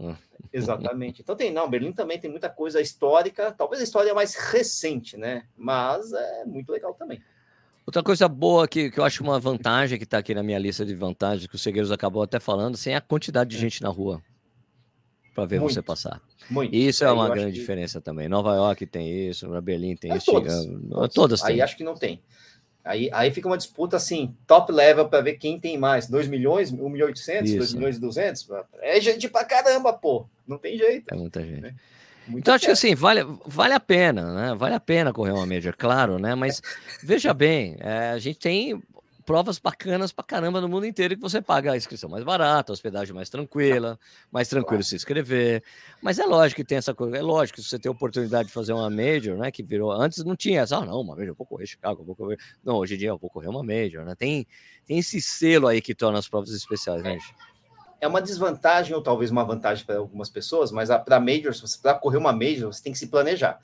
Exatamente. 0.51 1.21
Então 1.21 1.35
tem, 1.35 1.51
não, 1.51 1.69
Berlim 1.69 1.91
também 1.91 2.17
tem 2.17 2.29
muita 2.29 2.49
coisa 2.49 2.79
histórica, 2.81 3.51
talvez 3.51 3.81
a 3.81 3.83
história 3.83 4.13
mais 4.13 4.35
recente, 4.35 5.17
né? 5.17 5.43
Mas 5.57 6.11
é 6.13 6.45
muito 6.45 6.71
legal 6.71 6.93
também. 6.93 7.21
Outra 7.85 8.03
coisa 8.03 8.27
boa 8.27 8.67
que, 8.67 8.91
que 8.91 8.99
eu 8.99 9.03
acho 9.03 9.23
uma 9.23 9.39
vantagem 9.39 9.97
que 9.97 10.03
está 10.03 10.19
aqui 10.19 10.33
na 10.33 10.43
minha 10.43 10.59
lista 10.59 10.85
de 10.85 10.93
vantagens, 10.93 11.47
que 11.47 11.55
o 11.55 11.59
Segueiros 11.59 11.91
acabou 11.91 12.21
até 12.21 12.39
falando, 12.39 12.77
sem 12.77 12.95
a 12.95 13.01
quantidade 13.01 13.49
de 13.49 13.57
é. 13.57 13.59
gente 13.59 13.81
na 13.81 13.89
rua 13.89 14.21
para 15.39 15.45
ver 15.45 15.59
muito, 15.59 15.73
você 15.73 15.81
passar. 15.81 16.21
Muito. 16.49 16.75
Isso 16.75 17.03
é 17.03 17.11
uma 17.11 17.29
grande 17.29 17.53
que... 17.53 17.59
diferença 17.59 18.01
também. 18.01 18.27
Nova 18.27 18.53
York 18.55 18.85
tem 18.85 19.29
isso, 19.29 19.49
Berlim 19.61 19.95
tem 19.95 20.11
é 20.11 20.17
isso. 20.17 20.25
Todas, 20.25 20.65
todas. 20.65 21.13
todas 21.13 21.43
Aí 21.43 21.61
acho 21.61 21.77
que 21.77 21.83
não 21.83 21.95
tem. 21.95 22.21
Aí, 22.83 23.09
aí 23.11 23.29
fica 23.31 23.47
uma 23.47 23.57
disputa 23.57 23.97
assim, 23.97 24.35
top 24.47 24.71
level 24.71 25.07
para 25.07 25.21
ver 25.21 25.33
quem 25.33 25.59
tem 25.59 25.77
mais. 25.77 26.07
2 26.07 26.27
milhões, 26.27 26.71
1 26.71 26.89
milhão 26.89 27.07
e 27.07 27.11
800, 27.11 27.53
2 27.53 27.73
milhões 27.73 27.97
e 27.97 27.99
200. 27.99 28.47
É 28.79 28.99
gente 29.01 29.27
pra 29.27 29.43
caramba, 29.43 29.93
pô. 29.93 30.25
Não 30.47 30.57
tem 30.57 30.77
jeito. 30.77 31.13
É 31.13 31.15
muita 31.15 31.41
gente. 31.41 31.61
Né? 31.61 31.75
então, 32.29 32.53
acho 32.53 32.65
que 32.65 32.71
assim, 32.71 32.95
vale, 32.95 33.21
vale 33.45 33.73
a 33.73 33.79
pena, 33.79 34.33
né? 34.33 34.55
Vale 34.55 34.75
a 34.75 34.79
pena 34.79 35.13
correr 35.13 35.31
uma 35.31 35.45
major, 35.45 35.75
claro, 35.75 36.19
né? 36.19 36.35
Mas 36.35 36.61
veja 37.03 37.33
bem, 37.33 37.75
é, 37.79 38.09
a 38.09 38.17
gente 38.19 38.39
tem 38.39 38.81
provas 39.29 39.59
bacanas 39.59 40.11
pra 40.11 40.23
caramba 40.23 40.59
no 40.59 40.67
mundo 40.67 40.87
inteiro 40.87 41.15
que 41.15 41.21
você 41.21 41.39
paga 41.39 41.73
a 41.73 41.77
inscrição 41.77 42.09
mais 42.09 42.23
barata, 42.23 42.71
a 42.71 42.73
hospedagem 42.73 43.13
mais 43.13 43.29
tranquila, 43.29 43.99
mais 44.31 44.47
tranquilo 44.47 44.81
se 44.81 44.95
inscrever. 44.95 45.63
Mas 46.01 46.17
é 46.17 46.25
lógico 46.25 46.61
que 46.61 46.67
tem 46.67 46.79
essa 46.79 46.95
coisa, 46.95 47.15
é 47.15 47.21
lógico 47.21 47.57
que 47.57 47.61
se 47.61 47.69
você 47.69 47.77
tem 47.77 47.91
a 47.91 47.93
oportunidade 47.93 48.47
de 48.47 48.53
fazer 48.55 48.73
uma 48.73 48.89
major, 48.89 49.37
né, 49.37 49.51
que 49.51 49.61
virou, 49.61 49.91
antes 49.91 50.25
não 50.25 50.35
tinha 50.35 50.61
essa, 50.61 50.77
ah, 50.77 50.83
não, 50.83 51.01
uma 51.01 51.15
major, 51.15 51.27
eu 51.27 51.35
vou 51.35 51.45
correr 51.45 51.67
Chicago, 51.67 52.01
eu 52.01 52.05
vou 52.07 52.15
correr. 52.15 52.39
Não, 52.63 52.77
hoje 52.77 52.95
em 52.95 52.97
dia 52.97 53.09
eu 53.09 53.19
vou 53.19 53.29
correr 53.29 53.49
uma 53.49 53.61
major, 53.61 54.03
né? 54.03 54.15
Tem, 54.15 54.47
tem 54.87 54.97
esse 54.97 55.21
selo 55.21 55.67
aí 55.67 55.79
que 55.79 55.93
torna 55.93 56.17
as 56.17 56.27
provas 56.27 56.49
especiais, 56.49 57.03
né, 57.03 57.11
gente? 57.11 57.35
é 58.01 58.07
uma 58.07 58.23
desvantagem 58.23 58.95
ou 58.95 59.03
talvez 59.03 59.29
uma 59.29 59.43
vantagem 59.43 59.85
para 59.85 59.97
algumas 59.97 60.31
pessoas, 60.31 60.71
mas 60.71 60.89
para 61.05 61.19
majors, 61.19 61.77
para 61.77 61.93
correr 61.93 62.17
uma 62.17 62.33
major, 62.33 62.73
você 62.73 62.81
tem 62.81 62.93
que 62.93 62.97
se 62.97 63.05
planejar. 63.05 63.59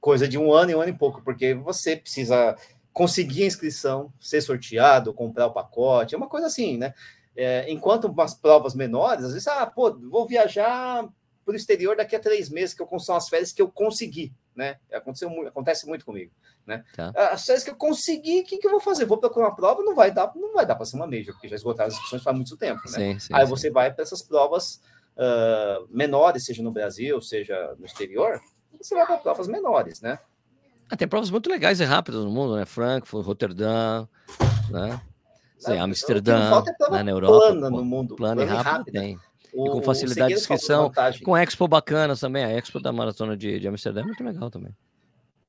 Coisa 0.00 0.26
de 0.26 0.36
um 0.36 0.52
ano 0.52 0.72
e 0.72 0.74
um 0.74 0.80
ano 0.80 0.90
e 0.90 0.98
pouco, 0.98 1.22
porque 1.22 1.54
você 1.54 1.94
precisa 1.94 2.56
conseguir 2.94 3.42
a 3.42 3.46
inscrição, 3.46 4.12
ser 4.20 4.40
sorteado, 4.40 5.12
comprar 5.12 5.48
o 5.48 5.52
pacote, 5.52 6.14
é 6.14 6.18
uma 6.18 6.28
coisa 6.28 6.46
assim, 6.46 6.78
né? 6.78 6.94
É, 7.36 7.68
enquanto 7.68 8.04
umas 8.04 8.34
provas 8.34 8.72
menores, 8.72 9.24
às 9.24 9.32
vezes, 9.32 9.48
ah, 9.48 9.66
pô, 9.66 9.92
vou 9.92 10.24
viajar 10.26 11.04
para 11.44 11.52
o 11.52 11.56
exterior 11.56 11.96
daqui 11.96 12.14
a 12.14 12.20
três 12.20 12.48
meses, 12.48 12.72
que 12.72 12.80
eu 12.80 12.86
consigo 12.86 13.16
as 13.16 13.28
férias 13.28 13.52
que 13.52 13.60
eu 13.60 13.68
consegui, 13.68 14.32
né? 14.54 14.78
Aconteceu, 14.92 15.28
acontece 15.46 15.88
muito 15.88 16.06
comigo, 16.06 16.30
né? 16.64 16.84
Tá. 16.94 17.12
As 17.32 17.44
férias 17.44 17.64
que 17.64 17.70
eu 17.70 17.74
consegui, 17.74 18.40
o 18.40 18.44
que, 18.44 18.58
que 18.58 18.66
eu 18.66 18.70
vou 18.70 18.80
fazer? 18.80 19.04
Vou 19.04 19.18
procurar 19.18 19.48
uma 19.48 19.56
prova, 19.56 19.82
não 19.82 19.96
vai 19.96 20.12
dar, 20.12 20.32
não 20.36 20.54
vai 20.54 20.64
dar 20.64 20.76
para 20.76 20.86
ser 20.86 20.94
uma 20.94 21.06
major, 21.08 21.34
porque 21.34 21.48
já 21.48 21.56
esgotaram 21.56 21.88
as 21.88 21.94
inscrições 21.94 22.22
faz 22.22 22.36
muito 22.36 22.56
tempo, 22.56 22.80
né? 22.84 22.98
Sim, 22.98 23.18
sim, 23.18 23.34
Aí 23.34 23.44
sim. 23.44 23.50
você 23.50 23.70
vai 23.70 23.92
para 23.92 24.04
essas 24.04 24.22
provas 24.22 24.80
uh, 25.16 25.84
menores, 25.90 26.44
seja 26.44 26.62
no 26.62 26.70
Brasil, 26.70 27.20
seja 27.20 27.74
no 27.76 27.84
exterior, 27.84 28.40
você 28.80 28.94
vai 28.94 29.04
para 29.04 29.18
provas 29.18 29.48
menores, 29.48 30.00
né? 30.00 30.20
Ah, 30.90 30.96
tem 30.96 31.08
provas 31.08 31.30
muito 31.30 31.48
legais 31.48 31.80
e 31.80 31.84
rápidas 31.84 32.24
no 32.24 32.30
mundo, 32.30 32.56
né? 32.56 32.64
Frankfurt, 32.64 33.26
Roterdã, 33.26 34.06
né? 34.70 35.00
Sim, 35.58 35.78
Amsterdã, 35.78 36.64
é 36.88 36.90
né? 36.90 37.02
na 37.02 37.10
Europa. 37.10 37.38
Plana 37.38 37.70
no 37.70 37.84
mundo. 37.84 38.16
Plano 38.16 38.42
e 38.42 38.44
rápido 38.44 38.64
rápida. 38.64 39.00
tem. 39.00 39.18
O, 39.54 39.66
e 39.66 39.70
com 39.70 39.82
facilidade 39.82 40.34
de 40.34 40.40
inscrição. 40.40 40.92
Com 41.24 41.36
Expo 41.36 41.66
bacana 41.66 42.16
também. 42.16 42.44
A 42.44 42.50
Expo 42.50 42.80
da 42.80 42.92
Maratona 42.92 43.36
de, 43.36 43.58
de 43.58 43.68
Amsterdã 43.68 44.00
é 44.00 44.04
muito 44.04 44.22
legal 44.22 44.50
também. 44.50 44.74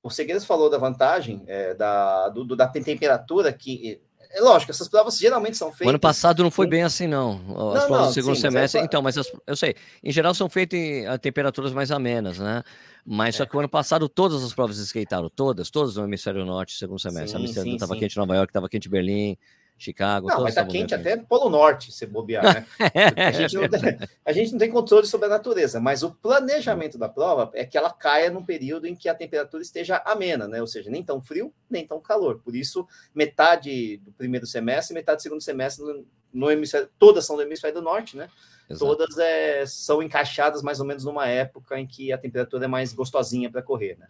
O 0.01 0.09
Segueiros 0.09 0.45
falou 0.45 0.69
da 0.69 0.77
vantagem 0.77 1.43
é, 1.47 1.73
da, 1.73 2.29
do, 2.29 2.55
da 2.55 2.67
temperatura 2.67 3.51
que 3.51 3.99
é 4.31 4.41
lógico, 4.41 4.71
essas 4.71 4.87
provas 4.87 5.17
geralmente 5.17 5.57
são 5.57 5.69
feitas. 5.71 5.87
O 5.87 5.89
ano 5.89 5.99
passado 5.99 6.43
não 6.43 6.51
foi 6.51 6.67
bem 6.67 6.83
assim, 6.83 7.07
não. 7.07 7.33
As 7.33 7.45
não, 7.45 7.87
provas 7.87 7.89
não, 7.89 8.07
do 8.07 8.13
segundo 8.13 8.35
sim, 8.35 8.41
semestre. 8.41 8.81
É... 8.81 8.83
Então, 8.83 9.01
mas 9.01 9.17
as, 9.17 9.31
eu 9.45 9.55
sei, 9.55 9.75
em 10.03 10.11
geral 10.11 10.33
são 10.33 10.49
feitas 10.49 10.79
em 10.79 11.07
a 11.07 11.17
temperaturas 11.17 11.73
mais 11.73 11.91
amenas, 11.91 12.39
né? 12.39 12.63
Mas 13.05 13.35
é. 13.35 13.37
só 13.39 13.45
que 13.45 13.55
o 13.55 13.59
ano 13.59 13.69
passado 13.69 14.09
todas 14.09 14.43
as 14.43 14.53
provas 14.53 14.77
esquentaram, 14.77 15.29
todas, 15.29 15.69
todas 15.69 15.95
no 15.95 16.03
hemisfério 16.03 16.45
norte, 16.45 16.77
segundo 16.77 16.99
semestre. 16.99 17.37
Sim, 17.39 17.45
Amsterdã 17.45 17.69
estava 17.71 17.95
quente, 17.97 18.17
Nova 18.17 18.35
York 18.35 18.49
estava 18.49 18.67
quente, 18.69 18.89
Berlim. 18.89 19.37
Chicago. 19.77 20.27
Não, 20.27 20.41
mas 20.41 20.55
tá 20.55 20.65
quente 20.65 20.95
até 20.95 21.17
Polo 21.17 21.49
Norte, 21.49 21.91
se 21.91 22.05
bobear, 22.05 22.43
né? 22.43 22.65
a, 23.27 23.31
gente 23.31 23.55
não 23.55 23.67
tem, 23.67 23.99
a 24.25 24.31
gente 24.31 24.51
não 24.53 24.59
tem 24.59 24.71
controle 24.71 25.05
sobre 25.05 25.27
a 25.27 25.29
natureza, 25.29 25.79
mas 25.81 26.01
o 26.01 26.11
planejamento 26.11 26.97
da 26.97 27.09
prova 27.09 27.51
é 27.53 27.65
que 27.65 27.77
ela 27.77 27.91
caia 27.91 28.31
num 28.31 28.43
período 28.43 28.87
em 28.87 28.95
que 28.95 29.09
a 29.09 29.15
temperatura 29.15 29.61
esteja 29.61 30.01
amena, 30.05 30.47
né? 30.47 30.61
Ou 30.61 30.67
seja, 30.67 30.89
nem 30.89 31.03
tão 31.03 31.21
frio, 31.21 31.53
nem 31.69 31.85
tão 31.85 31.99
calor. 31.99 32.39
Por 32.39 32.55
isso, 32.55 32.87
metade 33.13 33.97
do 33.97 34.11
primeiro 34.13 34.45
semestre, 34.45 34.93
metade 34.93 35.17
do 35.17 35.23
segundo 35.23 35.41
semestre 35.41 35.85
no, 35.85 36.05
no 36.33 36.51
hemisfério, 36.51 36.89
todas 36.97 37.25
são 37.25 37.35
do 37.35 37.41
hemisfério 37.41 37.75
do 37.75 37.83
norte, 37.83 38.15
né? 38.15 38.29
Exato. 38.69 38.85
Todas 38.85 39.17
é, 39.17 39.65
são 39.65 40.01
encaixadas 40.01 40.63
mais 40.63 40.79
ou 40.79 40.85
menos 40.85 41.03
numa 41.03 41.27
época 41.27 41.79
em 41.79 41.85
que 41.85 42.11
a 42.11 42.17
temperatura 42.17 42.65
é 42.65 42.67
mais 42.67 42.93
gostosinha 42.93 43.51
para 43.51 43.61
correr, 43.61 43.97
né? 43.99 44.07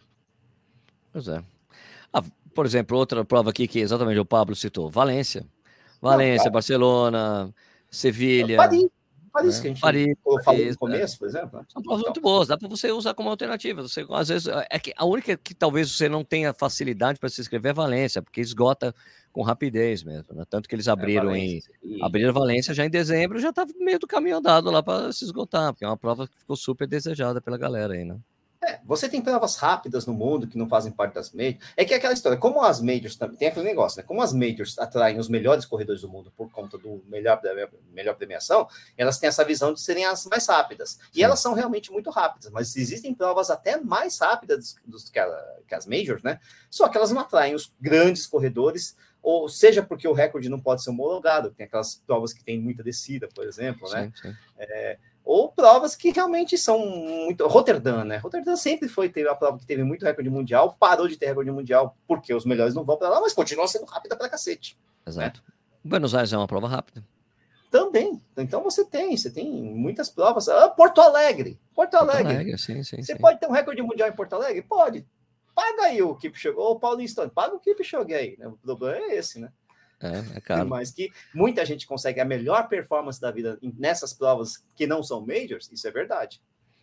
Pois 1.12 1.26
é. 1.28 1.42
Ah, 2.12 2.22
por 2.54 2.64
exemplo, 2.64 2.96
outra 2.96 3.24
prova 3.24 3.50
aqui 3.50 3.66
que 3.66 3.80
exatamente 3.80 4.18
o 4.18 4.24
Pablo 4.24 4.54
citou, 4.54 4.88
Valência. 4.88 5.44
Valência, 6.00 6.46
não, 6.46 6.52
Barcelona, 6.52 7.54
Sevilha. 7.90 8.56
Paris, 8.56 8.86
Paris, 9.32 9.56
né? 9.56 9.60
que 9.60 9.66
a 9.66 9.70
gente 9.70 9.80
Paris, 9.80 10.18
falou 10.22 10.42
Paris, 10.42 10.70
no 10.70 10.76
começo, 10.78 11.18
por 11.18 11.28
exemplo. 11.28 11.66
São 11.68 11.82
provas 11.82 12.00
então. 12.00 12.12
muito 12.12 12.20
boas, 12.20 12.48
dá 12.48 12.56
para 12.56 12.68
você 12.68 12.90
usar 12.90 13.14
como 13.14 13.28
alternativa. 13.28 13.82
Você, 13.82 14.06
às 14.10 14.28
vezes, 14.28 14.48
é 14.70 14.78
que 14.78 14.92
a 14.96 15.04
única 15.04 15.36
que 15.36 15.54
talvez 15.54 15.90
você 15.90 16.08
não 16.08 16.24
tenha 16.24 16.54
facilidade 16.54 17.18
para 17.18 17.28
se 17.28 17.40
inscrever 17.40 17.70
é 17.70 17.74
Valência, 17.74 18.22
porque 18.22 18.40
esgota 18.40 18.94
com 19.32 19.42
rapidez 19.42 20.02
mesmo, 20.02 20.34
né? 20.34 20.44
Tanto 20.48 20.68
que 20.68 20.74
eles 20.74 20.86
é, 20.86 20.90
abriram 20.90 21.34
é, 21.34 21.38
em 21.38 21.62
e... 21.82 22.02
abriram 22.02 22.32
Valência 22.32 22.72
já 22.72 22.86
em 22.86 22.90
dezembro, 22.90 23.38
já 23.38 23.50
estava 23.50 23.70
meio 23.78 23.98
do 23.98 24.06
caminho 24.06 24.38
andado 24.38 24.70
lá 24.70 24.82
para 24.82 25.12
se 25.12 25.24
esgotar, 25.24 25.72
porque 25.72 25.84
é 25.84 25.88
uma 25.88 25.96
prova 25.96 26.26
que 26.26 26.38
ficou 26.38 26.56
super 26.56 26.88
desejada 26.88 27.40
pela 27.40 27.58
galera 27.58 27.92
aí, 27.92 28.04
né? 28.04 28.16
É, 28.66 28.80
você 28.84 29.08
tem 29.08 29.22
provas 29.22 29.54
rápidas 29.54 30.06
no 30.06 30.12
mundo 30.12 30.48
que 30.48 30.58
não 30.58 30.68
fazem 30.68 30.90
parte 30.90 31.14
das 31.14 31.30
majors. 31.30 31.58
É 31.76 31.84
que 31.84 31.94
é 31.94 31.98
aquela 31.98 32.12
história, 32.12 32.36
como 32.36 32.60
as 32.60 32.80
majors 32.80 33.14
também 33.14 33.36
tem 33.36 33.46
aquele 33.46 33.64
negócio, 33.64 33.98
né? 33.98 34.02
Como 34.02 34.20
as 34.20 34.32
majors 34.32 34.76
atraem 34.76 35.18
os 35.20 35.28
melhores 35.28 35.64
corredores 35.64 36.02
do 36.02 36.08
mundo 36.08 36.32
por 36.36 36.50
conta 36.50 36.76
do 36.76 37.00
melhor, 37.06 37.40
melhor 37.92 38.16
premiação, 38.16 38.68
elas 38.98 39.18
têm 39.18 39.28
essa 39.28 39.44
visão 39.44 39.72
de 39.72 39.80
serem 39.80 40.04
as 40.04 40.26
mais 40.26 40.48
rápidas. 40.48 40.98
E 41.12 41.18
Sim. 41.18 41.22
elas 41.22 41.38
são 41.38 41.54
realmente 41.54 41.92
muito 41.92 42.10
rápidas, 42.10 42.50
mas 42.50 42.74
existem 42.76 43.14
provas 43.14 43.50
até 43.50 43.80
mais 43.80 44.18
rápidas 44.18 44.74
dos, 44.84 45.08
que, 45.08 45.18
a, 45.20 45.56
que 45.68 45.74
as 45.74 45.86
majors, 45.86 46.24
né? 46.24 46.40
Só 46.68 46.88
que 46.88 46.96
elas 46.96 47.12
não 47.12 47.20
atraem 47.20 47.54
os 47.54 47.72
grandes 47.80 48.26
corredores 48.26 48.96
ou 49.22 49.48
seja 49.48 49.82
porque 49.82 50.06
o 50.06 50.12
recorde 50.12 50.48
não 50.48 50.60
pode 50.60 50.84
ser 50.84 50.90
homologado, 50.90 51.50
tem 51.50 51.66
aquelas 51.66 51.96
provas 51.96 52.32
que 52.32 52.44
tem 52.44 52.60
muita 52.60 52.82
descida, 52.82 53.28
por 53.34 53.44
exemplo, 53.44 53.90
né? 53.90 54.12
Sim, 54.14 54.28
sim. 54.30 54.36
É, 54.56 54.98
ou 55.26 55.50
provas 55.50 55.96
que 55.96 56.10
realmente 56.10 56.56
são 56.56 56.78
muito. 56.86 57.44
Roterdã, 57.48 58.04
né? 58.04 58.18
Roterdã 58.18 58.54
sempre 58.54 58.88
foi 58.88 59.08
teve 59.08 59.28
a 59.28 59.34
prova 59.34 59.58
que 59.58 59.66
teve 59.66 59.82
muito 59.82 60.04
recorde 60.04 60.30
mundial, 60.30 60.76
parou 60.78 61.08
de 61.08 61.16
ter 61.16 61.26
recorde 61.26 61.50
mundial 61.50 61.96
porque 62.06 62.32
os 62.32 62.46
melhores 62.46 62.74
não 62.74 62.84
vão 62.84 62.96
para 62.96 63.08
lá, 63.08 63.20
mas 63.20 63.32
continua 63.32 63.66
sendo 63.66 63.86
rápida 63.86 64.14
para 64.16 64.28
cacete. 64.28 64.78
Né? 65.04 65.10
Exato. 65.10 65.42
Né? 65.44 65.54
Buenos 65.82 66.14
Aires 66.14 66.32
é 66.32 66.38
uma 66.38 66.46
prova 66.46 66.68
rápida. 66.68 67.04
Também. 67.72 68.22
Então 68.36 68.62
você 68.62 68.84
tem, 68.84 69.16
você 69.16 69.28
tem 69.28 69.50
muitas 69.50 70.08
provas. 70.08 70.48
Ah, 70.48 70.68
Porto 70.68 71.00
Alegre. 71.00 71.58
Porto 71.74 71.96
Alegre. 71.96 72.22
Porto 72.22 72.34
Alegre 72.36 72.58
sim, 72.58 72.84
sim, 72.84 73.02
você 73.02 73.14
sim. 73.14 73.20
pode 73.20 73.40
ter 73.40 73.48
um 73.48 73.52
recorde 73.52 73.82
mundial 73.82 74.08
em 74.08 74.12
Porto 74.12 74.34
Alegre? 74.34 74.62
Pode. 74.62 75.04
Paga 75.52 75.86
aí 75.86 76.00
o 76.02 76.14
Kipchoge, 76.14 76.56
ou 76.56 76.74
o 76.74 76.78
Paulista, 76.78 77.28
paga 77.28 77.56
o 77.56 77.58
Kipchoge 77.58 78.14
aí. 78.14 78.36
Né? 78.38 78.46
O 78.46 78.52
problema 78.52 78.96
é 78.96 79.16
esse, 79.16 79.40
né? 79.40 79.50
É, 80.00 80.36
é 80.36 80.40
caro. 80.40 80.68
Mas 80.68 80.90
que 80.90 81.10
muita 81.34 81.64
gente 81.64 81.86
consegue 81.86 82.20
a 82.20 82.24
melhor 82.24 82.68
performance 82.68 83.20
da 83.20 83.30
vida 83.30 83.58
nessas 83.62 84.12
provas 84.12 84.62
que 84.74 84.86
não 84.86 85.02
são 85.02 85.24
majors, 85.24 85.70
isso 85.72 85.88
é 85.88 85.90
verdade. 85.90 86.42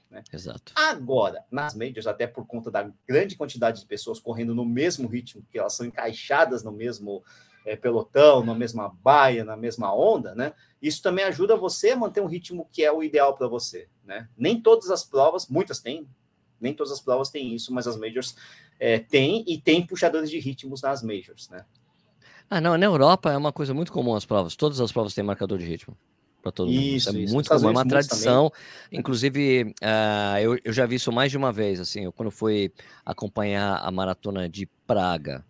Né? 0.10 0.24
Exato. 0.32 0.74
Agora, 0.76 1.44
nas 1.52 1.76
majors, 1.76 2.08
até 2.08 2.28
por 2.28 2.46
conta 2.46 2.70
da 2.70 2.90
grande 3.08 3.36
quantidade 3.36 3.82
de 3.82 3.88
pessoas 3.88 4.20
correndo 4.20 4.54
no 4.54 4.66
mesmo 4.66 5.08
ritmo, 5.08 5.46
que 5.50 5.58
elas 5.58 5.74
são 5.74 5.86
encaixadas 5.86 6.64
no 6.64 6.72
mesmo 6.72 7.24
é, 7.66 7.76
pelotão, 7.76 8.44
na 8.46 8.54
mesma 8.54 8.90
baia, 8.90 9.44
na 9.44 9.58
mesma 9.58 9.94
onda, 9.94 10.36
né? 10.36 10.54
Isso 10.82 11.02
também 11.02 11.26
ajuda 11.26 11.56
você 11.56 11.92
a 11.92 11.96
manter 11.96 12.22
um 12.22 12.28
ritmo 12.28 12.68
que 12.72 12.84
é 12.84 12.92
o 12.92 13.04
ideal 13.04 13.36
para 13.36 13.48
você, 13.48 13.88
né? 14.04 14.30
Nem 14.38 14.62
todas 14.62 14.92
as 14.92 15.04
provas, 15.04 15.48
muitas 15.48 15.80
têm, 15.80 16.08
nem 16.60 16.74
todas 16.74 16.92
as 16.92 17.02
provas 17.02 17.30
têm 17.30 17.54
isso, 17.56 17.74
mas 17.74 17.88
as 17.88 17.98
majors 17.98 18.36
é, 18.80 19.00
têm 19.00 19.44
e 19.48 19.60
tem 19.60 19.86
puxadores 19.86 20.30
de 20.30 20.40
ritmos 20.40 20.82
nas 20.82 21.02
majors, 21.02 21.50
né? 21.50 21.66
Ah, 22.54 22.62
não, 22.62 22.78
na 22.78 22.86
Europa 22.86 23.32
é 23.32 23.38
uma 23.38 23.52
coisa 23.52 23.74
muito 23.74 23.92
comum 23.92 24.14
as 24.14 24.26
provas. 24.28 24.56
Todas 24.56 24.80
as 24.80 24.92
provas 24.92 25.16
têm 25.16 25.24
marcador 25.24 25.58
de 25.58 25.66
ritmo. 25.66 25.98
Para 26.40 26.52
todo 26.52 26.70
isso, 26.70 27.12
mundo. 27.12 27.24
Isso 27.24 27.32
é 27.32 27.34
muito 27.34 27.50
comum, 27.50 27.68
é 27.68 27.72
uma 27.72 27.84
tradição. 27.84 28.52
Também. 28.52 29.00
Inclusive, 29.00 29.74
uh, 29.82 30.38
eu, 30.40 30.60
eu 30.64 30.72
já 30.72 30.86
vi 30.86 30.98
isso 30.98 31.12
mais 31.12 31.32
de 31.32 31.38
uma 31.38 31.52
vez. 31.52 31.80
Assim, 31.80 32.02
eu, 32.02 32.14
quando 32.14 32.30
fui 32.30 32.72
acompanhar 33.04 33.78
a 33.78 33.90
maratona 33.90 34.48
de 34.48 34.70
Praga, 34.86 35.44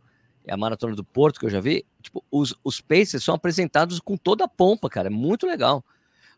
a 0.48 0.56
maratona 0.56 0.96
do 0.96 1.04
Porto 1.04 1.42
que 1.42 1.46
eu 1.46 1.50
já 1.50 1.60
vi, 1.60 1.86
tipo, 2.02 2.24
os, 2.32 2.56
os 2.64 2.80
paces 2.80 3.22
são 3.22 3.36
apresentados 3.36 4.00
com 4.00 4.16
toda 4.16 4.46
a 4.46 4.48
pompa, 4.48 4.90
cara. 4.90 5.10
É 5.10 5.12
muito 5.12 5.46
legal. 5.46 5.84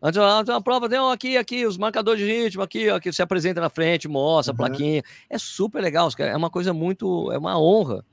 Antes, 0.02 0.20
antes 0.20 0.50
uma 0.52 0.64
prova, 0.64 0.90
tem 0.90 0.98
aqui, 0.98 1.38
aqui, 1.38 1.64
os 1.64 1.78
marcadores 1.78 2.20
de 2.20 2.26
ritmo, 2.26 2.64
aqui, 2.64 2.90
aqui, 2.90 3.14
se 3.14 3.22
apresenta 3.22 3.62
na 3.62 3.70
frente, 3.70 4.08
mostra 4.08 4.52
a 4.52 4.58
plaquinha. 4.58 5.04
É 5.30 5.38
super 5.38 5.80
legal, 5.80 6.10
é 6.18 6.36
uma 6.36 6.50
coisa 6.50 6.74
muito, 6.74 7.32
é 7.32 7.38
uma 7.38 7.56
honra 7.60 8.04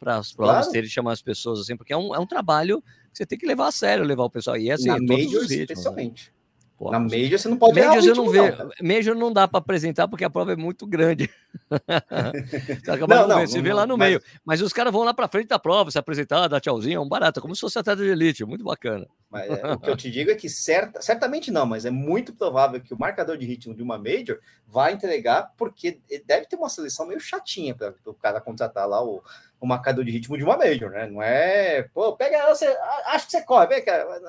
para 0.00 0.14
provas 0.32 0.34
claro. 0.34 0.70
terem 0.72 0.88
chamar 0.88 1.12
as 1.12 1.22
pessoas 1.22 1.60
assim, 1.60 1.76
porque 1.76 1.92
é 1.92 1.96
um, 1.96 2.14
é 2.14 2.18
um 2.18 2.26
trabalho 2.26 2.82
que 3.12 3.18
você 3.18 3.26
tem 3.26 3.38
que 3.38 3.46
levar 3.46 3.68
a 3.68 3.72
sério, 3.72 4.02
levar 4.04 4.24
o 4.24 4.30
pessoal. 4.30 4.56
E 4.56 4.70
é 4.70 4.72
assim, 4.72 4.88
Na 4.88 4.98
Major, 4.98 5.16
ritmos, 5.16 5.50
né? 5.50 5.56
especialmente. 5.56 6.26
Né? 6.28 6.39
Pô, 6.80 6.90
Na 6.90 6.98
Major 6.98 7.38
você 7.38 7.46
não 7.46 7.58
pode 7.58 7.78
Major 7.78 8.02
eu 8.02 8.14
não 8.14 8.30
vejo. 8.30 8.70
Major 8.82 9.14
não 9.14 9.30
dá 9.30 9.46
para 9.46 9.58
apresentar 9.58 10.08
porque 10.08 10.24
a 10.24 10.30
prova 10.30 10.54
é 10.54 10.56
muito 10.56 10.86
grande. 10.86 11.28
você 11.68 12.90
acaba 12.90 13.14
não, 13.16 13.28
não, 13.28 13.36
não, 13.36 13.46
você 13.46 13.60
vê 13.60 13.70
lá 13.70 13.86
no 13.86 13.98
mas... 13.98 14.08
meio. 14.08 14.22
Mas 14.42 14.62
os 14.62 14.72
caras 14.72 14.90
vão 14.90 15.04
lá 15.04 15.12
para 15.12 15.28
frente 15.28 15.48
da 15.48 15.58
prova, 15.58 15.90
se 15.90 15.98
apresentar, 15.98 16.48
dar 16.48 16.58
tchauzinho, 16.58 16.96
é 16.96 17.00
um 17.00 17.06
barato, 17.06 17.38
como 17.42 17.54
se 17.54 17.60
fosse 17.60 17.78
atleta 17.78 18.02
de 18.02 18.08
elite, 18.08 18.46
muito 18.46 18.64
bacana. 18.64 19.06
Mas 19.28 19.50
é, 19.50 19.72
o 19.74 19.78
que 19.78 19.90
eu 19.90 19.96
te 19.98 20.10
digo 20.10 20.30
é 20.30 20.34
que 20.34 20.48
certa, 20.48 21.02
certamente 21.02 21.50
não, 21.50 21.66
mas 21.66 21.84
é 21.84 21.90
muito 21.90 22.32
provável 22.32 22.80
que 22.80 22.94
o 22.94 22.98
marcador 22.98 23.36
de 23.36 23.44
ritmo 23.44 23.74
de 23.74 23.82
uma 23.82 23.98
Major 23.98 24.38
vai 24.66 24.94
entregar, 24.94 25.52
porque 25.58 26.00
deve 26.24 26.46
ter 26.46 26.56
uma 26.56 26.70
seleção 26.70 27.06
meio 27.06 27.20
chatinha 27.20 27.74
para 27.74 27.92
o 28.06 28.14
cara 28.14 28.40
contratar 28.40 28.88
lá 28.88 29.04
o, 29.04 29.22
o 29.60 29.66
marcador 29.66 30.02
de 30.02 30.12
ritmo 30.12 30.34
de 30.34 30.44
uma 30.44 30.56
Major, 30.56 30.88
né? 30.88 31.06
Não 31.06 31.22
é, 31.22 31.82
pô, 31.92 32.16
pega, 32.16 32.48
você, 32.48 32.74
acho 33.08 33.26
que 33.26 33.32
você 33.32 33.42
corre, 33.42 33.66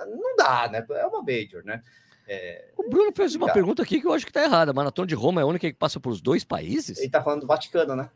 não 0.06 0.36
dá, 0.36 0.68
né? 0.70 0.86
É 0.90 1.06
uma 1.06 1.24
Major, 1.24 1.64
né? 1.64 1.82
É, 2.28 2.70
o 2.78 2.90
Bruno 2.90 3.12
fez 3.16 3.36
uma 3.36 3.52
pergunta 3.52 3.84
aqui 3.84 4.00
que 4.00 4.08
eu 4.08 4.14
acho 4.14 4.26
que 4.26 4.30
está 4.30 4.44
errada. 4.44 4.72
A 4.72 4.74
Maratona 4.74 5.08
de 5.08 5.16
Roma 5.16 5.42
é 5.42 5.44
a 5.44 5.48
única 5.48 5.70
que 5.70 5.78
passa 5.78 6.00
por 6.00 6.12
os 6.12 6.22
dois 6.22 6.44
países? 6.44 6.98
Ele 6.98 7.08
está 7.08 7.22
falando 7.22 7.42
do 7.42 7.48
Vaticano, 7.48 7.96
né? 7.96 8.10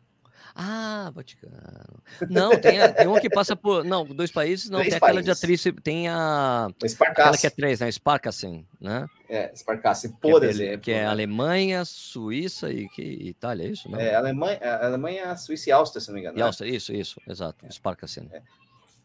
Ah, 0.58 1.12
Vaticano. 1.14 2.02
Não, 2.30 2.58
tem, 2.58 2.80
a, 2.80 2.90
tem 2.90 3.06
uma 3.06 3.20
que 3.20 3.28
passa 3.28 3.54
por. 3.54 3.84
Não, 3.84 4.06
dois 4.06 4.32
países, 4.32 4.70
não, 4.70 4.78
três 4.78 4.94
tem 4.94 4.96
aquela 4.96 5.12
países. 5.12 5.24
de 5.26 5.30
atriz, 5.30 5.64
tem 5.82 6.08
a. 6.08 6.68
Aquela 7.00 7.36
que 7.36 7.46
é 7.46 7.50
três, 7.50 7.80
né? 7.80 7.92
Sparkassen, 7.92 8.66
né? 8.80 9.06
É, 9.28 9.54
Sparkassen, 9.54 10.12
por 10.12 10.40
que 10.40 10.46
é, 10.46 10.48
exemplo. 10.48 10.80
Que 10.80 10.92
é 10.92 11.00
né? 11.00 11.06
Alemanha, 11.06 11.84
Suíça 11.84 12.70
e 12.70 12.88
que, 12.88 13.02
Itália, 13.02 13.64
é 13.64 13.70
isso? 13.70 13.90
Não? 13.90 14.00
É, 14.00 14.14
Alemanha, 14.14 14.58
Alemanha, 14.80 15.36
Suíça 15.36 15.68
e 15.68 15.72
Áustria, 15.72 16.00
se 16.00 16.08
não 16.08 16.14
me 16.14 16.20
engano. 16.20 16.38
E 16.38 16.40
né? 16.40 16.46
Áustria, 16.46 16.74
isso, 16.74 16.90
isso, 16.90 17.20
exato. 17.28 17.66
É. 17.66 17.70
Sparkassen. 17.70 18.30
É. 18.32 18.40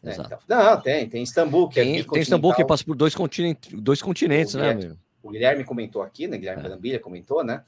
É, 0.04 0.12
então. 0.12 0.38
Não, 0.48 0.80
tem, 0.80 1.08
tem 1.08 1.22
Istambul, 1.22 1.68
que 1.68 1.80
é 1.80 1.84
tem, 1.84 2.00
é 2.00 2.04
Tem 2.04 2.22
Istambul 2.22 2.54
que 2.54 2.64
passa 2.64 2.84
por 2.84 2.96
dois 2.96 3.14
continentes, 3.14 3.72
dois 3.72 4.02
continentes, 4.02 4.54
né, 4.54 4.70
amigo? 4.70 4.98
O 5.22 5.30
Guilherme 5.30 5.64
comentou 5.64 6.02
aqui, 6.02 6.26
né? 6.26 6.36
Guilherme 6.36 6.64
é. 6.64 6.68
Brambilha 6.68 6.98
comentou, 6.98 7.44
né? 7.44 7.62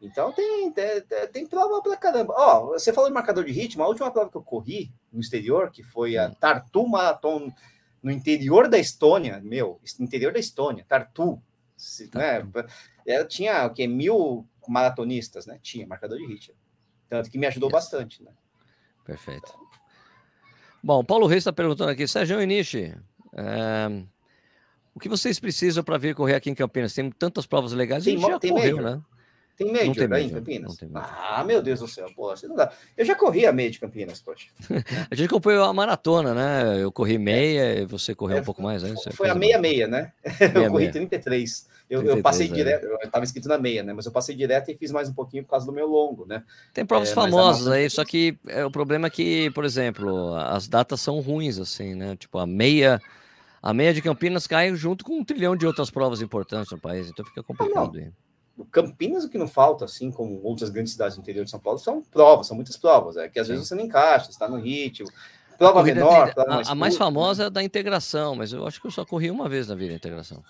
Então 0.00 0.32
tem, 0.32 0.72
tem, 0.72 1.02
tem 1.32 1.46
prova 1.46 1.82
pra 1.82 1.96
caramba. 1.96 2.32
Ó, 2.36 2.66
você 2.68 2.92
falou 2.92 3.10
de 3.10 3.14
marcador 3.14 3.44
de 3.44 3.52
ritmo, 3.52 3.82
a 3.82 3.88
última 3.88 4.10
prova 4.10 4.30
que 4.30 4.36
eu 4.36 4.42
corri 4.42 4.90
no 5.12 5.20
exterior, 5.20 5.70
que 5.70 5.82
foi 5.82 6.16
a 6.16 6.28
hum. 6.28 6.34
Tartu 6.38 6.86
Marathon 6.86 7.52
no 8.02 8.10
interior 8.10 8.68
da 8.68 8.78
Estônia, 8.78 9.40
meu, 9.42 9.80
interior 9.98 10.32
da 10.32 10.38
Estônia, 10.38 10.86
Tartu, 10.88 11.42
né? 12.14 12.46
Ela 13.06 13.24
tinha 13.24 13.66
o 13.66 13.70
que 13.74 13.86
mil 13.86 14.46
maratonistas, 14.66 15.46
né? 15.46 15.58
Tinha 15.60 15.86
marcador 15.86 16.18
de 16.18 16.26
ritmo. 16.26 16.54
Tanto 17.08 17.30
que 17.30 17.36
me 17.36 17.46
ajudou 17.46 17.68
yes. 17.68 17.72
bastante, 17.72 18.22
né? 18.22 18.30
Perfeito. 19.04 19.52
Bom, 20.82 21.04
Paulo 21.04 21.26
Reis 21.26 21.42
está 21.42 21.52
perguntando 21.52 21.90
aqui, 21.90 22.06
Sérgio 22.06 22.40
Inishi, 22.42 22.94
é, 23.34 24.02
o 24.94 24.98
que 24.98 25.08
vocês 25.08 25.38
precisam 25.38 25.84
para 25.84 25.98
vir 25.98 26.14
correr 26.14 26.34
aqui 26.34 26.50
em 26.50 26.54
Campinas? 26.54 26.94
Tem 26.94 27.10
tantas 27.10 27.46
provas 27.46 27.72
legais, 27.72 28.04
tem, 28.04 28.18
já 28.18 28.38
tem 28.38 28.50
correu, 28.50 28.80
né? 28.82 29.00
Tem 29.60 29.70
tem 29.92 30.12
aí 30.14 30.24
em 30.24 30.30
Campinas? 30.30 30.78
Ah, 30.94 31.44
meu 31.46 31.60
Deus 31.60 31.80
do 31.80 31.86
céu, 31.86 32.10
pô, 32.16 32.32
não 32.44 32.56
dá. 32.56 32.72
Eu 32.96 33.04
já 33.04 33.14
corri 33.14 33.44
a 33.44 33.52
meia 33.52 33.70
de 33.70 33.78
Campinas, 33.78 34.22
poxa. 34.22 34.48
a 35.10 35.14
gente 35.14 35.26
acompanhou 35.26 35.64
a 35.64 35.72
maratona, 35.74 36.32
né? 36.32 36.82
Eu 36.82 36.90
corri 36.90 37.18
meia, 37.18 37.82
é. 37.82 37.84
você 37.84 38.14
correu 38.14 38.38
é, 38.38 38.40
um 38.40 38.44
pouco 38.44 38.62
mais, 38.62 38.82
né? 38.82 38.88
Você 38.88 39.10
foi 39.10 39.28
a 39.28 39.34
meia-meia, 39.34 39.86
né? 39.86 40.12
Meia, 40.40 40.64
eu 40.66 40.70
corri 40.70 40.84
meia. 40.84 40.92
33. 40.92 41.68
Eu, 41.90 41.98
33, 41.98 42.16
eu 42.16 42.22
passei 42.22 42.46
é. 42.46 42.50
direto, 42.50 42.86
eu 42.86 42.96
estava 43.04 43.22
escrito 43.22 43.48
na 43.50 43.58
meia, 43.58 43.82
né? 43.82 43.92
Mas 43.92 44.06
eu 44.06 44.12
passei 44.12 44.34
direto 44.34 44.70
e 44.70 44.74
fiz 44.74 44.90
mais 44.90 45.10
um 45.10 45.12
pouquinho 45.12 45.44
por 45.44 45.50
causa 45.50 45.66
do 45.66 45.72
meu 45.72 45.86
longo, 45.86 46.24
né? 46.24 46.42
Tem 46.72 46.86
provas 46.86 47.10
é, 47.10 47.14
famosas 47.14 47.68
aí, 47.68 47.90
só 47.90 48.02
que 48.02 48.38
é, 48.48 48.64
o 48.64 48.70
problema 48.70 49.08
é 49.08 49.10
que, 49.10 49.50
por 49.50 49.66
exemplo, 49.66 50.34
as 50.36 50.68
datas 50.68 51.02
são 51.02 51.20
ruins, 51.20 51.58
assim, 51.58 51.94
né? 51.94 52.16
Tipo, 52.16 52.38
a 52.38 52.46
meia. 52.46 52.98
A 53.62 53.74
meia 53.74 53.92
de 53.92 54.00
Campinas 54.00 54.46
cai 54.46 54.74
junto 54.74 55.04
com 55.04 55.18
um 55.18 55.24
trilhão 55.24 55.54
de 55.54 55.66
outras 55.66 55.90
provas 55.90 56.22
importantes 56.22 56.72
no 56.72 56.78
país, 56.78 57.10
então 57.10 57.22
fica 57.26 57.42
complicado. 57.42 57.92
Não, 57.92 58.04
não. 58.06 58.29
Campinas, 58.66 59.24
o 59.24 59.28
que 59.28 59.38
não 59.38 59.48
falta, 59.48 59.84
assim 59.84 60.10
como 60.10 60.40
outras 60.42 60.70
grandes 60.70 60.92
cidades 60.92 61.16
do 61.16 61.20
interior 61.20 61.44
de 61.44 61.50
São 61.50 61.60
Paulo, 61.60 61.78
são 61.78 62.02
provas, 62.02 62.46
são 62.46 62.56
muitas 62.56 62.76
provas. 62.76 63.16
É 63.16 63.28
que 63.28 63.38
às 63.38 63.48
vezes 63.48 63.66
você 63.66 63.74
não 63.74 63.84
encaixa, 63.84 64.30
está 64.30 64.48
no 64.48 64.58
ritmo. 64.58 65.08
Prova 65.58 65.82
menor, 65.82 66.32
prova 66.32 66.54
mais 66.54 66.68
A, 66.68 66.72
a 66.72 66.74
mais 66.74 66.96
famosa 66.96 67.44
é 67.44 67.50
da 67.50 67.62
integração, 67.62 68.34
mas 68.34 68.52
eu 68.52 68.66
acho 68.66 68.80
que 68.80 68.86
eu 68.86 68.90
só 68.90 69.04
corri 69.04 69.30
uma 69.30 69.48
vez 69.48 69.68
na 69.68 69.74
vida 69.74 69.92
a 69.92 69.96
integração. 69.96 70.42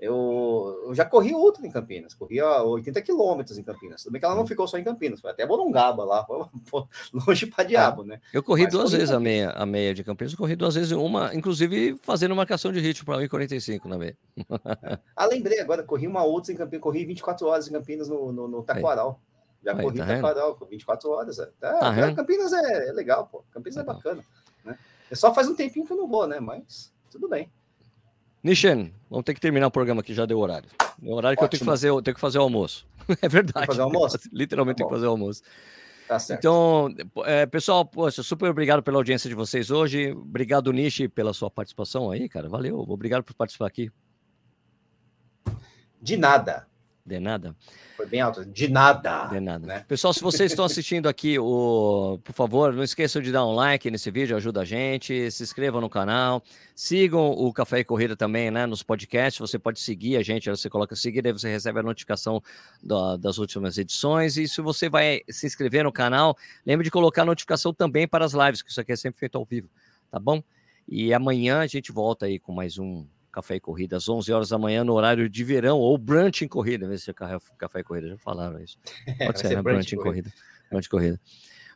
É. 0.00 0.06
Eu, 0.06 0.82
eu, 0.86 0.94
já 0.94 1.04
corri 1.04 1.34
ultra 1.34 1.66
em 1.66 1.70
Campinas, 1.70 2.14
corri 2.14 2.40
a 2.40 2.62
80 2.62 3.02
quilômetros 3.02 3.58
em 3.58 3.62
Campinas. 3.62 4.02
Tudo 4.02 4.12
bem 4.12 4.20
que 4.20 4.24
ela 4.24 4.34
não 4.34 4.42
hum. 4.42 4.46
ficou 4.46 4.66
só 4.66 4.78
em 4.78 4.84
Campinas, 4.84 5.20
foi 5.20 5.30
até 5.30 5.44
Morungaba 5.44 6.04
lá, 6.04 6.26
foi 6.64 6.84
longe 7.12 7.46
para 7.46 7.64
diabo, 7.64 8.02
né? 8.02 8.20
Eu 8.32 8.42
corri 8.42 8.64
Mas 8.64 8.72
duas 8.72 8.92
vezes 8.92 9.10
a 9.10 9.20
meia, 9.20 9.50
a 9.50 9.66
meia 9.66 9.94
de 9.94 10.02
Campinas, 10.02 10.32
eu 10.32 10.38
corri 10.38 10.56
duas 10.56 10.74
vezes 10.74 10.92
uma, 10.92 11.34
inclusive 11.34 11.96
fazendo 12.02 12.34
marcação 12.34 12.72
de 12.72 12.80
ritmo 12.80 13.04
para 13.04 13.18
1,45 13.18 13.84
na 13.84 13.98
meia. 13.98 14.16
ah, 15.14 15.26
lembrei 15.26 15.60
agora, 15.60 15.82
corri 15.82 16.06
uma 16.06 16.24
outra 16.24 16.52
em 16.52 16.56
Campinas, 16.56 16.82
corri 16.82 17.04
24 17.04 17.46
horas 17.46 17.68
em 17.68 17.72
Campinas 17.72 18.08
no, 18.08 18.32
no, 18.32 18.48
no 18.48 18.62
Taquaral. 18.62 19.20
Já 19.62 19.72
Aí, 19.72 19.82
corri 19.82 19.98
tá 19.98 20.06
Taquaral, 20.06 20.54
com 20.54 20.64
24 20.64 21.10
horas. 21.10 21.38
É. 21.38 21.46
Tá, 21.60 21.78
tá 21.78 22.14
Campinas 22.14 22.52
é, 22.52 22.88
é, 22.88 22.92
legal, 22.92 23.26
pô. 23.26 23.44
Campinas 23.52 23.76
é 23.76 23.82
bacana. 23.82 24.24
Né? 24.64 24.78
É 25.10 25.14
só 25.14 25.34
faz 25.34 25.48
um 25.48 25.54
tempinho 25.54 25.86
que 25.86 25.92
eu 25.92 25.96
não 25.96 26.08
vou, 26.08 26.26
né? 26.26 26.40
Mas 26.40 26.92
tudo 27.10 27.28
bem. 27.28 27.50
Nishen, 28.42 28.92
vamos 29.08 29.24
ter 29.24 29.34
que 29.34 29.40
terminar 29.40 29.66
o 29.66 29.70
programa 29.70 30.00
aqui, 30.00 30.14
já 30.14 30.24
deu 30.24 30.38
horário. 30.38 30.68
Deu 30.98 31.12
horário 31.12 31.34
Ótimo. 31.34 31.38
que 31.38 31.44
eu 31.44 31.48
tenho 31.48 31.60
que 31.60 31.66
fazer, 31.66 31.88
eu 31.90 32.02
tenho 32.02 32.14
que 32.14 32.20
fazer 32.20 32.38
o 32.38 32.42
almoço. 32.42 32.86
É 33.22 33.28
verdade. 33.28 33.66
fazer 33.66 33.80
o 33.80 33.84
almoço? 33.84 34.18
Literalmente 34.32 34.76
tá 34.76 34.84
tem 34.84 34.86
que 34.86 34.94
fazer 34.94 35.06
o 35.06 35.10
almoço. 35.10 35.42
Tá 36.06 36.18
certo. 36.18 36.38
Então, 36.38 36.94
é, 37.24 37.44
pessoal, 37.44 37.84
poxa, 37.84 38.22
super 38.22 38.48
obrigado 38.50 38.82
pela 38.82 38.98
audiência 38.98 39.28
de 39.28 39.34
vocês 39.34 39.70
hoje. 39.70 40.12
Obrigado, 40.12 40.72
Nishi, 40.72 41.08
pela 41.08 41.32
sua 41.32 41.50
participação 41.50 42.10
aí, 42.10 42.28
cara. 42.28 42.48
Valeu. 42.48 42.78
Obrigado 42.78 43.24
por 43.24 43.34
participar 43.34 43.66
aqui. 43.66 43.90
De 46.00 46.16
nada. 46.16 46.66
De 47.04 47.18
nada. 47.18 47.56
Foi 47.96 48.06
bem 48.06 48.20
alto. 48.20 48.44
De 48.44 48.68
nada. 48.68 49.26
De 49.26 49.40
nada. 49.40 49.66
Né? 49.66 49.84
Pessoal, 49.88 50.12
se 50.12 50.20
vocês 50.20 50.52
estão 50.52 50.64
assistindo 50.64 51.08
aqui, 51.08 51.38
o... 51.38 52.20
por 52.22 52.32
favor, 52.34 52.72
não 52.72 52.82
esqueçam 52.82 53.20
de 53.20 53.32
dar 53.32 53.44
um 53.46 53.54
like 53.54 53.90
nesse 53.90 54.10
vídeo, 54.10 54.36
ajuda 54.36 54.60
a 54.60 54.64
gente. 54.64 55.30
Se 55.30 55.42
inscrevam 55.42 55.80
no 55.80 55.88
canal. 55.88 56.42
Sigam 56.74 57.30
o 57.30 57.52
Café 57.52 57.80
e 57.80 57.84
Corrida 57.84 58.16
também, 58.16 58.50
né? 58.50 58.66
Nos 58.66 58.82
podcasts. 58.82 59.40
Você 59.40 59.58
pode 59.58 59.80
seguir 59.80 60.16
a 60.16 60.22
gente, 60.22 60.48
você 60.48 60.68
coloca 60.68 60.94
seguir, 60.94 61.26
aí 61.26 61.32
você 61.32 61.50
recebe 61.50 61.80
a 61.80 61.82
notificação 61.82 62.42
da, 62.82 63.16
das 63.16 63.38
últimas 63.38 63.78
edições. 63.78 64.36
E 64.36 64.46
se 64.46 64.60
você 64.60 64.88
vai 64.88 65.22
se 65.28 65.46
inscrever 65.46 65.84
no 65.84 65.92
canal, 65.92 66.36
lembre 66.64 66.84
de 66.84 66.90
colocar 66.90 67.22
a 67.22 67.26
notificação 67.26 67.72
também 67.72 68.06
para 68.06 68.24
as 68.24 68.32
lives, 68.32 68.62
que 68.62 68.70
isso 68.70 68.80
aqui 68.80 68.92
é 68.92 68.96
sempre 68.96 69.18
feito 69.18 69.36
ao 69.36 69.44
vivo, 69.44 69.68
tá 70.10 70.18
bom? 70.18 70.42
E 70.88 71.12
amanhã 71.12 71.60
a 71.60 71.66
gente 71.66 71.92
volta 71.92 72.26
aí 72.26 72.38
com 72.38 72.52
mais 72.52 72.78
um 72.78 73.06
Café 73.32 73.56
e 73.56 73.60
Corrida, 73.60 73.96
às 73.96 74.08
11 74.08 74.32
horas 74.32 74.48
da 74.48 74.58
manhã, 74.58 74.82
no 74.82 74.94
horário 74.94 75.28
de 75.28 75.44
verão, 75.44 75.78
ou 75.78 75.96
brunch 75.96 76.44
em 76.44 76.48
corrida, 76.48 76.88
vê 76.88 76.98
se 76.98 77.10
é 77.10 77.14
café 77.14 77.80
e 77.80 77.84
corrida, 77.84 78.08
já 78.08 78.16
falaram 78.16 78.60
isso. 78.60 78.76
Pode 79.26 79.38
ser, 79.38 79.48
ser 79.48 79.56
né? 79.56 79.62
Brunch, 79.62 79.94
em 79.94 79.98
corrida. 79.98 80.32
Brunch 80.70 80.86
em 80.86 80.90
corrida. 80.90 81.20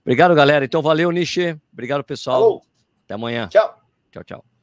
Obrigado, 0.03 0.35
galera. 0.35 0.65
Então, 0.65 0.83
valeu, 0.83 1.11
Nishi. 1.11 1.59
Obrigado, 1.73 2.05
pessoal. 2.05 2.63
Até 3.05 3.15
amanhã. 3.15 3.49
Tchau. 3.49 3.83
Tchau, 4.11 4.25
tchau. 4.25 4.54